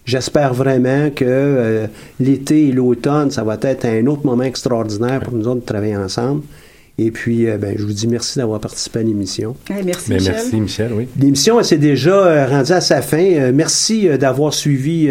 J'espère 0.04 0.52
vraiment 0.54 1.10
que 1.10 1.86
l'été 2.18 2.68
et 2.68 2.72
l'automne, 2.72 3.30
ça 3.30 3.42
va 3.42 3.58
être 3.60 3.84
un 3.84 4.06
autre 4.06 4.24
moment 4.24 4.44
extraordinaire 4.44 5.20
pour 5.20 5.34
nous 5.34 5.48
autres 5.48 5.60
de 5.60 5.66
travailler 5.66 5.96
ensemble. 5.96 6.42
Et 7.02 7.10
puis, 7.10 7.48
euh, 7.48 7.56
ben, 7.56 7.74
je 7.78 7.82
vous 7.82 7.94
dis 7.94 8.06
merci 8.06 8.38
d'avoir 8.38 8.60
participé 8.60 8.98
à 8.98 9.02
l'émission. 9.02 9.56
merci, 9.70 10.12
Michel. 10.12 10.32
Merci, 10.34 10.60
Michel, 10.60 10.90
oui. 10.92 11.08
L'émission 11.18 11.62
s'est 11.62 11.78
déjà 11.78 12.14
euh, 12.14 12.46
rendue 12.46 12.72
à 12.72 12.82
sa 12.82 13.00
fin. 13.00 13.24
Euh, 13.24 13.52
merci 13.54 14.06
d'avoir 14.18 14.52
suivi 14.52 15.10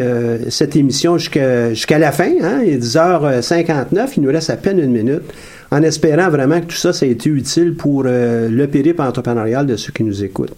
cette 0.49 0.75
émission 0.75 1.17
jusqu'à 1.17 1.97
la 1.97 2.11
fin. 2.11 2.31
Hein? 2.43 2.61
Il 2.63 2.73
est 2.73 2.77
10h59. 2.77 4.09
Il 4.17 4.23
nous 4.23 4.31
reste 4.31 4.51
à 4.51 4.57
peine 4.57 4.77
une 4.77 4.91
minute. 4.91 5.23
en 5.71 5.83
espérant 5.83 6.29
vraiment 6.29 6.59
que 6.61 6.65
tout 6.65 6.75
ça, 6.75 6.93
ça 6.93 7.05
a 7.05 7.09
été 7.09 7.29
utile 7.29 7.75
pour 7.75 8.03
euh, 8.05 8.49
le 8.49 8.67
périple 8.67 9.01
entrepreneurial 9.01 9.65
de 9.65 9.75
ceux 9.75 9.91
qui 9.91 10.03
nous 10.03 10.23
écoutent. 10.23 10.55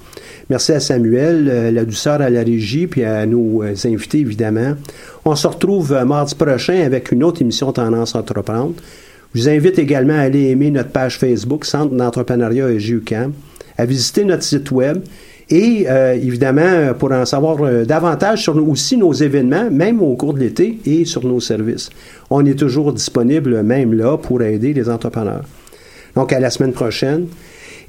Merci 0.50 0.72
à 0.74 0.80
Samuel, 0.80 1.48
euh, 1.50 1.72
la 1.72 1.86
douceur 1.86 2.22
à 2.22 2.30
la 2.30 2.44
régie, 2.44 2.88
puis 2.88 3.04
à 3.04 3.26
nos 3.26 3.64
euh, 3.64 3.74
invités, 3.86 4.20
évidemment. 4.20 4.76
On 5.26 5.36
se 5.36 5.48
retrouve 5.48 5.94
mardi 6.06 6.36
prochain 6.36 6.82
avec 6.86 7.12
une 7.12 7.24
autre 7.24 7.42
émission 7.42 7.72
Tendance 7.72 8.16
Entreprendre. 8.16 8.74
Je 9.34 9.42
vous 9.42 9.50
invite 9.50 9.80
également 9.80 10.14
à 10.14 10.22
aller 10.22 10.50
aimer 10.50 10.72
notre 10.72 10.90
page 10.90 11.18
Facebook, 11.18 11.66
Centre 11.66 11.94
d'entrepreneuriat 11.94 12.70
EGUCAM, 12.70 13.34
à 13.78 13.86
visiter 13.86 14.26
notre 14.26 14.44
site 14.44 14.72
web 14.72 14.98
et 15.50 15.86
évidemment 16.22 16.94
pour 16.98 17.12
en 17.12 17.26
savoir 17.26 17.86
davantage 17.86 18.44
sur 18.44 18.56
aussi 18.70 18.96
nos 18.96 19.12
événements, 19.12 19.70
même 19.70 20.02
au 20.02 20.16
cours 20.16 20.34
de 20.34 20.40
l'été 20.40 20.80
et 20.86 21.04
sur 21.04 21.26
nos 21.26 21.42
services 21.42 21.90
on 22.32 22.46
est 22.46 22.58
toujours 22.58 22.94
disponible 22.94 23.62
même 23.62 23.94
là 23.94 24.18
pour 24.18 24.42
aider 24.42 24.74
les 24.74 24.90
entrepreneurs. 24.90 25.44
Donc, 26.16 26.34
à 26.34 26.40
la 26.40 26.50
semaine 26.50 26.72
prochaine. 26.72 27.28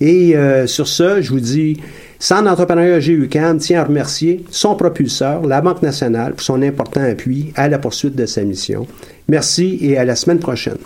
Et 0.00 0.36
euh, 0.36 0.66
sur 0.66 0.88
ce, 0.88 1.22
je 1.22 1.30
vous 1.30 1.40
dis, 1.40 1.78
Centre 2.18 2.44
d'entrepreneuriat 2.44 2.98
GUCAM 2.98 3.58
tient 3.58 3.80
à 3.80 3.84
remercier 3.84 4.44
son 4.50 4.74
propulseur, 4.74 5.46
la 5.46 5.60
Banque 5.60 5.82
nationale, 5.82 6.32
pour 6.32 6.42
son 6.42 6.60
important 6.62 7.02
appui 7.02 7.52
à 7.54 7.68
la 7.68 7.78
poursuite 7.78 8.16
de 8.16 8.26
sa 8.26 8.42
mission. 8.42 8.86
Merci 9.28 9.78
et 9.80 9.96
à 9.96 10.04
la 10.04 10.16
semaine 10.16 10.40
prochaine. 10.40 10.78